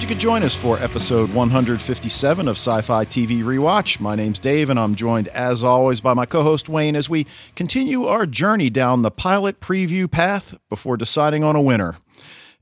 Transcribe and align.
Glad 0.00 0.08
you 0.08 0.14
could 0.14 0.22
join 0.22 0.42
us 0.44 0.56
for 0.56 0.78
episode 0.78 1.30
157 1.34 2.48
of 2.48 2.56
Sci 2.56 2.80
Fi 2.80 3.04
TV 3.04 3.42
Rewatch. 3.42 4.00
My 4.00 4.14
name's 4.14 4.38
Dave, 4.38 4.70
and 4.70 4.78
I'm 4.80 4.94
joined, 4.94 5.28
as 5.28 5.62
always, 5.62 6.00
by 6.00 6.14
my 6.14 6.24
co 6.24 6.42
host 6.42 6.70
Wayne 6.70 6.96
as 6.96 7.10
we 7.10 7.26
continue 7.54 8.06
our 8.06 8.24
journey 8.24 8.70
down 8.70 9.02
the 9.02 9.10
pilot 9.10 9.60
preview 9.60 10.10
path 10.10 10.56
before 10.70 10.96
deciding 10.96 11.44
on 11.44 11.54
a 11.54 11.60
winner. 11.60 11.98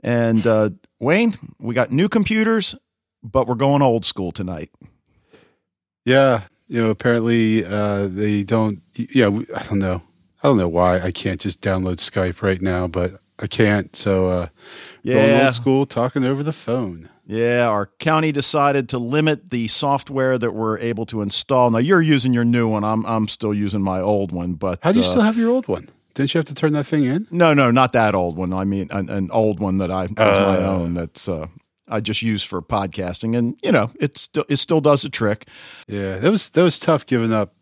And 0.03 0.45
uh, 0.49 0.71
Wayne, 0.99 1.35
we 1.61 1.77
got 1.77 1.93
new 1.93 2.09
computers, 2.09 2.75
but 3.23 3.47
we're 3.47 3.55
going 3.55 3.83
old 3.83 4.05
school 4.05 4.33
tonight. 4.33 4.73
Yeah, 6.05 6.43
you 6.67 6.83
know, 6.83 6.91
apparently 6.91 7.65
uh, 7.65 8.09
they 8.09 8.43
don't. 8.43 8.83
Yeah, 8.97 9.29
I 9.55 9.63
don't 9.63 9.79
know. 9.79 10.03
I 10.43 10.49
don't 10.49 10.59
know 10.59 10.67
why 10.67 10.99
I 10.99 11.13
can't 11.13 11.41
just 11.41 11.61
download 11.61 11.99
Skype 11.99 12.43
right 12.43 12.61
now, 12.61 12.89
but 12.89 13.21
I 13.39 13.47
can't. 13.47 13.95
So, 13.95 14.27
uh, 14.27 14.49
Yeah. 15.05 15.15
going 15.15 15.45
old 15.45 15.55
school, 15.55 15.87
talking 15.87 16.25
over 16.25 16.43
the 16.43 16.53
phone. 16.53 17.09
Yeah, 17.31 17.69
our 17.69 17.87
county 17.99 18.33
decided 18.33 18.89
to 18.89 18.99
limit 18.99 19.51
the 19.51 19.69
software 19.69 20.39
that 20.39 20.53
we're 20.55 20.79
able 20.79 21.05
to 21.07 21.21
install. 21.21 21.71
Now 21.71 21.77
you're 21.79 22.01
using 22.01 22.33
your 22.33 22.45
new 22.45 22.67
one. 22.67 22.85
I'm 22.85 23.05
I'm 23.05 23.29
still 23.29 23.53
using 23.53 23.83
my 23.83 24.01
old 24.01 24.33
one, 24.33 24.55
but 24.55 24.79
How 24.83 24.93
do 24.93 24.99
you 25.01 25.05
uh, 25.05 25.09
still 25.09 25.23
have 25.23 25.37
your 25.37 25.51
old 25.51 25.69
one? 25.69 25.91
Didn't 26.15 26.33
you 26.33 26.39
have 26.39 26.47
to 26.47 26.55
turn 26.55 26.73
that 26.73 26.85
thing 26.85 27.05
in? 27.05 27.27
No, 27.31 27.53
no, 27.53 27.71
not 27.71 27.93
that 27.93 28.15
old 28.15 28.37
one. 28.39 28.53
I 28.55 28.65
mean, 28.65 28.89
an, 28.91 29.11
an 29.11 29.31
old 29.31 29.61
one 29.61 29.77
that 29.79 29.91
I 29.91 30.07
was 30.07 30.17
my 30.17 30.57
Uh. 30.57 30.73
own. 30.75 30.95
That's 30.95 31.29
uh, 31.29 31.47
I 31.87 32.01
just 32.01 32.23
use 32.23 32.43
for 32.43 32.63
podcasting, 32.63 33.37
and 33.37 33.59
you 33.63 33.73
know, 33.73 33.91
it 34.01 34.17
still 34.17 34.45
it 34.49 34.57
still 34.57 34.81
does 34.81 35.03
the 35.03 35.11
trick. 35.11 35.47
Yeah, 35.87 36.17
that 36.19 36.31
was 36.31 36.49
that 36.51 36.63
was 36.63 36.79
tough 36.81 37.05
giving 37.05 37.33
up 37.35 37.53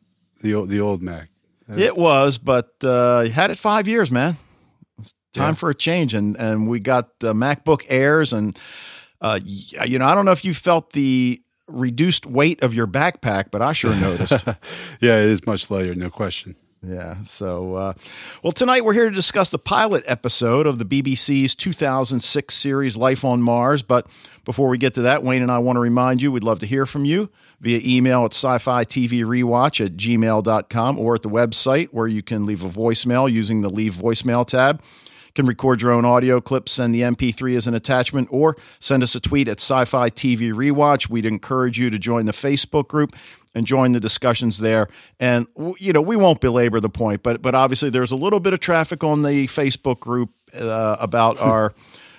the 0.42 0.54
old 0.54 0.70
the 0.70 0.80
old 0.80 1.02
Mac. 1.02 1.28
It 1.76 1.96
was, 1.96 2.38
but 2.38 2.70
uh, 2.84 3.24
you 3.26 3.32
had 3.32 3.50
it 3.50 3.58
five 3.58 3.88
years, 3.88 4.12
man. 4.12 4.36
It's 5.00 5.12
time 5.32 5.48
Yeah. 5.50 5.54
for 5.54 5.70
a 5.70 5.74
change, 5.74 6.14
and 6.14 6.36
and 6.36 6.68
we 6.68 6.78
got 6.78 7.18
the 7.18 7.34
MacBook 7.34 7.82
Airs, 7.88 8.32
and 8.32 8.56
uh, 9.20 9.40
you 9.44 9.98
know, 9.98 10.06
I 10.06 10.14
don't 10.14 10.24
know 10.24 10.32
if 10.32 10.44
you 10.44 10.54
felt 10.54 10.92
the 10.92 11.40
reduced 11.68 12.26
weight 12.26 12.62
of 12.62 12.74
your 12.74 12.86
backpack, 12.86 13.50
but 13.50 13.62
I 13.62 13.72
sure 13.72 13.94
noticed. 13.94 14.46
yeah, 14.46 15.18
it 15.18 15.30
is 15.30 15.46
much 15.46 15.70
lighter, 15.70 15.94
no 15.94 16.10
question. 16.10 16.56
Yeah. 16.82 17.22
So, 17.22 17.74
uh, 17.74 17.92
well, 18.42 18.52
tonight 18.52 18.84
we're 18.84 18.92
here 18.92 19.08
to 19.08 19.14
discuss 19.14 19.50
the 19.50 19.58
pilot 19.58 20.04
episode 20.06 20.66
of 20.66 20.78
the 20.78 20.84
BBC's 20.84 21.54
2006 21.54 22.54
series 22.54 22.96
Life 22.96 23.24
on 23.24 23.42
Mars. 23.42 23.82
But 23.82 24.06
before 24.44 24.68
we 24.68 24.78
get 24.78 24.94
to 24.94 25.02
that, 25.02 25.22
Wayne 25.24 25.42
and 25.42 25.50
I 25.50 25.58
want 25.58 25.76
to 25.76 25.80
remind 25.80 26.22
you 26.22 26.30
we'd 26.30 26.44
love 26.44 26.60
to 26.60 26.66
hear 26.66 26.86
from 26.86 27.04
you 27.04 27.30
via 27.60 27.80
email 27.82 28.24
at 28.24 28.34
sci 28.34 28.58
fi 28.58 28.84
TV 28.84 29.24
rewatch 29.24 29.84
at 29.84 29.96
gmail.com 29.96 30.98
or 30.98 31.14
at 31.14 31.22
the 31.22 31.30
website 31.30 31.88
where 31.88 32.06
you 32.06 32.22
can 32.22 32.46
leave 32.46 32.62
a 32.62 32.68
voicemail 32.68 33.30
using 33.30 33.62
the 33.62 33.70
leave 33.70 33.94
voicemail 33.94 34.46
tab. 34.46 34.80
Can 35.36 35.44
record 35.44 35.82
your 35.82 35.92
own 35.92 36.06
audio 36.06 36.40
clip, 36.40 36.66
send 36.66 36.94
the 36.94 37.02
MP3 37.02 37.58
as 37.58 37.66
an 37.66 37.74
attachment, 37.74 38.28
or 38.30 38.56
send 38.80 39.02
us 39.02 39.14
a 39.14 39.20
tweet 39.20 39.48
at 39.48 39.60
sci 39.60 39.84
fi 39.84 40.08
TV 40.08 40.50
rewatch. 40.50 41.10
We'd 41.10 41.26
encourage 41.26 41.78
you 41.78 41.90
to 41.90 41.98
join 41.98 42.24
the 42.24 42.32
Facebook 42.32 42.88
group 42.88 43.14
and 43.54 43.66
join 43.66 43.92
the 43.92 44.00
discussions 44.00 44.58
there. 44.58 44.88
And 45.20 45.46
you 45.78 45.92
know, 45.92 46.00
we 46.00 46.16
won't 46.16 46.40
belabor 46.40 46.80
the 46.80 46.88
point, 46.88 47.22
but 47.22 47.42
but 47.42 47.54
obviously 47.54 47.90
there's 47.90 48.12
a 48.12 48.16
little 48.16 48.40
bit 48.40 48.54
of 48.54 48.60
traffic 48.60 49.04
on 49.04 49.22
the 49.22 49.46
Facebook 49.46 50.00
group 50.00 50.30
uh, 50.58 50.96
about 50.98 51.38
our 51.38 51.74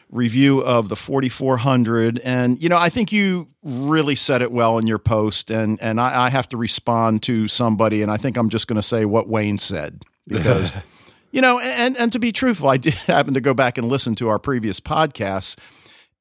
review 0.10 0.60
of 0.60 0.88
the 0.88 0.96
4400 0.96 2.20
and 2.20 2.64
you 2.64 2.70
know 2.70 2.78
i 2.78 2.88
think 2.88 3.12
you 3.12 3.50
really 3.62 4.16
said 4.16 4.42
it 4.42 4.54
well 4.54 4.78
in 4.78 4.88
your 4.88 4.98
post 4.98 5.52
and 5.52 5.78
and 5.82 6.00
i, 6.00 6.28
I 6.28 6.30
have 6.30 6.48
to 6.50 6.58
respond 6.58 7.24
to 7.24 7.50
somebody 7.50 8.02
and 8.02 8.10
i 8.10 8.16
think 8.16 8.38
i'm 8.38 8.48
just 8.48 8.70
going 8.70 8.78
to 8.78 8.82
say 8.82 9.04
what 9.04 9.28
wayne 9.28 9.58
said 9.58 10.06
because 10.26 10.72
you 11.32 11.42
know 11.42 11.60
and 11.60 11.98
and 11.98 12.12
to 12.12 12.20
be 12.20 12.32
truthful 12.32 12.70
i 12.70 12.78
did 12.78 12.94
happen 13.08 13.34
to 13.34 13.42
go 13.42 13.54
back 13.54 13.78
and 13.78 13.88
listen 13.88 14.16
to 14.16 14.30
our 14.30 14.40
previous 14.40 14.80
podcasts 14.80 15.58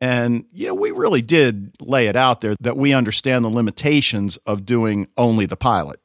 and 0.01 0.45
you 0.53 0.67
know 0.67 0.75
we 0.75 0.91
really 0.91 1.23
did 1.23 1.71
lay 1.81 2.07
it 2.07 2.17
out 2.17 2.41
there 2.41 2.55
that 2.61 2.77
we 2.77 2.93
understand 2.93 3.45
the 3.45 3.49
limitations 3.49 4.37
of 4.47 4.67
doing 4.67 5.09
only 5.17 5.47
the 5.47 5.57
pilot 5.57 6.01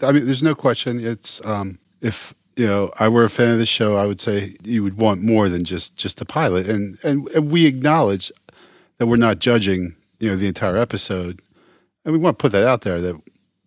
I 0.00 0.12
mean, 0.12 0.26
there's 0.26 0.42
no 0.42 0.54
question. 0.54 1.04
It's 1.04 1.44
um, 1.44 1.78
if 2.00 2.34
you 2.56 2.66
know 2.66 2.90
I 2.98 3.08
were 3.08 3.24
a 3.24 3.30
fan 3.30 3.52
of 3.52 3.58
the 3.58 3.66
show, 3.66 3.96
I 3.96 4.06
would 4.06 4.20
say 4.20 4.54
you 4.62 4.82
would 4.82 4.98
want 4.98 5.22
more 5.22 5.48
than 5.48 5.64
just 5.64 5.96
just 5.96 6.18
the 6.18 6.24
pilot, 6.24 6.68
and 6.68 6.98
and, 7.02 7.28
and 7.28 7.50
we 7.50 7.66
acknowledge 7.66 8.32
that 8.98 9.06
we're 9.06 9.16
not 9.16 9.38
judging 9.38 9.96
you 10.18 10.30
know 10.30 10.36
the 10.36 10.48
entire 10.48 10.76
episode, 10.76 11.40
and 12.04 12.12
we 12.12 12.18
want 12.18 12.38
to 12.38 12.42
put 12.42 12.52
that 12.52 12.66
out 12.66 12.82
there 12.82 13.00
that 13.00 13.20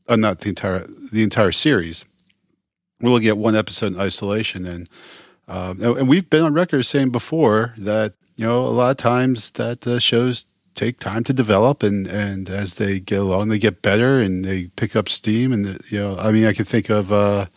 uh, 0.07 0.15
not 0.15 0.39
the 0.39 0.49
entire 0.49 0.85
the 1.11 1.23
entire 1.23 1.51
series. 1.51 2.05
We're 3.01 3.11
looking 3.11 3.29
at 3.29 3.37
one 3.37 3.55
episode 3.55 3.93
in 3.93 3.99
isolation, 3.99 4.65
and 4.65 4.89
um, 5.47 5.81
and 5.81 5.97
and 5.97 6.07
we've 6.09 6.29
been 6.29 6.43
on 6.43 6.53
record 6.53 6.83
saying 6.83 7.11
before 7.11 7.73
that 7.77 8.13
you 8.35 8.45
know 8.45 8.65
a 8.65 8.69
lot 8.69 8.91
of 8.91 8.97
times 8.97 9.51
that 9.51 9.81
the 9.81 9.99
shows 9.99 10.45
take 10.77 10.99
time 10.99 11.23
to 11.23 11.33
develop 11.33 11.83
and 11.83 12.07
and 12.07 12.49
as 12.49 12.75
they 12.75 12.99
get 12.99 13.19
along 13.19 13.49
they 13.49 13.57
get 13.57 13.81
better 13.81 14.19
and 14.19 14.45
they 14.45 14.67
pick 14.75 14.95
up 14.95 15.09
steam. 15.09 15.51
And 15.51 15.65
the, 15.65 15.83
you 15.89 15.99
know 15.99 16.15
i 16.19 16.31
mean 16.31 16.45
i 16.45 16.53
can 16.53 16.65
think 16.65 16.89
of 16.89 17.11
uh 17.11 17.47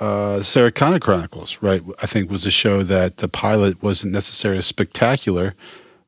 uh 0.00 0.42
sarah 0.42 0.72
connor 0.72 0.98
chronicles 0.98 1.58
right? 1.60 1.82
I 2.02 2.06
think 2.06 2.30
was 2.30 2.46
a 2.46 2.50
show 2.50 2.82
that 2.82 3.18
the 3.18 3.28
pilot 3.28 3.82
wasn't 3.82 4.12
necessarily 4.12 4.62
spectacular 4.62 5.54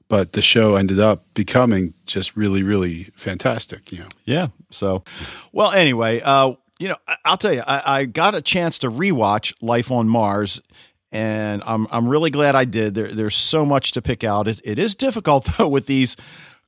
but 0.09 0.33
the 0.33 0.41
show 0.41 0.77
ended 0.77 0.99
up 0.99 1.23
becoming 1.35 1.93
just 2.07 2.37
really 2.37 2.63
really 2.63 3.05
fantastic 3.15 3.93
you 3.93 3.99
know? 3.99 4.09
Yeah. 4.25 4.49
So, 4.71 5.05
well, 5.53 5.73
anyway, 5.73 6.21
uh, 6.23 6.53
you 6.79 6.89
know, 6.89 6.97
I, 7.07 7.17
I'll 7.25 7.37
tell 7.37 7.53
you, 7.53 7.63
I, 7.67 8.01
I 8.01 8.05
got 8.05 8.35
a 8.35 8.43
chance 8.43 8.79
to 8.79 8.91
rewatch 8.91 9.55
Life 9.61 9.91
on 9.91 10.09
Mars, 10.09 10.61
and 11.11 11.63
I'm 11.67 11.87
I'm 11.91 12.09
really 12.09 12.31
glad 12.31 12.55
I 12.55 12.65
did. 12.65 12.95
There, 12.95 13.09
there's 13.09 13.37
so 13.37 13.65
much 13.65 13.93
to 13.93 14.03
pick 14.03 14.25
out. 14.25 14.49
It, 14.49 14.61
it 14.65 14.79
is 14.79 14.95
difficult 14.95 15.49
though 15.59 15.69
with 15.69 15.87
these 15.87 16.17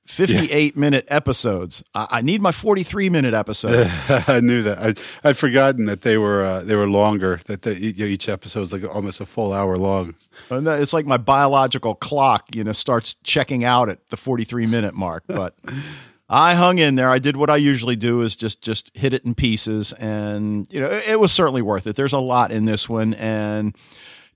58 0.06 0.76
minute 0.76 1.04
episodes. 1.08 1.84
I, 1.94 2.06
I 2.10 2.22
need 2.22 2.40
my 2.40 2.50
43 2.52 3.10
minute 3.10 3.34
episode. 3.34 3.90
i 4.08 4.40
knew 4.40 4.62
that 4.62 4.78
I, 4.78 5.28
i'd 5.28 5.36
forgotten 5.36 5.84
that 5.86 6.02
they 6.02 6.18
were 6.18 6.42
uh, 6.42 6.60
they 6.62 6.74
were 6.74 6.88
longer 6.88 7.40
that 7.46 7.62
they, 7.62 7.76
you 7.76 7.92
know, 7.92 8.06
each 8.06 8.28
episode 8.28 8.60
was 8.60 8.72
like 8.72 8.84
almost 8.84 9.20
a 9.20 9.26
full 9.26 9.52
hour 9.52 9.76
long 9.76 10.14
And 10.50 10.66
it's 10.66 10.92
like 10.92 11.06
my 11.06 11.16
biological 11.16 11.94
clock, 11.94 12.46
you 12.54 12.64
know, 12.64 12.72
starts 12.72 13.14
checking 13.22 13.62
out 13.64 13.88
at 13.88 14.08
the 14.08 14.16
43 14.16 14.66
minute 14.66 14.94
mark. 14.94 15.24
But 15.28 15.54
I 16.32 16.54
hung 16.54 16.78
in 16.78 16.94
there. 16.94 17.10
I 17.10 17.18
did 17.18 17.36
what 17.36 17.50
I 17.50 17.56
usually 17.56 17.96
do 17.96 18.22
is 18.22 18.36
just 18.36 18.62
just 18.62 18.90
hit 18.94 19.12
it 19.12 19.24
in 19.24 19.34
pieces, 19.34 19.92
and 19.92 20.66
you 20.72 20.80
know, 20.80 20.86
it, 20.86 21.08
it 21.08 21.20
was 21.20 21.32
certainly 21.32 21.62
worth 21.62 21.86
it. 21.86 21.96
There's 21.96 22.12
a 22.12 22.18
lot 22.18 22.52
in 22.52 22.64
this 22.64 22.88
one, 22.88 23.14
and 23.14 23.76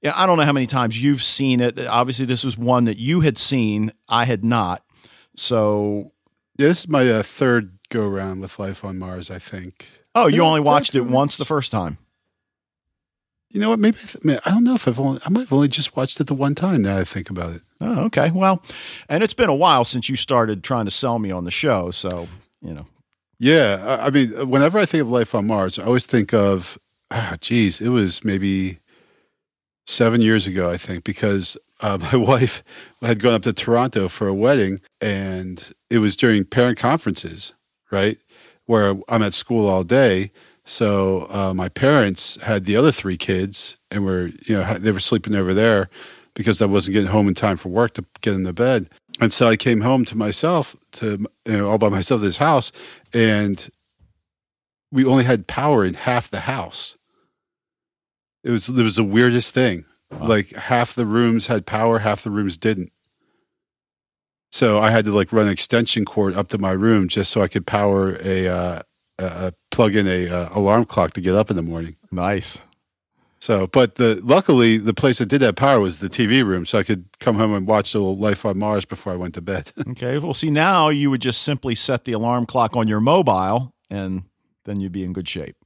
yeah, 0.02 0.12
I 0.16 0.26
don't 0.26 0.36
know 0.36 0.44
how 0.44 0.52
many 0.52 0.66
times 0.66 1.02
you've 1.02 1.22
seen 1.22 1.60
it. 1.60 1.78
Obviously, 1.78 2.26
this 2.26 2.44
was 2.44 2.58
one 2.58 2.84
that 2.84 2.98
you 2.98 3.20
had 3.20 3.38
seen, 3.38 3.92
I 4.08 4.24
had 4.24 4.44
not. 4.44 4.82
So, 5.36 6.12
yeah 6.58 6.68
this 6.68 6.80
is 6.80 6.88
my 6.88 7.10
uh, 7.10 7.22
third 7.22 7.78
go 7.88 8.06
round 8.06 8.40
with 8.40 8.60
life 8.60 8.84
on 8.84 8.96
mars 8.96 9.28
i 9.28 9.40
think 9.40 9.88
oh, 10.14 10.26
you 10.26 10.42
only 10.42 10.60
watched 10.60 10.94
it 10.94 11.02
once 11.02 11.36
the 11.36 11.44
first 11.44 11.72
time. 11.72 11.98
You 13.54 13.60
know 13.60 13.70
what? 13.70 13.78
Maybe 13.78 13.96
I, 14.44 14.50
don't 14.50 14.64
know 14.64 14.74
if 14.74 14.88
I've 14.88 14.98
only 14.98 15.20
I 15.24 15.30
might 15.30 15.42
have 15.42 15.52
only 15.52 15.68
just 15.68 15.96
watched 15.96 16.20
it 16.20 16.26
the 16.26 16.34
one 16.34 16.56
time. 16.56 16.82
Now 16.82 16.98
I 16.98 17.04
think 17.04 17.30
about 17.30 17.54
it. 17.54 17.62
Oh, 17.80 18.04
okay. 18.06 18.32
Well, 18.32 18.60
and 19.08 19.22
it's 19.22 19.32
been 19.32 19.48
a 19.48 19.54
while 19.54 19.84
since 19.84 20.08
you 20.08 20.16
started 20.16 20.64
trying 20.64 20.86
to 20.86 20.90
sell 20.90 21.20
me 21.20 21.30
on 21.30 21.44
the 21.44 21.52
show, 21.52 21.92
so 21.92 22.26
you 22.60 22.74
know. 22.74 22.86
Yeah, 23.38 23.98
I, 24.00 24.10
mean, 24.10 24.48
whenever 24.48 24.78
I 24.78 24.86
think 24.86 25.02
of 25.02 25.08
life 25.08 25.34
on 25.34 25.46
Mars, 25.46 25.78
I 25.78 25.84
always 25.84 26.06
think 26.06 26.32
of, 26.32 26.78
ah, 27.10 27.36
geez, 27.40 27.80
it 27.80 27.90
was 27.90 28.24
maybe 28.24 28.78
seven 29.86 30.20
years 30.20 30.46
ago, 30.46 30.70
I 30.70 30.76
think, 30.76 31.04
because 31.04 31.56
uh, 31.80 31.98
my 32.12 32.16
wife 32.16 32.64
had 33.02 33.20
gone 33.20 33.34
up 33.34 33.42
to 33.42 33.52
Toronto 33.52 34.08
for 34.08 34.26
a 34.26 34.34
wedding, 34.34 34.80
and 35.00 35.72
it 35.90 35.98
was 35.98 36.16
during 36.16 36.44
parent 36.44 36.78
conferences, 36.78 37.52
right, 37.90 38.18
where 38.66 38.96
I'm 39.08 39.22
at 39.22 39.34
school 39.34 39.68
all 39.68 39.84
day. 39.84 40.32
So 40.64 41.26
uh, 41.30 41.52
my 41.54 41.68
parents 41.68 42.40
had 42.42 42.64
the 42.64 42.76
other 42.76 42.90
three 42.90 43.18
kids, 43.18 43.76
and 43.90 44.04
were 44.04 44.30
you 44.46 44.56
know 44.56 44.78
they 44.78 44.92
were 44.92 45.00
sleeping 45.00 45.34
over 45.34 45.52
there 45.52 45.90
because 46.34 46.60
I 46.62 46.66
wasn't 46.66 46.94
getting 46.94 47.10
home 47.10 47.28
in 47.28 47.34
time 47.34 47.56
for 47.56 47.68
work 47.68 47.94
to 47.94 48.04
get 48.20 48.34
in 48.34 48.42
the 48.42 48.52
bed. 48.52 48.88
And 49.20 49.32
so 49.32 49.46
I 49.46 49.56
came 49.56 49.82
home 49.82 50.04
to 50.06 50.16
myself 50.16 50.74
to 50.92 51.26
you 51.46 51.56
know 51.56 51.68
all 51.68 51.78
by 51.78 51.90
myself 51.90 52.20
this 52.20 52.38
house, 52.38 52.72
and 53.12 53.68
we 54.90 55.04
only 55.04 55.24
had 55.24 55.46
power 55.46 55.84
in 55.84 55.94
half 55.94 56.30
the 56.30 56.40
house. 56.40 56.96
It 58.42 58.50
was 58.50 58.68
it 58.68 58.82
was 58.82 58.96
the 58.96 59.04
weirdest 59.04 59.52
thing. 59.52 59.84
Wow. 60.10 60.28
Like 60.28 60.50
half 60.52 60.94
the 60.94 61.06
rooms 61.06 61.46
had 61.46 61.66
power, 61.66 61.98
half 61.98 62.22
the 62.22 62.30
rooms 62.30 62.56
didn't. 62.56 62.92
So 64.50 64.78
I 64.78 64.90
had 64.90 65.04
to 65.06 65.12
like 65.12 65.32
run 65.32 65.46
an 65.46 65.52
extension 65.52 66.04
cord 66.04 66.34
up 66.36 66.48
to 66.48 66.58
my 66.58 66.70
room 66.70 67.08
just 67.08 67.32
so 67.32 67.42
I 67.42 67.48
could 67.48 67.66
power 67.66 68.16
a 68.22 68.46
uh, 68.48 68.80
uh, 69.18 69.50
plug 69.70 69.94
in 69.94 70.06
a 70.06 70.28
uh, 70.28 70.48
alarm 70.54 70.84
clock 70.84 71.12
to 71.12 71.20
get 71.20 71.34
up 71.34 71.50
in 71.50 71.56
the 71.56 71.62
morning. 71.62 71.96
Nice. 72.10 72.60
So, 73.40 73.66
but 73.66 73.96
the 73.96 74.20
luckily 74.24 74.78
the 74.78 74.94
place 74.94 75.18
that 75.18 75.26
did 75.26 75.42
have 75.42 75.56
power 75.56 75.78
was 75.78 75.98
the 75.98 76.08
TV 76.08 76.42
room, 76.42 76.64
so 76.64 76.78
I 76.78 76.82
could 76.82 77.04
come 77.20 77.36
home 77.36 77.52
and 77.54 77.66
watch 77.66 77.94
little 77.94 78.16
Life 78.16 78.46
on 78.46 78.58
Mars 78.58 78.86
before 78.86 79.12
I 79.12 79.16
went 79.16 79.34
to 79.34 79.42
bed. 79.42 79.70
Okay. 79.90 80.18
Well, 80.18 80.32
see, 80.34 80.48
now 80.50 80.88
you 80.88 81.10
would 81.10 81.20
just 81.20 81.42
simply 81.42 81.74
set 81.74 82.04
the 82.06 82.12
alarm 82.12 82.46
clock 82.46 82.74
on 82.74 82.88
your 82.88 83.00
mobile, 83.00 83.74
and 83.90 84.22
then 84.64 84.80
you'd 84.80 84.92
be 84.92 85.04
in 85.04 85.12
good 85.12 85.28
shape. 85.28 85.56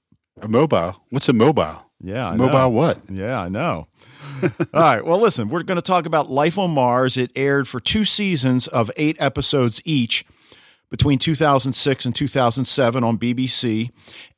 a 0.43 0.49
mobile? 0.49 1.03
What's 1.11 1.29
a 1.29 1.33
mobile? 1.33 1.85
Yeah, 2.03 2.29
I 2.29 2.37
Mobile 2.37 2.59
know. 2.59 2.69
what? 2.69 2.99
Yeah, 3.11 3.41
I 3.43 3.49
know. 3.49 3.89
All 4.43 4.51
right. 4.75 5.05
Well, 5.05 5.21
listen, 5.21 5.49
we're 5.49 5.65
going 5.65 5.77
to 5.79 5.83
talk 5.83 6.07
about 6.07 6.31
Life 6.31 6.57
on 6.59 6.71
Mars. 6.71 7.17
It 7.17 7.33
aired 7.35 7.67
for 7.67 7.81
two 7.81 8.05
seasons 8.05 8.69
of 8.69 8.89
eight 8.97 9.17
episodes 9.21 9.81
each 9.85 10.25
between 10.91 11.19
2006 11.19 12.07
and 12.07 12.15
2007 12.15 13.05
on 13.05 13.19
BBC. 13.19 13.91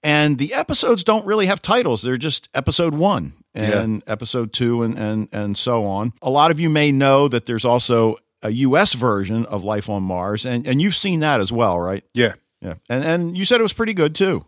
And 0.02 0.38
the 0.38 0.54
episodes 0.54 1.04
don't 1.04 1.24
really 1.26 1.46
have 1.46 1.62
titles, 1.62 2.02
they're 2.02 2.16
just 2.16 2.48
episode 2.54 2.94
one 2.94 3.34
and 3.54 4.02
episode 4.06 4.52
two 4.52 4.82
and, 4.82 4.98
and, 4.98 5.28
and 5.32 5.56
so 5.56 5.84
on. 5.84 6.12
A 6.22 6.30
lot 6.30 6.50
of 6.50 6.60
you 6.60 6.70
may 6.70 6.92
know 6.92 7.28
that 7.28 7.46
there's 7.46 7.64
also 7.64 8.16
a 8.42 8.50
US 8.50 8.94
version 8.94 9.44
of 9.46 9.64
Life 9.64 9.88
on 9.88 10.02
Mars, 10.02 10.46
and, 10.46 10.66
and 10.66 10.80
you've 10.80 10.96
seen 10.96 11.20
that 11.20 11.40
as 11.40 11.52
well, 11.52 11.78
right? 11.78 12.04
Yeah, 12.14 12.34
Yeah. 12.60 12.74
And, 12.88 13.04
and 13.04 13.38
you 13.38 13.44
said 13.44 13.60
it 13.60 13.62
was 13.62 13.72
pretty 13.72 13.94
good 13.94 14.14
too. 14.14 14.46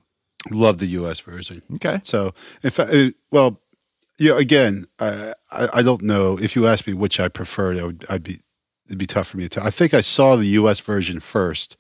love 0.51 0.79
the 0.79 0.87
U.S. 0.87 1.21
version. 1.21 1.63
Okay. 1.75 2.01
So, 2.05 2.35
in 2.63 2.71
fact, 2.71 2.93
uh, 2.93 3.11
well, 3.31 3.61
yeah. 4.19 4.39
Again, 4.39 4.87
I, 4.99 5.35
I 5.51 5.83
don't 5.83 6.03
know 6.03 6.39
if 6.39 6.57
you 6.57 6.67
ask 6.67 6.87
me 6.87 6.95
which 6.95 7.21
I 7.21 7.29
preferred. 7.29 7.79
I 7.79 7.85
would 7.85 8.07
I'd 8.09 8.23
be 8.23 8.41
it'd 8.93 8.99
be 8.99 9.07
tough 9.07 9.29
for 9.29 9.39
me 9.39 9.45
to. 9.45 9.49
tell. 9.49 9.67
I 9.67 9.71
think 9.71 9.95
I 9.95 10.03
saw 10.03 10.37
the 10.37 10.47
U.S. 10.49 10.79
version 10.81 11.19
first, 11.19 11.77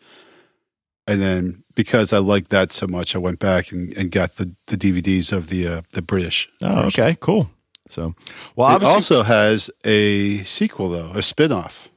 and 1.07 1.21
then 1.21 1.63
because 1.75 2.13
I 2.13 2.19
liked 2.19 2.49
that 2.51 2.73
so 2.73 2.87
much, 2.87 3.15
I 3.15 3.19
went 3.19 3.39
back 3.39 3.71
and, 3.71 3.93
and 3.97 4.11
got 4.11 4.37
the, 4.37 4.55
the 4.67 4.77
DVDs 4.79 5.31
of 5.33 5.49
the 5.49 5.69
uh, 5.69 5.83
the 5.93 6.01
British. 6.03 6.49
Oh, 6.63 6.85
version. 6.85 7.05
okay. 7.05 7.17
Cool. 7.21 7.51
So, 7.91 8.15
well, 8.57 8.71
It 8.71 8.75
obviously, 8.77 8.95
also 8.95 9.23
has 9.25 9.71
a 9.85 10.43
sequel 10.45 10.89
though, 10.89 11.11
a 11.11 11.21
spin-off. 11.21 11.91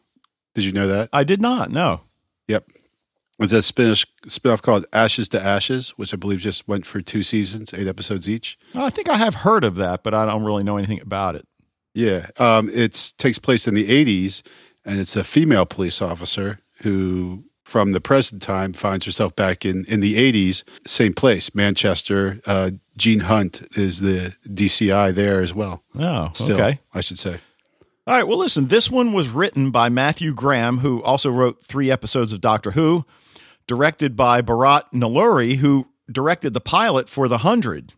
Did 0.54 0.66
you 0.66 0.74
know 0.74 0.88
that? 0.88 1.08
I 1.14 1.24
did 1.24 1.42
not. 1.42 1.70
No. 1.72 2.02
Yep. 2.50 2.68
It's 3.40 3.54
a 3.54 3.62
spin 3.62 3.96
spin-off 4.28 4.62
called 4.62 4.86
Ashes 4.92 5.30
to 5.30 5.42
Ashes, 5.42 5.92
which 5.92 6.14
I 6.14 6.18
believe 6.18 6.40
just 6.40 6.68
went 6.68 6.86
for 6.86 7.00
two 7.02 7.24
seasons, 7.24 7.74
eight 7.74 7.88
episodes 7.88 8.30
each. 8.30 8.58
I 8.74 8.90
think 8.90 9.08
I 9.08 9.16
have 9.18 9.36
heard 9.36 9.64
of 9.64 9.76
that, 9.78 10.04
but 10.04 10.14
I 10.14 10.26
don't 10.26 10.44
really 10.44 10.64
know 10.64 10.76
anything 10.78 11.00
about 11.02 11.36
it. 11.36 11.48
Yeah, 11.94 12.28
um, 12.40 12.70
it 12.74 13.14
takes 13.18 13.40
place 13.40 13.66
in 13.68 13.74
the 13.74 13.88
'80s, 13.88 14.42
and 14.86 15.00
it's 15.00 15.16
a 15.16 15.24
female 15.24 15.66
police 15.66 16.02
officer 16.02 16.60
who, 16.82 17.46
from 17.64 17.92
the 17.92 18.02
present 18.02 18.42
time, 18.42 18.74
finds 18.74 19.06
herself 19.06 19.36
back 19.36 19.66
in 19.66 19.86
in 19.86 20.00
the 20.00 20.16
'80s, 20.16 20.64
same 20.86 21.14
place, 21.14 21.54
Manchester. 21.56 22.40
Uh, 22.46 22.72
Gene 22.98 23.22
Hunt 23.22 23.66
is 23.72 24.00
the 24.00 24.36
DCI 24.48 25.14
there 25.14 25.42
as 25.42 25.54
well. 25.54 25.84
Oh, 25.98 26.32
Still, 26.34 26.56
okay. 26.56 26.80
I 26.94 27.02
should 27.02 27.20
say. 27.20 27.40
All 28.08 28.14
right. 28.16 28.28
Well, 28.28 28.38
listen, 28.38 28.68
this 28.68 28.92
one 28.92 29.14
was 29.14 29.30
written 29.30 29.72
by 29.72 29.90
Matthew 29.90 30.34
Graham, 30.34 30.78
who 30.80 31.02
also 31.04 31.32
wrote 31.32 31.64
three 31.64 31.90
episodes 31.90 32.32
of 32.32 32.40
Doctor 32.40 32.72
Who, 32.72 33.04
directed 33.68 34.16
by 34.16 34.44
Bharat 34.44 34.92
Nalluri, 34.94 35.56
who 35.56 35.88
directed 36.12 36.54
the 36.54 36.62
pilot 36.62 37.10
for 37.10 37.28
The 37.28 37.40
Hundred, 37.40 37.94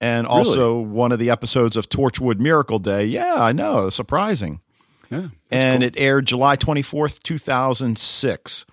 and 0.00 0.26
also 0.26 0.76
one 0.80 1.12
of 1.12 1.20
the 1.20 1.30
episodes 1.30 1.76
of 1.76 1.88
Torchwood 1.88 2.40
Miracle 2.40 2.80
Day. 2.80 3.04
Yeah, 3.04 3.36
I 3.38 3.52
know. 3.52 3.90
Surprising. 3.90 4.60
Yeah, 5.22 5.28
and 5.50 5.82
it 5.82 5.94
aired 5.96 6.26
July 6.26 6.56
24th, 6.56 7.22
2006. 7.22 8.66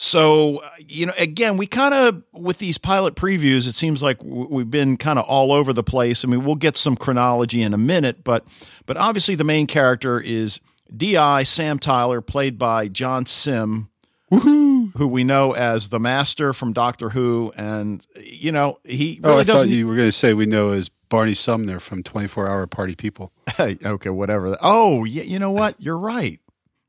So, 0.00 0.58
uh, 0.58 0.70
you 0.78 1.06
know, 1.06 1.12
again, 1.18 1.56
we 1.56 1.66
kind 1.66 1.92
of, 1.92 2.22
with 2.32 2.58
these 2.58 2.78
pilot 2.78 3.16
previews, 3.16 3.66
it 3.66 3.74
seems 3.74 4.00
like 4.00 4.22
we've 4.22 4.70
been 4.70 4.96
kind 4.96 5.18
of 5.18 5.24
all 5.24 5.50
over 5.52 5.72
the 5.72 5.82
place. 5.82 6.24
I 6.24 6.28
mean, 6.28 6.44
we'll 6.44 6.54
get 6.54 6.76
some 6.76 6.94
chronology 6.96 7.62
in 7.62 7.74
a 7.74 7.78
minute, 7.78 8.22
but, 8.22 8.46
but 8.86 8.96
obviously 8.96 9.34
the 9.34 9.42
main 9.42 9.66
character 9.66 10.20
is 10.20 10.60
D.I. 10.96 11.42
Sam 11.42 11.80
Tyler, 11.80 12.20
played 12.20 12.58
by 12.60 12.86
John 12.86 13.26
Simm, 13.26 13.90
woohoo! 14.30 14.92
who 14.96 15.08
we 15.08 15.24
know 15.24 15.52
as 15.52 15.88
the 15.88 15.98
Master 15.98 16.52
from 16.52 16.72
Doctor 16.72 17.10
Who. 17.10 17.52
And, 17.56 18.06
you 18.22 18.52
know, 18.52 18.78
he 18.84 19.20
Oh, 19.24 19.30
really 19.30 19.40
I 19.40 19.44
thought 19.44 19.68
you 19.68 19.88
were 19.88 19.96
going 19.96 20.08
to 20.08 20.12
say 20.12 20.32
we 20.32 20.46
know 20.46 20.70
as 20.70 20.90
Barney 21.08 21.34
Sumner 21.34 21.78
from 21.80 22.02
24 22.02 22.48
Hour 22.48 22.66
Party 22.66 22.94
People. 22.94 23.32
okay, 23.60 24.10
whatever. 24.10 24.56
Oh, 24.62 25.04
yeah, 25.04 25.22
you 25.22 25.38
know 25.38 25.50
what? 25.50 25.74
You're 25.78 25.98
right. 25.98 26.40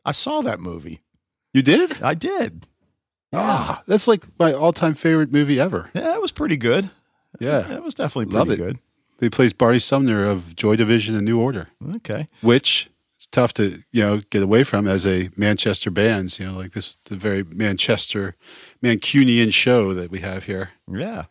I 0.05 0.11
saw 0.11 0.41
that 0.41 0.59
movie. 0.59 1.01
You 1.53 1.61
did? 1.61 2.01
I 2.01 2.13
did. 2.13 2.65
Yeah. 3.33 3.39
Ah, 3.41 3.83
that's 3.87 4.07
like 4.07 4.23
my 4.39 4.53
all-time 4.53 4.93
favorite 4.95 5.31
movie 5.31 5.59
ever. 5.59 5.89
Yeah, 5.93 6.15
it 6.15 6.21
was 6.21 6.31
pretty 6.31 6.57
good. 6.57 6.89
Yeah, 7.39 7.59
That 7.61 7.83
was 7.83 7.93
definitely 7.93 8.33
pretty 8.33 8.53
it. 8.53 8.57
good. 8.65 8.79
he 9.19 9.29
plays 9.29 9.53
Barney 9.53 9.79
Sumner 9.79 10.25
of 10.25 10.55
Joy 10.55 10.75
Division 10.75 11.15
and 11.15 11.25
New 11.25 11.39
Order. 11.39 11.67
Okay. 11.97 12.27
which 12.41 12.89
it's 13.15 13.27
tough 13.27 13.53
to 13.55 13.83
you 13.91 14.01
know 14.01 14.19
get 14.31 14.41
away 14.41 14.63
from 14.63 14.87
as 14.87 15.05
a 15.05 15.29
Manchester 15.35 15.91
bands. 15.91 16.39
You 16.39 16.47
know, 16.47 16.57
like 16.57 16.71
this 16.71 16.97
the 17.05 17.15
very 17.15 17.43
Manchester 17.43 18.35
Mancunian 18.83 19.53
show 19.53 19.93
that 19.93 20.09
we 20.09 20.19
have 20.19 20.45
here. 20.45 20.71
Yeah. 20.91 21.25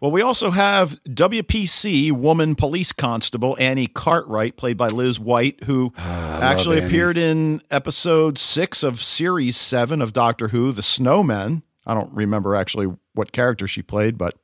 Well, 0.00 0.10
we 0.10 0.22
also 0.22 0.50
have 0.50 0.98
WPC 1.04 2.12
woman 2.12 2.54
police 2.54 2.92
constable 2.92 3.56
Annie 3.58 3.86
Cartwright, 3.86 4.56
played 4.56 4.76
by 4.76 4.88
Liz 4.88 5.18
White, 5.18 5.64
who 5.64 5.92
Ah, 5.96 6.40
actually 6.42 6.78
appeared 6.84 7.16
in 7.18 7.60
episode 7.70 8.36
six 8.38 8.82
of 8.82 9.00
series 9.00 9.56
seven 9.56 10.02
of 10.02 10.12
Doctor 10.12 10.48
Who, 10.48 10.72
The 10.72 10.82
Snowmen. 10.82 11.62
I 11.86 11.94
don't 11.94 12.12
remember 12.12 12.54
actually 12.54 12.94
what 13.14 13.32
character 13.32 13.66
she 13.66 13.82
played, 13.82 14.18
but 14.18 14.34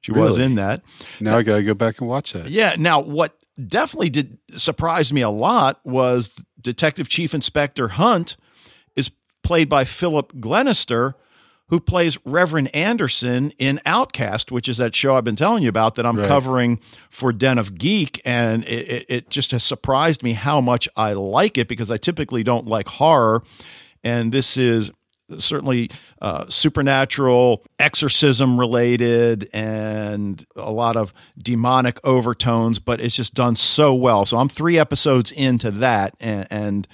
she 0.00 0.12
was 0.12 0.38
in 0.38 0.54
that. 0.56 0.82
Now 1.20 1.36
I 1.38 1.42
got 1.42 1.56
to 1.56 1.62
go 1.62 1.74
back 1.74 2.00
and 2.00 2.08
watch 2.08 2.32
that. 2.32 2.48
Yeah. 2.48 2.74
Now, 2.78 3.00
what 3.00 3.36
definitely 3.66 4.10
did 4.10 4.38
surprise 4.56 5.12
me 5.12 5.20
a 5.20 5.30
lot 5.30 5.80
was 5.84 6.30
Detective 6.60 7.08
Chief 7.08 7.34
Inspector 7.34 7.86
Hunt 7.88 8.36
is 8.96 9.10
played 9.42 9.68
by 9.68 9.84
Philip 9.84 10.40
Glenister, 10.40 11.16
who 11.70 11.80
plays 11.80 12.18
Reverend 12.24 12.74
Anderson 12.74 13.52
in 13.58 13.80
Outcast, 13.86 14.52
which 14.52 14.68
is 14.68 14.76
that 14.76 14.94
show 14.94 15.14
I've 15.14 15.24
been 15.24 15.36
telling 15.36 15.62
you 15.62 15.68
about 15.68 15.94
that 15.94 16.04
I'm 16.04 16.16
Right. 16.18 16.26
covering 16.26 16.80
for 17.08 17.32
Den 17.32 17.58
of 17.58 17.78
Geek. 17.78 18.20
And 18.24 18.64
it, 18.64 18.88
it, 18.88 19.06
it 19.08 19.30
just 19.30 19.52
has 19.52 19.64
surprised 19.64 20.22
me 20.22 20.32
how 20.34 20.60
much 20.60 20.88
I 20.96 21.12
like 21.14 21.56
it 21.56 21.68
because 21.68 21.90
I 21.90 21.96
typically 21.96 22.42
don't 22.42 22.66
like 22.66 22.88
horror. 22.88 23.42
And 24.04 24.32
this 24.32 24.56
is 24.56 24.90
certainly 25.38 25.88
uh, 26.20 26.44
supernatural, 26.48 27.62
exorcism 27.78 28.58
related, 28.58 29.48
and 29.52 30.44
a 30.56 30.72
lot 30.72 30.96
of 30.96 31.12
demonic 31.38 32.04
overtones, 32.04 32.80
but 32.80 33.00
it's 33.00 33.14
just 33.14 33.34
done 33.34 33.54
so 33.54 33.94
well. 33.94 34.26
So 34.26 34.38
I'm 34.38 34.48
three 34.48 34.76
episodes 34.76 35.30
into 35.30 35.70
that, 35.70 36.14
and, 36.18 36.46
and 36.50 36.88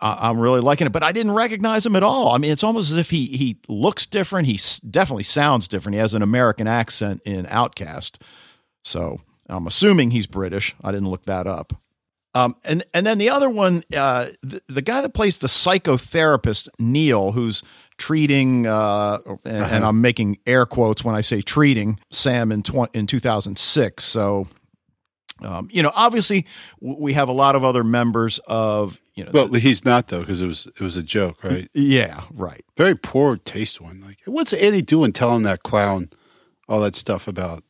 I- 0.00 0.28
I'm 0.28 0.38
really 0.38 0.60
liking 0.60 0.86
it. 0.86 0.92
But 0.92 1.02
I 1.02 1.12
didn't 1.12 1.32
recognize 1.32 1.84
him 1.86 1.96
at 1.96 2.02
all. 2.02 2.32
I 2.32 2.38
mean, 2.38 2.50
it's 2.52 2.64
almost 2.64 2.90
as 2.90 2.98
if 2.98 3.10
he 3.10 3.26
he 3.26 3.58
looks 3.68 4.06
different. 4.06 4.46
He 4.48 4.54
s- 4.56 4.80
definitely 4.80 5.24
sounds 5.24 5.68
different. 5.68 5.94
He 5.94 6.00
has 6.00 6.14
an 6.14 6.22
American 6.22 6.66
accent 6.66 7.20
in 7.24 7.46
Outcast, 7.48 8.20
so 8.84 9.20
I'm 9.48 9.66
assuming 9.66 10.10
he's 10.10 10.26
British. 10.26 10.74
I 10.82 10.92
didn't 10.92 11.08
look 11.08 11.24
that 11.26 11.46
up. 11.46 11.72
Um, 12.34 12.54
and 12.66 12.84
and 12.92 13.06
then 13.06 13.16
the 13.18 13.30
other 13.30 13.48
one, 13.48 13.82
uh, 13.96 14.26
the, 14.42 14.60
the 14.68 14.82
guy 14.82 15.00
that 15.00 15.14
plays 15.14 15.38
the 15.38 15.46
psychotherapist 15.46 16.68
Neil, 16.78 17.32
who's 17.32 17.62
treating, 17.96 18.66
uh, 18.66 19.18
and, 19.46 19.56
and 19.64 19.84
I'm 19.86 20.02
making 20.02 20.36
air 20.46 20.66
quotes 20.66 21.02
when 21.02 21.14
I 21.14 21.22
say 21.22 21.40
treating 21.40 21.98
Sam 22.10 22.52
in 22.52 22.62
tw- 22.62 22.94
in 22.94 23.06
2006. 23.06 24.04
So, 24.04 24.48
um, 25.42 25.68
you 25.70 25.82
know, 25.82 25.92
obviously 25.94 26.46
we 26.80 27.12
have 27.12 27.28
a 27.28 27.32
lot 27.32 27.56
of 27.56 27.64
other 27.64 27.84
members 27.84 28.38
of, 28.46 29.00
you 29.14 29.24
know, 29.24 29.30
Well, 29.32 29.48
he's 29.54 29.84
not 29.84 30.08
though 30.08 30.20
because 30.20 30.40
it 30.40 30.46
was 30.46 30.66
it 30.66 30.80
was 30.80 30.96
a 30.96 31.02
joke, 31.02 31.44
right? 31.44 31.68
yeah, 31.74 32.22
right. 32.32 32.64
Very 32.76 32.94
poor 32.94 33.36
taste 33.36 33.80
one. 33.80 34.00
Like, 34.04 34.18
what's 34.24 34.52
Eddie 34.54 34.82
doing 34.82 35.12
telling 35.12 35.42
that 35.42 35.62
clown 35.62 36.08
all 36.68 36.80
that 36.80 36.96
stuff 36.96 37.28
about 37.28 37.64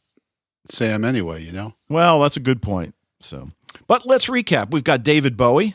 Sam 0.68 1.04
anyway? 1.04 1.42
You 1.42 1.52
know? 1.52 1.74
Well, 1.88 2.20
that's 2.20 2.36
a 2.36 2.40
good 2.40 2.62
point. 2.62 2.94
So, 3.20 3.48
but 3.86 4.06
let's 4.06 4.28
recap. 4.28 4.70
We've 4.70 4.84
got 4.84 5.02
David 5.02 5.36
Bowie. 5.36 5.74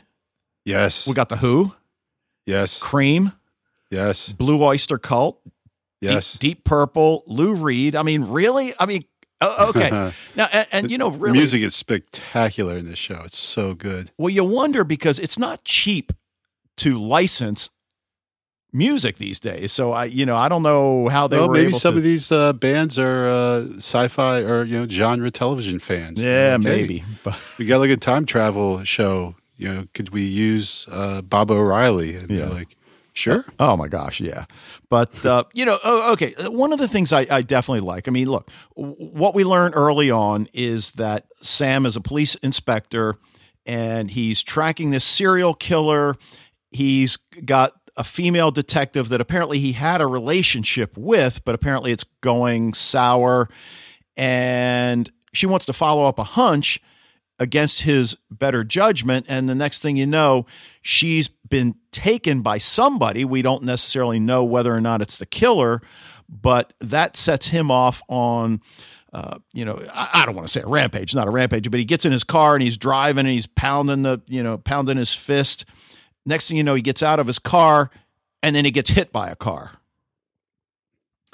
Yes. 0.63 1.07
We 1.07 1.13
got 1.13 1.29
the 1.29 1.37
Who, 1.37 1.73
yes. 2.45 2.77
Cream, 2.79 3.33
Yes. 3.89 4.31
Blue 4.31 4.63
Oyster 4.63 4.97
Cult, 4.97 5.41
Yes. 5.99 6.33
Deep, 6.33 6.39
Deep 6.57 6.63
Purple, 6.63 7.23
Lou 7.27 7.53
Reed. 7.55 7.95
I 7.95 8.03
mean, 8.03 8.23
really? 8.23 8.73
I 8.79 8.85
mean, 8.85 9.03
oh, 9.41 9.69
okay. 9.69 9.89
now, 10.35 10.47
and, 10.53 10.67
and 10.71 10.91
you 10.91 10.97
know, 10.97 11.09
really, 11.09 11.37
music 11.37 11.61
is 11.61 11.75
spectacular 11.75 12.77
in 12.77 12.85
this 12.85 12.99
show. 12.99 13.21
It's 13.25 13.37
so 13.37 13.73
good. 13.73 14.11
well, 14.17 14.29
you 14.29 14.43
wonder 14.43 14.83
because 14.83 15.19
it's 15.19 15.37
not 15.39 15.63
cheap 15.63 16.13
to 16.77 16.97
license 16.97 17.69
music 18.73 19.17
these 19.17 19.39
days. 19.39 19.71
So 19.71 19.91
I, 19.91 20.05
you 20.05 20.25
know, 20.25 20.35
I 20.35 20.47
don't 20.47 20.63
know 20.63 21.09
how 21.09 21.27
they 21.27 21.37
well, 21.37 21.49
were 21.49 21.53
maybe 21.55 21.73
some 21.73 21.95
to. 21.95 21.97
of 21.97 22.03
these 22.03 22.31
uh, 22.31 22.53
bands 22.53 22.97
are 22.97 23.27
uh, 23.27 23.63
sci-fi 23.77 24.39
or 24.41 24.63
you 24.63 24.79
know 24.79 24.87
genre 24.87 25.29
television 25.31 25.79
fans. 25.79 26.23
yeah, 26.23 26.51
hey, 26.51 26.57
maybe. 26.57 27.03
But 27.23 27.39
we 27.59 27.65
got 27.65 27.79
like 27.79 27.89
a 27.91 27.97
time 27.97 28.25
travel 28.25 28.83
show. 28.83 29.35
You 29.57 29.67
know, 29.73 29.87
could 29.93 30.09
we 30.09 30.23
use 30.23 30.87
uh, 30.91 31.21
Baba 31.21 31.53
O'Riley? 31.53 32.15
And 32.15 32.31
Yeah. 32.31 32.47
like, 32.49 32.75
sure. 33.13 33.45
Oh 33.59 33.75
my 33.77 33.87
gosh, 33.87 34.19
yeah. 34.19 34.45
But 34.89 35.25
uh, 35.25 35.43
you 35.53 35.65
know, 35.65 35.79
oh, 35.83 36.13
okay. 36.13 36.33
One 36.47 36.73
of 36.73 36.79
the 36.79 36.87
things 36.87 37.11
I, 37.13 37.25
I 37.29 37.41
definitely 37.41 37.81
like. 37.81 38.07
I 38.07 38.11
mean, 38.11 38.29
look, 38.29 38.49
what 38.75 39.35
we 39.35 39.43
learned 39.43 39.75
early 39.75 40.11
on 40.11 40.47
is 40.53 40.93
that 40.93 41.25
Sam 41.41 41.85
is 41.85 41.95
a 41.95 42.01
police 42.01 42.35
inspector, 42.35 43.17
and 43.65 44.11
he's 44.11 44.43
tracking 44.43 44.91
this 44.91 45.03
serial 45.03 45.53
killer. 45.53 46.15
He's 46.71 47.17
got 47.45 47.73
a 47.97 48.03
female 48.03 48.51
detective 48.51 49.09
that 49.09 49.21
apparently 49.21 49.59
he 49.59 49.73
had 49.73 50.01
a 50.01 50.07
relationship 50.07 50.97
with, 50.97 51.43
but 51.43 51.55
apparently 51.55 51.91
it's 51.91 52.05
going 52.21 52.73
sour. 52.73 53.49
And 54.17 55.11
she 55.33 55.45
wants 55.45 55.65
to 55.65 55.73
follow 55.73 56.05
up 56.05 56.19
a 56.19 56.23
hunch 56.23 56.81
against 57.41 57.81
his 57.81 58.15
better 58.29 58.63
judgment. 58.63 59.25
And 59.27 59.49
the 59.49 59.55
next 59.55 59.81
thing 59.81 59.97
you 59.97 60.05
know, 60.05 60.45
she's 60.83 61.27
been 61.27 61.73
taken 61.91 62.43
by 62.43 62.59
somebody. 62.59 63.25
We 63.25 63.41
don't 63.41 63.63
necessarily 63.63 64.19
know 64.19 64.43
whether 64.43 64.71
or 64.71 64.79
not 64.79 65.01
it's 65.01 65.17
the 65.17 65.25
killer, 65.25 65.81
but 66.29 66.71
that 66.79 67.17
sets 67.17 67.47
him 67.47 67.71
off 67.71 68.01
on. 68.07 68.61
Uh, 69.11 69.39
you 69.53 69.65
know, 69.65 69.77
I, 69.91 70.21
I 70.21 70.25
don't 70.25 70.35
want 70.35 70.47
to 70.47 70.53
say 70.53 70.61
a 70.61 70.67
rampage, 70.67 71.15
not 71.15 71.27
a 71.27 71.31
rampage, 71.31 71.69
but 71.69 71.79
he 71.79 71.85
gets 71.85 72.05
in 72.05 72.13
his 72.13 72.23
car 72.23 72.53
and 72.53 72.63
he's 72.63 72.77
driving 72.77 73.25
and 73.25 73.33
he's 73.33 73.47
pounding 73.47 74.03
the, 74.03 74.21
you 74.27 74.41
know, 74.41 74.57
pounding 74.59 74.95
his 74.95 75.13
fist. 75.13 75.65
Next 76.25 76.47
thing 76.47 76.57
you 76.57 76.63
know, 76.63 76.75
he 76.75 76.81
gets 76.81 77.03
out 77.03 77.19
of 77.19 77.27
his 77.27 77.39
car 77.39 77.89
and 78.43 78.55
then 78.55 78.65
he 78.65 78.71
gets 78.71 78.91
hit 78.91 79.11
by 79.11 79.29
a 79.29 79.35
car. 79.35 79.71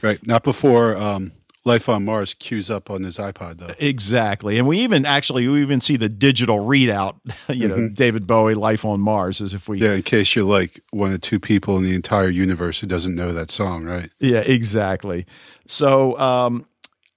Right. 0.01 0.25
Not 0.25 0.43
before 0.43 0.95
um, 0.95 1.33
Life 1.67 1.89
on 1.89 2.05
Mars 2.05 2.33
queues 2.33 2.71
up 2.71 2.89
on 2.89 3.03
his 3.03 3.17
iPod, 3.17 3.57
though. 3.57 3.73
Exactly. 3.77 4.57
And 4.57 4.67
we 4.67 4.79
even 4.79 5.05
actually, 5.05 5.47
we 5.47 5.61
even 5.61 5.81
see 5.81 5.97
the 5.97 6.09
digital 6.09 6.59
readout, 6.59 7.19
you 7.53 7.67
know, 7.67 7.75
mm-hmm. 7.75 7.93
David 7.93 8.25
Bowie, 8.25 8.55
Life 8.55 8.85
on 8.85 9.01
Mars, 9.01 9.41
as 9.41 9.53
if 9.53 9.67
we. 9.67 9.79
Yeah, 9.79 9.93
in 9.93 10.01
case 10.01 10.35
you're 10.35 10.45
like 10.45 10.79
one 10.91 11.13
of 11.13 11.21
two 11.21 11.39
people 11.39 11.77
in 11.77 11.83
the 11.83 11.93
entire 11.93 12.29
universe 12.29 12.79
who 12.79 12.87
doesn't 12.87 13.15
know 13.15 13.33
that 13.33 13.51
song, 13.51 13.83
right? 13.83 14.09
Yeah, 14.19 14.39
exactly. 14.39 15.25
So 15.67 16.17
um, 16.17 16.65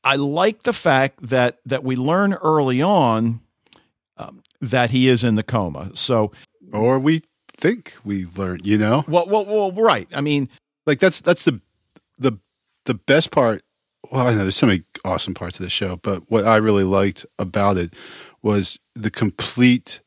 I 0.05 0.17
like 0.17 0.65
the 0.65 0.73
fact 0.73 1.29
that, 1.29 1.59
that 1.65 1.85
we 1.85 1.97
learn 1.97 2.35
early 2.35 2.83
on 2.83 3.41
um, 4.17 4.43
that 4.61 4.91
he 4.91 5.09
is 5.09 5.25
in 5.25 5.37
the 5.37 5.45
coma. 5.45 5.93
So. 5.95 6.33
Or 6.73 6.99
we 6.99 7.23
think 7.57 7.97
we 8.05 8.27
learned, 8.37 8.67
you 8.67 8.79
know? 8.79 9.05
Well, 9.07 9.27
well, 9.27 9.45
well, 9.45 9.73
right. 9.73 10.09
I 10.15 10.21
mean, 10.21 10.49
like 10.87 10.99
that's 10.99 11.21
that's 11.21 11.45
the 11.45 11.61
the 12.19 12.33
the 12.87 12.95
best 12.95 13.31
part. 13.31 13.63
Well, 14.11 14.27
I 14.27 14.35
know 14.35 14.43
there's 14.43 14.57
so 14.57 14.67
many 14.67 14.83
awesome 15.05 15.35
parts 15.35 15.59
of 15.59 15.65
the 15.65 15.71
show, 15.71 15.97
but 15.97 16.31
what 16.31 16.45
I 16.45 16.57
really 16.57 16.85
liked 16.85 17.25
about 17.39 17.77
it 17.77 17.95
was 18.43 18.79
the 18.95 19.11
complete 19.11 20.01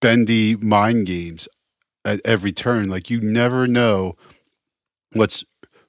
bendy 0.00 0.56
mind 0.56 1.06
games 1.06 1.48
at 2.04 2.20
every 2.24 2.52
turn. 2.52 2.88
Like 2.88 3.08
you 3.08 3.20
never 3.20 3.68
know 3.68 4.16
what's 5.12 5.44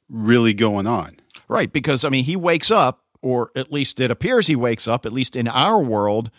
really 0.10 0.54
going 0.54 0.86
on. 0.86 1.18
Right, 1.48 1.72
because 1.72 2.04
I 2.04 2.10
mean, 2.10 2.26
he 2.26 2.36
wakes 2.36 2.70
up, 2.70 3.04
or 3.22 3.52
at 3.56 3.72
least 3.72 4.00
it 4.00 4.12
appears 4.12 4.48
he 4.48 4.56
wakes 4.56 4.88
up. 4.88 5.06
At 5.06 5.14
least 5.14 5.36
in 5.36 5.48
our 5.48 5.82
world, 5.82 6.30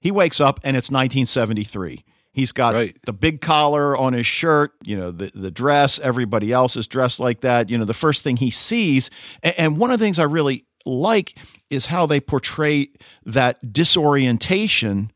he 0.00 0.10
wakes 0.10 0.40
up, 0.40 0.60
and 0.62 0.76
it's 0.76 0.90
1973. 0.90 2.04
He's 2.38 2.52
got 2.52 2.74
right. 2.74 2.96
the 3.04 3.12
big 3.12 3.40
collar 3.40 3.96
on 3.96 4.12
his 4.12 4.24
shirt, 4.24 4.72
you 4.84 4.96
know, 4.96 5.10
the, 5.10 5.32
the 5.34 5.50
dress. 5.50 5.98
Everybody 5.98 6.52
else 6.52 6.76
is 6.76 6.86
dressed 6.86 7.18
like 7.18 7.40
that. 7.40 7.68
You 7.68 7.76
know, 7.76 7.84
the 7.84 7.92
first 7.92 8.22
thing 8.22 8.36
he 8.36 8.52
sees. 8.52 9.10
And, 9.42 9.76
one 9.76 9.90
of 9.90 9.98
the 9.98 10.04
things 10.04 10.20
I 10.20 10.22
really 10.22 10.64
like 10.86 11.36
is 11.68 11.86
how 11.86 12.06
they 12.06 12.20
portray 12.20 12.90
that 13.26 13.72
disorientation 13.72 15.10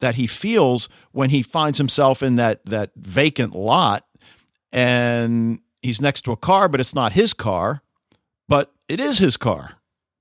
that 0.00 0.16
he 0.16 0.26
feels 0.26 0.88
when 1.12 1.30
he 1.30 1.42
finds 1.42 1.78
himself 1.78 2.24
in 2.24 2.34
that 2.36 2.66
that 2.66 2.90
vacant 2.96 3.54
lot 3.54 4.04
and 4.72 5.60
he's 5.80 6.00
next 6.00 6.22
to 6.22 6.32
a 6.32 6.36
car 6.36 6.68
but 6.68 6.80
it's 6.80 6.94
not 6.94 7.12
his 7.12 7.32
car 7.32 7.82
but 8.48 8.72
it 8.88 8.98
is 8.98 9.18
his 9.18 9.36
car 9.36 9.74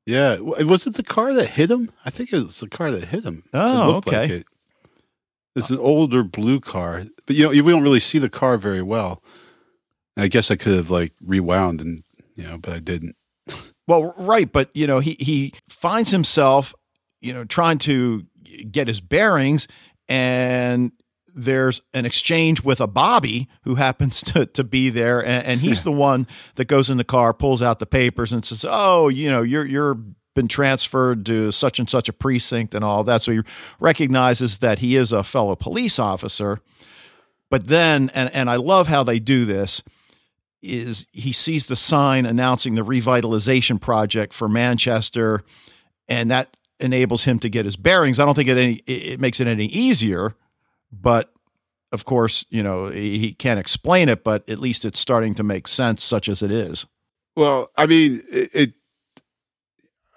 yeah 0.06 0.38
was 0.40 0.88
it 0.88 0.94
the 0.94 1.04
car 1.04 1.34
that 1.34 1.48
hit 1.48 1.70
him 1.70 1.92
i 2.06 2.10
think 2.10 2.32
it 2.32 2.38
was 2.38 2.60
the 2.60 2.70
car 2.70 2.92
that 2.92 3.06
hit 3.06 3.24
him 3.26 3.44
oh 3.54 3.96
okay 3.96 4.38
like 4.38 4.48
it's 5.56 5.70
an 5.70 5.80
older 5.80 6.24
blue 6.24 6.60
car, 6.60 7.04
but 7.26 7.36
you 7.36 7.44
know 7.44 7.50
we 7.50 7.72
don't 7.72 7.84
really 7.84 8.00
see 8.00 8.20
the 8.20 8.30
car 8.30 8.58
very 8.58 8.82
well. 8.82 9.24
I 10.18 10.28
guess 10.28 10.52
I 10.52 10.56
could 10.56 10.76
have 10.76 10.90
like 10.90 11.14
rewound 11.22 11.82
and 11.82 12.04
you 12.36 12.44
know, 12.44 12.58
but 12.58 12.74
I 12.74 12.80
didn't. 12.80 13.16
Well, 13.88 14.14
right, 14.18 14.52
but 14.52 14.70
you 14.74 14.88
know 14.88 15.00
he 15.00 15.18
he 15.20 15.54
finds 15.70 16.12
himself 16.12 16.74
you 17.22 17.34
know 17.34 17.44
trying 17.44 17.78
to 17.80 18.26
get 18.70 18.88
his 18.88 19.02
bearings 19.02 19.68
and 20.08 20.92
there's 21.36 21.82
an 21.94 22.06
exchange 22.06 22.64
with 22.64 22.80
a 22.80 22.88
Bobby 22.88 23.50
who 23.64 23.76
happens 23.76 24.22
to, 24.24 24.46
to 24.46 24.64
be 24.64 24.90
there, 24.90 25.20
and, 25.26 25.44
and 25.46 25.62
he's 25.62 25.84
the 25.84 25.92
one 25.92 26.28
that 26.56 26.66
goes 26.66 26.90
in 26.90 26.98
the 26.98 27.04
car, 27.04 27.34
pulls 27.34 27.62
out 27.62 27.80
the 27.80 27.86
papers, 27.86 28.32
and 28.32 28.46
says, 28.46 28.66
"Oh, 28.68 29.08
you 29.08 29.30
know, 29.30 29.42
you're 29.42 29.66
you're 29.66 29.98
been 30.36 30.48
transferred 30.48 31.26
to 31.28 31.52
such 31.52 31.80
and 31.80 31.90
such 31.90 32.10
a 32.10 32.14
precinct 32.14 32.74
and 32.74 32.84
all 32.84 33.04
that. 33.04 33.22
So 33.22 33.32
he 33.32 33.42
recognizes 33.80 34.60
that 34.60 34.80
he 34.80 34.96
is 34.96 35.12
a 35.12 35.24
fellow 35.24 35.56
police 35.56 36.00
officer. 36.00 36.60
But 37.50 37.68
then, 37.68 38.10
and, 38.16 38.34
and 38.34 38.50
I 38.50 38.56
love 38.56 38.88
how 38.88 39.04
they 39.04 39.20
do 39.20 39.46
this, 39.46 39.84
is 40.62 41.06
he 41.12 41.32
sees 41.34 41.68
the 41.68 41.76
sign 41.76 42.26
announcing 42.26 42.76
the 42.76 42.86
revitalization 42.86 43.80
project 43.80 44.34
for 44.34 44.48
Manchester, 44.48 45.44
and 46.08 46.32
that 46.32 46.56
enables 46.80 47.26
him 47.26 47.38
to 47.40 47.50
get 47.50 47.66
his 47.66 47.76
bearings. 47.76 48.18
I 48.18 48.26
don't 48.26 48.34
think 48.34 48.50
it 48.50 48.58
any 48.58 48.74
it 48.88 49.20
makes 49.20 49.40
it 49.40 49.48
any 49.48 49.66
easier, 49.66 50.36
but 50.92 51.32
of 51.92 52.06
course, 52.06 52.46
you 52.50 52.64
know, 52.64 52.88
he 52.88 53.34
can't 53.34 53.60
explain 53.60 54.10
it, 54.10 54.24
but 54.24 54.50
at 54.50 54.58
least 54.58 54.84
it's 54.84 55.00
starting 55.00 55.36
to 55.36 55.44
make 55.44 55.68
sense, 55.68 56.04
such 56.04 56.28
as 56.28 56.42
it 56.42 56.52
is. 56.52 56.88
Well, 57.36 57.70
I 57.78 57.86
mean, 57.86 58.22
it 58.30 58.74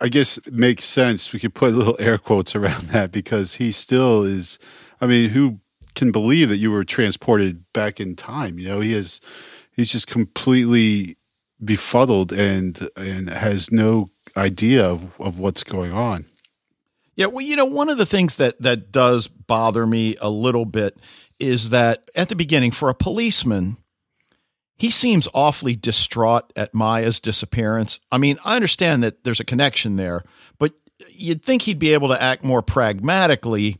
I 0.01 0.09
guess 0.09 0.39
it 0.39 0.53
makes 0.53 0.85
sense. 0.85 1.33
We 1.33 1.41
could 1.41 1.55
put 1.55 1.75
little 1.75 1.97
air 1.99 2.19
quotes 2.19 2.55
around 2.55 2.89
that 2.89 3.13
because 3.13 3.55
he 3.55 3.73
still 3.73 4.25
is. 4.25 4.59
I 5.01 5.07
mean, 5.07 5.31
who 5.31 5.61
can 5.95 6.13
believe 6.13 6.49
that 6.49 6.57
you 6.57 6.71
were 6.71 6.85
transported 6.85 7.65
back 7.73 8.01
in 8.01 8.17
time? 8.17 8.59
You 8.59 8.69
know, 8.69 8.81
he 8.81 8.93
is. 8.93 9.21
He's 9.73 9.93
just 9.93 10.07
completely 10.07 11.17
befuddled 11.63 12.33
and 12.33 12.89
and 12.97 13.31
has 13.31 13.71
no 13.73 14.11
idea 14.37 14.85
of, 14.85 15.19
of 15.21 15.39
what's 15.39 15.65
going 15.65 15.93
on. 15.93 16.27
Yeah, 17.15 17.27
well, 17.27 17.45
you 17.45 17.57
know, 17.57 17.65
one 17.65 17.89
of 17.89 17.97
the 17.99 18.07
things 18.07 18.37
that 18.37 18.61
that 18.61 18.93
does 18.93 19.27
bother 19.27 19.87
me 19.87 20.17
a 20.21 20.31
little 20.31 20.67
bit 20.67 20.99
is 21.39 21.71
that 21.71 22.11
at 22.15 22.29
the 22.29 22.37
beginning, 22.37 22.71
for 22.71 22.89
a 22.89 22.95
policeman, 22.95 23.79
he 24.77 24.91
seems 24.91 25.27
awfully 25.33 25.75
distraught 25.75 26.53
at 26.55 26.75
Maya's 26.75 27.19
disappearance. 27.19 27.99
I 28.13 28.19
mean, 28.19 28.39
I 28.45 28.57
understand 28.57 29.03
that 29.03 29.25
there's 29.25 29.41
a 29.41 29.45
connection 29.45 29.97
there, 29.97 30.23
but 30.59 30.75
you'd 31.11 31.43
think 31.43 31.63
he'd 31.63 31.79
be 31.79 31.95
able 31.95 32.09
to 32.09 32.23
act 32.23 32.45
more 32.45 32.63
pragmatically 32.63 33.79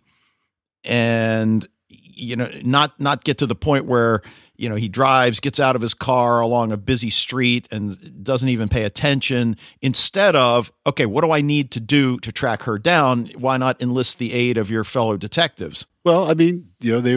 and 0.85 1.69
you 1.89 2.37
know 2.37 2.49
not 2.63 2.99
not 3.01 3.25
get 3.25 3.39
to 3.39 3.47
the 3.47 3.55
point 3.55 3.85
where 3.85 4.23
you 4.57 4.69
know 4.69 4.75
he 4.75 4.89
drives 4.89 5.41
gets 5.41 5.61
out 5.61 5.77
of 5.77 5.83
his 5.83 5.95
car 5.95 6.41
along 6.41 6.73
a 6.73 6.77
busy 6.77 7.11
street 7.11 7.69
and 7.71 8.25
doesn't 8.25 8.49
even 8.49 8.69
pay 8.69 8.85
attention 8.85 9.57
instead 9.83 10.35
of 10.35 10.73
okay 10.87 11.05
what 11.05 11.25
do 11.25 11.31
i 11.31 11.41
need 11.41 11.71
to 11.71 11.81
do 11.81 12.19
to 12.19 12.33
track 12.33 12.63
her 12.63 12.79
down 12.79 13.27
why 13.37 13.57
not 13.57 13.81
enlist 13.83 14.19
the 14.19 14.33
aid 14.33 14.57
of 14.57 14.71
your 14.71 14.85
fellow 14.85 15.17
detectives 15.17 15.87
well 16.05 16.31
i 16.31 16.35
mean 16.35 16.69
you 16.81 16.93
know 16.93 17.01
they 17.01 17.17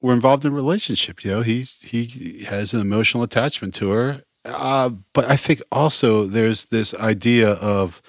were 0.00 0.12
involved 0.12 0.44
in 0.44 0.52
a 0.52 0.54
relationship. 0.54 1.24
You 1.24 1.32
know, 1.32 1.42
he's 1.42 1.82
he 1.82 2.44
has 2.48 2.74
an 2.74 2.80
emotional 2.80 3.22
attachment 3.22 3.74
to 3.76 3.90
her. 3.90 4.22
Uh, 4.44 4.90
but 5.12 5.30
I 5.30 5.36
think 5.36 5.60
also 5.70 6.24
there's 6.24 6.66
this 6.66 6.94
idea 6.94 7.52
of, 7.52 8.00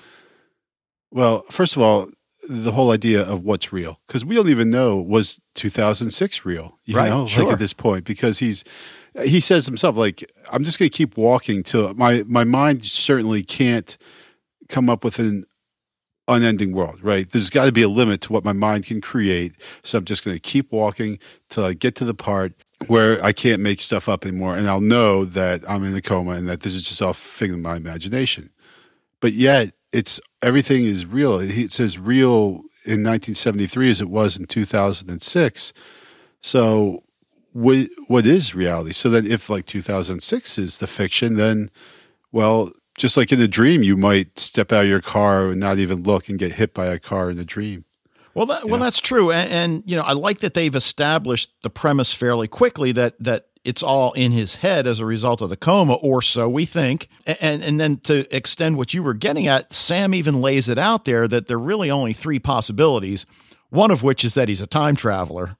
well, 1.12 1.44
first 1.52 1.76
of 1.76 1.82
all, 1.82 2.08
the 2.48 2.72
whole 2.72 2.92
idea 2.92 3.22
of 3.22 3.44
what's 3.44 3.72
real 3.72 4.00
because 4.08 4.26
we 4.26 4.36
don't 4.36 4.50
even 4.50 4.70
know 4.70 4.98
was 4.98 5.40
2006 5.56 6.46
real. 6.46 6.80
You 6.86 6.98
right, 6.98 7.10
know, 7.10 7.28
sure. 7.28 7.44
like 7.44 7.54
at 7.54 7.60
this 7.60 7.74
point 7.74 8.04
because 8.04 8.40
he's 8.40 8.64
he 9.24 9.40
says 9.40 9.66
himself 9.66 9.96
like 9.96 10.30
I'm 10.52 10.64
just 10.64 10.80
going 10.80 10.90
to 10.90 10.98
keep 10.98 11.18
walking 11.18 11.64
till 11.64 11.94
my 11.94 12.24
my 12.26 12.44
mind 12.44 12.84
certainly 12.86 13.44
can't 13.44 13.96
come 14.70 14.90
up 14.90 15.04
with 15.04 15.20
an 15.20 15.46
unending 16.28 16.72
world, 16.74 17.00
right? 17.04 17.30
There's 17.30 17.50
got 17.50 17.66
to 17.66 17.72
be 17.72 17.82
a 17.82 17.90
limit 17.90 18.22
to 18.22 18.34
what 18.34 18.44
my 18.44 18.54
mind 18.54 18.86
can 18.86 19.02
create. 19.02 19.54
So 19.84 19.98
I'm 19.98 20.06
just 20.06 20.24
going 20.24 20.36
to 20.36 20.42
keep 20.42 20.72
walking 20.72 21.20
till 21.50 21.66
I 21.66 21.74
get 21.74 21.96
to 21.96 22.06
the 22.06 22.14
part 22.14 22.54
where 22.88 23.24
I 23.24 23.32
can't 23.32 23.62
make 23.62 23.80
stuff 23.80 24.08
up 24.08 24.26
anymore. 24.26 24.56
And 24.56 24.68
I'll 24.68 24.82
know 24.82 25.26
that 25.26 25.68
I'm 25.70 25.84
in 25.84 25.96
a 25.96 26.02
coma 26.02 26.32
and 26.32 26.48
that 26.50 26.62
this 26.62 26.74
is 26.74 26.88
just 26.88 27.02
all 27.02 27.14
figment 27.14 27.60
of 27.60 27.64
my 27.64 27.76
imagination. 27.76 28.52
But 29.20 29.34
yet, 29.34 29.74
it's 29.92 30.20
everything 30.42 30.86
is 30.86 31.06
real. 31.06 31.40
It 31.40 31.72
says 31.72 32.00
real 32.00 32.64
in 32.86 33.04
1973 33.04 33.90
as 33.90 34.02
it 34.02 34.10
was 34.10 34.38
in 34.38 34.46
2006. 34.46 35.74
So, 36.42 37.04
what 37.54 37.88
what 38.08 38.26
is 38.26 38.56
reality? 38.56 38.94
So 38.94 39.10
then, 39.10 39.28
if 39.28 39.50
like 39.50 39.66
2006 39.66 40.58
is 40.58 40.78
the 40.78 40.88
fiction, 40.88 41.36
then 41.36 41.70
well, 42.32 42.72
just 42.98 43.18
like 43.18 43.32
in 43.32 43.42
a 43.42 43.48
dream, 43.48 43.84
you 43.84 43.98
might 43.98 44.38
step 44.40 44.72
out 44.72 44.84
of 44.84 44.90
your 44.90 45.02
car 45.02 45.48
and 45.48 45.60
not 45.60 45.78
even 45.78 46.04
look 46.04 46.30
and 46.30 46.38
get 46.38 46.54
hit 46.54 46.74
by 46.74 46.88
a 46.88 47.00
car 47.00 47.30
in 47.30 47.40
a 47.40 47.46
dream. 47.46 47.86
Well, 48.34 48.46
that, 48.46 48.66
well, 48.66 48.80
that's 48.80 49.02
true, 49.02 49.30
and, 49.30 49.52
and, 49.52 49.84
you 49.86 49.98
know, 49.98 50.04
I 50.04 50.14
like 50.14 50.40
that 50.40 50.54
they've 50.54 50.74
established 50.74 51.52
the 51.64 51.70
premise 51.70 52.14
fairly 52.14 52.48
quickly 52.48 52.94
that 52.94 53.16
that 53.20 53.48
it's 53.64 53.84
all 53.84 54.14
in 54.14 54.32
his 54.32 54.56
head 54.56 54.88
as 54.88 55.00
a 55.00 55.06
result 55.06 55.42
of 55.42 55.50
the 55.50 55.58
coma, 55.58 55.94
or 55.96 56.22
so 56.22 56.50
we 56.50 56.66
think. 56.66 57.10
And 57.26 57.62
and 57.62 57.80
then 57.80 57.98
to 57.98 58.34
extend 58.36 58.78
what 58.78 58.94
you 58.94 59.04
were 59.04 59.14
getting 59.14 59.48
at, 59.48 59.74
Sam 59.74 60.14
even 60.14 60.42
lays 60.42 60.70
it 60.70 60.78
out 60.78 61.06
there 61.06 61.28
that 61.28 61.48
there 61.48 61.58
are 61.58 61.60
really 61.60 61.92
only 61.92 62.14
three 62.14 62.40
possibilities. 62.40 63.26
One 63.70 63.92
of 63.92 64.04
which 64.04 64.26
is 64.26 64.34
that 64.34 64.50
he's 64.50 64.62
a 64.62 64.68
time 64.68 64.96
traveler, 64.96 65.56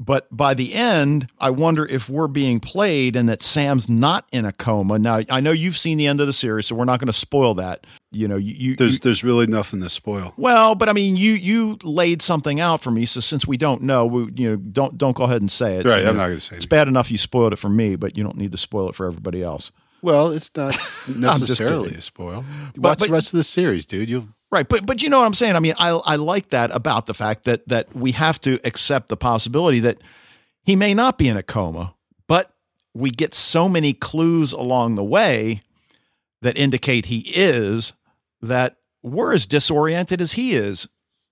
But 0.00 0.28
by 0.34 0.54
the 0.54 0.74
end, 0.74 1.26
I 1.40 1.50
wonder 1.50 1.84
if 1.84 2.08
we're 2.08 2.28
being 2.28 2.60
played 2.60 3.16
and 3.16 3.28
that 3.28 3.42
Sam's 3.42 3.88
not 3.88 4.26
in 4.30 4.44
a 4.44 4.52
coma. 4.52 4.96
Now, 4.96 5.22
I 5.28 5.40
know 5.40 5.50
you've 5.50 5.76
seen 5.76 5.98
the 5.98 6.06
end 6.06 6.20
of 6.20 6.28
the 6.28 6.32
series, 6.32 6.66
so 6.66 6.76
we're 6.76 6.84
not 6.84 7.00
going 7.00 7.08
to 7.08 7.12
spoil 7.12 7.54
that. 7.54 7.84
You 8.12 8.28
know, 8.28 8.36
you, 8.36 8.54
you 8.54 8.76
There's 8.76 8.92
you- 8.92 8.98
there's 9.00 9.24
really 9.24 9.48
nothing 9.48 9.80
to 9.82 9.90
spoil. 9.90 10.34
well, 10.36 10.76
but 10.76 10.88
I 10.88 10.92
mean, 10.92 11.16
you 11.16 11.32
you 11.32 11.78
laid 11.82 12.22
something 12.22 12.60
out 12.60 12.80
for 12.80 12.92
me. 12.92 13.06
So 13.06 13.18
since 13.20 13.44
we 13.46 13.56
don't 13.56 13.82
know, 13.82 14.06
we, 14.06 14.30
you 14.36 14.50
know, 14.50 14.56
don't 14.56 14.96
don't 14.96 15.16
go 15.16 15.24
ahead 15.24 15.40
and 15.40 15.50
say 15.50 15.78
it. 15.78 15.84
Right, 15.86 15.98
I'm 15.98 16.04
know, 16.06 16.12
not 16.20 16.26
going 16.26 16.38
to 16.38 16.40
say 16.40 16.54
it. 16.54 16.58
It's 16.58 16.66
bad 16.66 16.86
enough 16.86 17.10
you 17.10 17.18
spoiled 17.18 17.52
it 17.52 17.58
for 17.58 17.68
me, 17.68 17.96
but 17.96 18.16
you 18.16 18.22
don't 18.22 18.36
need 18.36 18.52
to 18.52 18.58
spoil 18.58 18.88
it 18.88 18.94
for 18.94 19.06
everybody 19.06 19.42
else. 19.42 19.72
Well, 20.00 20.30
it's 20.30 20.50
not 20.54 20.76
necessarily 21.16 21.94
a 21.94 22.00
spoil. 22.00 22.44
But- 22.76 22.82
Watch 22.82 22.98
but- 23.00 23.06
the 23.08 23.12
rest 23.12 23.32
of 23.34 23.38
the 23.38 23.44
series, 23.44 23.84
dude. 23.84 24.08
You'll 24.08 24.28
Right, 24.50 24.66
but 24.66 24.86
but 24.86 25.02
you 25.02 25.10
know 25.10 25.18
what 25.18 25.26
I'm 25.26 25.34
saying. 25.34 25.56
I 25.56 25.60
mean, 25.60 25.74
I 25.78 25.90
I 25.90 26.16
like 26.16 26.48
that 26.48 26.74
about 26.74 27.06
the 27.06 27.14
fact 27.14 27.44
that 27.44 27.68
that 27.68 27.94
we 27.94 28.12
have 28.12 28.40
to 28.42 28.58
accept 28.64 29.08
the 29.08 29.16
possibility 29.16 29.80
that 29.80 29.98
he 30.62 30.74
may 30.74 30.94
not 30.94 31.18
be 31.18 31.28
in 31.28 31.36
a 31.36 31.42
coma, 31.42 31.94
but 32.26 32.52
we 32.94 33.10
get 33.10 33.34
so 33.34 33.68
many 33.68 33.92
clues 33.92 34.52
along 34.52 34.94
the 34.94 35.04
way 35.04 35.62
that 36.40 36.56
indicate 36.56 37.06
he 37.06 37.18
is 37.34 37.92
that 38.40 38.76
we're 39.02 39.34
as 39.34 39.46
disoriented 39.46 40.20
as 40.20 40.32
he 40.32 40.54
is. 40.54 40.88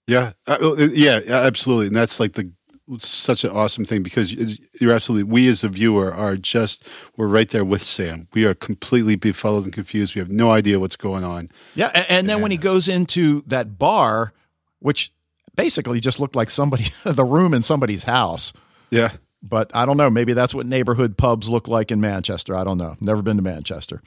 Yeah, 0.07 0.33
uh, 0.47 0.59
uh, 0.61 0.89
yeah, 0.93 1.21
yeah, 1.27 1.37
absolutely, 1.41 1.87
and 1.87 1.97
that's 1.97 2.21
like 2.21 2.35
the 2.35 2.53
such 2.99 3.45
an 3.45 3.51
awesome 3.51 3.85
thing 3.85 4.03
because 4.03 4.33
you're 4.81 4.93
absolutely. 4.93 5.25
We 5.25 5.49
as 5.49 5.65
a 5.65 5.69
viewer 5.69 6.13
are 6.13 6.37
just 6.37 6.87
we're 7.17 7.27
right 7.27 7.49
there 7.49 7.65
with 7.65 7.83
Sam. 7.83 8.29
We 8.33 8.45
are 8.45 8.55
completely 8.55 9.17
befuddled 9.17 9.65
and 9.65 9.73
confused. 9.73 10.15
We 10.15 10.21
have 10.21 10.31
no 10.31 10.51
idea 10.51 10.79
what's 10.79 10.97
going 10.97 11.25
on. 11.25 11.51
Yeah, 11.75 11.91
and, 11.95 12.07
and 12.09 12.29
then 12.29 12.41
when 12.41 12.51
he 12.51 12.57
goes 12.57 12.89
into 12.89 13.43
that 13.47 13.79
bar, 13.79 14.33
which 14.79 15.13
basically 15.57 16.01
just 16.01 16.21
looked 16.21 16.37
like 16.37 16.51
somebody 16.51 16.87
the 17.05 17.25
room 17.25 17.55
in 17.55 17.63
somebody's 17.63 18.05
house. 18.05 18.53
Yeah, 18.91 19.13
But 19.43 19.75
I 19.75 19.85
don't 19.85 19.97
know. 19.97 20.11
Maybe 20.11 20.33
that's 20.33 20.55
what 20.55 20.67
neighborhood 20.67 21.17
pubs 21.19 21.49
look 21.49 21.67
like 21.67 21.91
in 21.91 22.01
Manchester. 22.01 22.55
I 22.55 22.63
don't 22.63 22.79
know. 22.79 22.97
Never 23.01 23.21
been 23.23 23.37
to 23.37 23.43
Manchester. 23.43 24.01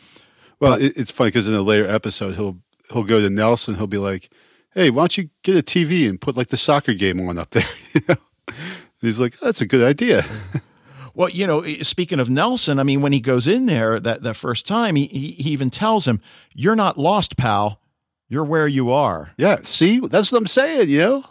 well, 0.61 0.75
it, 0.75 0.93
it's 0.95 1.11
funny 1.11 1.29
because 1.29 1.47
in 1.47 1.53
a 1.53 1.61
later 1.61 1.85
episode 1.87 2.35
he'll 2.35 2.59
he'll 2.93 3.03
go 3.03 3.19
to 3.19 3.29
Nelson. 3.29 3.75
He'll 3.75 3.87
be 3.87 3.97
like, 3.97 4.29
"Hey, 4.73 4.89
why 4.89 5.01
don't 5.01 5.17
you 5.17 5.29
get 5.43 5.57
a 5.57 5.61
TV 5.63 6.07
and 6.07 6.19
put 6.21 6.37
like 6.37 6.47
the 6.47 6.57
soccer 6.57 6.93
game 6.93 7.19
on 7.27 7.37
up 7.37 7.49
there?" 7.49 7.67
you 7.93 8.01
know? 8.07 8.15
He's 9.01 9.19
like, 9.19 9.37
"That's 9.39 9.61
a 9.61 9.65
good 9.65 9.83
idea." 9.87 10.25
Well, 11.15 11.29
you 11.29 11.47
know, 11.47 11.63
speaking 11.81 12.19
of 12.21 12.29
Nelson, 12.29 12.79
I 12.79 12.83
mean, 12.83 13.01
when 13.01 13.11
he 13.11 13.19
goes 13.19 13.45
in 13.45 13.65
there 13.65 13.99
that, 13.99 14.23
that 14.23 14.35
first 14.35 14.65
time, 14.65 14.95
he, 14.95 15.07
he, 15.07 15.31
he 15.31 15.49
even 15.49 15.69
tells 15.69 16.07
him, 16.07 16.21
You're 16.53 16.77
not 16.77 16.97
lost, 16.97 17.35
pal. 17.35 17.81
You're 18.29 18.45
where 18.45 18.67
you 18.67 18.91
are. 18.91 19.31
Yeah, 19.35 19.57
see, 19.63 19.99
that's 19.99 20.31
what 20.31 20.37
I'm 20.37 20.47
saying. 20.47 20.87
You 20.87 20.99
know, 20.99 21.25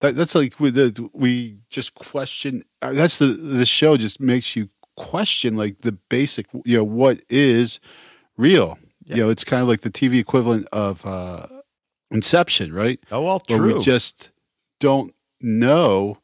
that 0.00 0.16
that's 0.16 0.34
like 0.34 0.58
we 0.58 0.70
the, 0.70 1.08
we 1.12 1.58
just 1.68 1.94
question. 1.94 2.62
uh, 2.82 2.92
That's 2.92 3.18
the 3.18 3.26
the 3.26 3.66
show 3.66 3.96
just 3.96 4.20
makes 4.20 4.56
you 4.56 4.68
question 4.96 5.56
like 5.56 5.82
the 5.82 5.92
basic. 5.92 6.46
You 6.64 6.78
know, 6.78 6.84
what 6.84 7.20
is 7.28 7.78
real? 8.36 8.78
You 9.04 9.16
know, 9.16 9.30
it's 9.30 9.44
kind 9.44 9.62
of 9.62 9.68
like 9.68 9.82
the 9.82 9.90
TV 9.90 10.18
equivalent 10.18 10.66
of 10.72 11.06
uh, 11.06 11.46
Inception, 12.10 12.72
right? 12.72 12.98
Oh, 13.12 13.22
well, 13.22 13.42
Where 13.46 13.58
true. 13.58 13.74
we 13.78 13.82
just 13.84 14.30
don't 14.80 15.14
know 15.40 16.18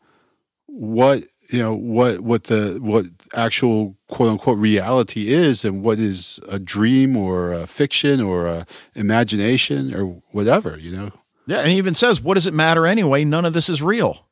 what 0.66 1.24
you 1.50 1.58
know 1.58 1.74
what 1.74 2.20
what 2.20 2.44
the 2.44 2.78
what 2.80 3.06
actual 3.34 3.96
quote 4.08 4.30
unquote 4.30 4.58
reality 4.58 5.32
is 5.32 5.64
and 5.64 5.82
what 5.82 5.98
is 5.98 6.40
a 6.48 6.58
dream 6.58 7.16
or 7.16 7.52
a 7.52 7.66
fiction 7.66 8.20
or 8.20 8.46
a 8.46 8.66
imagination 8.94 9.94
or 9.94 10.22
whatever 10.30 10.78
you 10.78 10.90
know 10.90 11.12
yeah. 11.46 11.58
And 11.58 11.70
he 11.70 11.78
even 11.78 11.94
says, 11.94 12.20
What 12.20 12.34
does 12.34 12.46
it 12.46 12.54
matter 12.54 12.86
anyway? 12.86 13.24
None 13.24 13.44
of 13.44 13.52
this 13.52 13.68
is 13.68 13.82
real. 13.82 14.26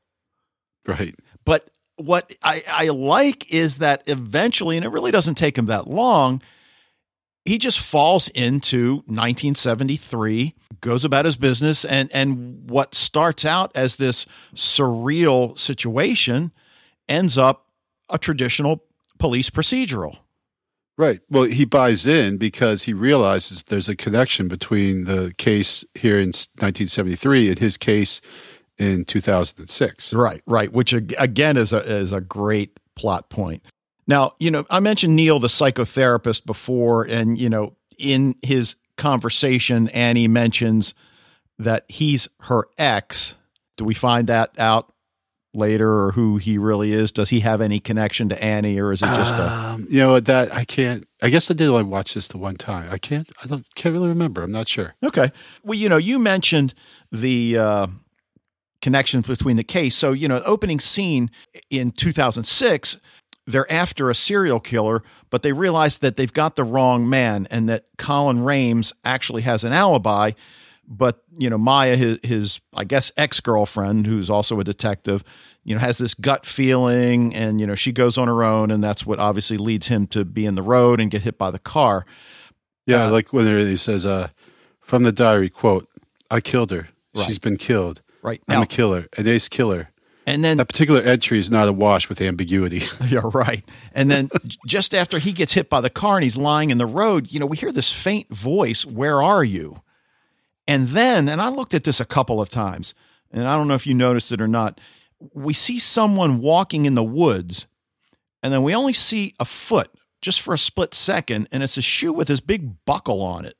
right 0.86 1.14
But 1.44 1.68
what 1.96 2.32
I, 2.42 2.62
I 2.68 2.88
like 2.88 3.52
is 3.52 3.76
that 3.76 4.02
eventually, 4.06 4.76
and 4.76 4.86
it 4.86 4.90
really 4.90 5.10
doesn't 5.10 5.34
take 5.34 5.58
him 5.58 5.66
that 5.66 5.88
long, 5.88 6.40
he 7.44 7.58
just 7.58 7.80
falls 7.80 8.28
into 8.28 8.96
1973, 9.06 10.54
goes 10.80 11.04
about 11.04 11.24
his 11.24 11.36
business, 11.36 11.84
and 11.84 12.10
and 12.12 12.70
what 12.70 12.94
starts 12.94 13.44
out 13.44 13.70
as 13.74 13.96
this 13.96 14.26
surreal 14.54 15.58
situation 15.58 16.52
ends 17.08 17.36
up 17.38 17.66
a 18.10 18.18
traditional 18.18 18.84
police 19.18 19.50
procedural. 19.50 20.18
right 20.96 21.20
well 21.28 21.44
he 21.44 21.64
buys 21.64 22.06
in 22.06 22.36
because 22.38 22.84
he 22.84 22.92
realizes 22.92 23.62
there's 23.64 23.88
a 23.88 23.94
connection 23.96 24.48
between 24.48 25.04
the 25.04 25.32
case 25.36 25.84
here 25.94 26.16
in 26.18 26.28
1973 26.28 27.50
and 27.50 27.58
his 27.58 27.76
case 27.76 28.20
in 28.78 29.04
2006 29.04 30.14
Right, 30.14 30.40
right. 30.46 30.72
Which 30.72 30.92
again 30.92 31.56
is 31.56 31.72
a 31.72 31.78
is 31.80 32.12
a 32.12 32.20
great 32.20 32.78
plot 32.96 33.28
point. 33.28 33.62
Now, 34.10 34.32
you 34.40 34.50
know, 34.50 34.66
I 34.68 34.80
mentioned 34.80 35.14
Neil, 35.14 35.38
the 35.38 35.46
psychotherapist, 35.46 36.44
before, 36.44 37.04
and 37.04 37.38
you 37.38 37.48
know, 37.48 37.76
in 37.96 38.34
his 38.42 38.74
conversation, 38.96 39.88
Annie 39.90 40.26
mentions 40.26 40.94
that 41.60 41.84
he's 41.88 42.26
her 42.40 42.64
ex. 42.76 43.36
Do 43.76 43.84
we 43.84 43.94
find 43.94 44.26
that 44.26 44.58
out 44.58 44.92
later, 45.54 45.88
or 45.88 46.10
who 46.10 46.38
he 46.38 46.58
really 46.58 46.90
is? 46.92 47.12
Does 47.12 47.28
he 47.30 47.38
have 47.40 47.60
any 47.60 47.78
connection 47.78 48.28
to 48.30 48.44
Annie, 48.44 48.80
or 48.80 48.90
is 48.90 49.00
it 49.00 49.06
just 49.06 49.34
a? 49.34 49.48
um, 49.48 49.86
you 49.88 49.98
know 49.98 50.18
that 50.18 50.52
i 50.52 50.64
can't 50.64 51.06
i 51.22 51.30
guess 51.30 51.50
i 51.50 51.54
did 51.54 51.68
only 51.68 51.84
watch 51.84 52.14
this 52.14 52.28
the 52.28 52.38
one 52.38 52.56
time 52.56 52.88
i 52.92 52.98
can't 52.98 53.30
i 53.42 53.46
don't 53.46 53.64
can't 53.74 53.92
really 53.92 54.08
remember 54.08 54.42
i'm 54.42 54.52
not 54.52 54.68
sure 54.68 54.94
Okay. 55.04 55.30
Well, 55.64 55.78
you 55.78 55.88
know, 55.88 55.96
you 55.96 56.18
mentioned 56.18 56.74
the 57.12 57.58
uh, 57.58 57.86
connections 58.82 59.26
between 59.26 59.56
the 59.56 59.64
case. 59.64 59.94
So, 59.94 60.12
you 60.12 60.28
know, 60.28 60.40
opening 60.46 60.80
scene 60.80 61.30
in 61.68 61.90
2006, 61.90 62.98
they're 63.50 63.70
after 63.70 64.08
a 64.10 64.14
serial 64.14 64.60
killer, 64.60 65.02
but 65.30 65.42
they 65.42 65.52
realize 65.52 65.98
that 65.98 66.16
they've 66.16 66.32
got 66.32 66.56
the 66.56 66.64
wrong 66.64 67.08
man 67.08 67.46
and 67.50 67.68
that 67.68 67.84
Colin 67.98 68.38
Raimes 68.38 68.92
actually 69.04 69.42
has 69.42 69.64
an 69.64 69.72
alibi. 69.72 70.32
But, 70.92 71.22
you 71.38 71.48
know, 71.48 71.58
Maya, 71.58 71.94
his, 71.94 72.18
his 72.24 72.60
I 72.74 72.82
guess, 72.84 73.12
ex 73.16 73.38
girlfriend, 73.38 74.06
who's 74.06 74.28
also 74.28 74.58
a 74.58 74.64
detective, 74.64 75.22
you 75.62 75.74
know, 75.74 75.80
has 75.80 75.98
this 75.98 76.14
gut 76.14 76.44
feeling 76.44 77.32
and, 77.32 77.60
you 77.60 77.66
know, 77.66 77.76
she 77.76 77.92
goes 77.92 78.18
on 78.18 78.26
her 78.26 78.42
own. 78.42 78.72
And 78.72 78.82
that's 78.82 79.06
what 79.06 79.20
obviously 79.20 79.56
leads 79.56 79.86
him 79.86 80.08
to 80.08 80.24
be 80.24 80.46
in 80.46 80.56
the 80.56 80.62
road 80.62 80.98
and 80.98 81.08
get 81.08 81.22
hit 81.22 81.38
by 81.38 81.52
the 81.52 81.60
car. 81.60 82.06
Yeah, 82.86 83.04
Uh, 83.04 83.10
like 83.12 83.32
when 83.32 83.46
he 83.46 83.76
says, 83.76 84.04
uh, 84.04 84.30
from 84.80 85.04
the 85.04 85.12
diary, 85.12 85.48
quote, 85.48 85.86
I 86.28 86.40
killed 86.40 86.72
her. 86.72 86.88
Right. 87.14 87.26
She's 87.26 87.38
been 87.38 87.56
killed. 87.56 88.02
Right. 88.22 88.42
I'm 88.48 88.56
Now, 88.56 88.62
a 88.62 88.66
killer, 88.66 89.06
an 89.16 89.28
ace 89.28 89.48
killer. 89.48 89.90
And 90.30 90.44
then 90.44 90.56
That 90.56 90.68
particular 90.68 91.00
entry 91.02 91.38
is 91.38 91.50
not 91.50 91.68
awash 91.68 92.08
with 92.08 92.20
ambiguity. 92.20 92.82
Yeah, 93.08 93.22
right. 93.24 93.64
And 93.92 94.10
then 94.10 94.30
just 94.66 94.94
after 94.94 95.18
he 95.18 95.32
gets 95.32 95.52
hit 95.52 95.68
by 95.68 95.80
the 95.80 95.90
car 95.90 96.16
and 96.16 96.24
he's 96.24 96.36
lying 96.36 96.70
in 96.70 96.78
the 96.78 96.86
road, 96.86 97.32
you 97.32 97.40
know, 97.40 97.46
we 97.46 97.56
hear 97.56 97.72
this 97.72 97.92
faint 97.92 98.28
voice, 98.30 98.86
Where 98.86 99.22
are 99.22 99.44
you? 99.44 99.82
And 100.66 100.88
then, 100.88 101.28
and 101.28 101.40
I 101.40 101.48
looked 101.48 101.74
at 101.74 101.84
this 101.84 102.00
a 102.00 102.04
couple 102.04 102.40
of 102.40 102.48
times, 102.48 102.94
and 103.32 103.48
I 103.48 103.56
don't 103.56 103.66
know 103.66 103.74
if 103.74 103.86
you 103.86 103.94
noticed 103.94 104.30
it 104.30 104.40
or 104.40 104.46
not, 104.46 104.80
we 105.34 105.52
see 105.52 105.78
someone 105.78 106.40
walking 106.40 106.86
in 106.86 106.94
the 106.94 107.02
woods, 107.02 107.66
and 108.42 108.52
then 108.52 108.62
we 108.62 108.74
only 108.74 108.92
see 108.92 109.34
a 109.40 109.44
foot 109.44 109.90
just 110.22 110.40
for 110.40 110.54
a 110.54 110.58
split 110.58 110.94
second, 110.94 111.48
and 111.50 111.62
it's 111.62 111.76
a 111.76 111.82
shoe 111.82 112.12
with 112.12 112.28
this 112.28 112.40
big 112.40 112.84
buckle 112.84 113.22
on 113.22 113.44
it. 113.44 113.56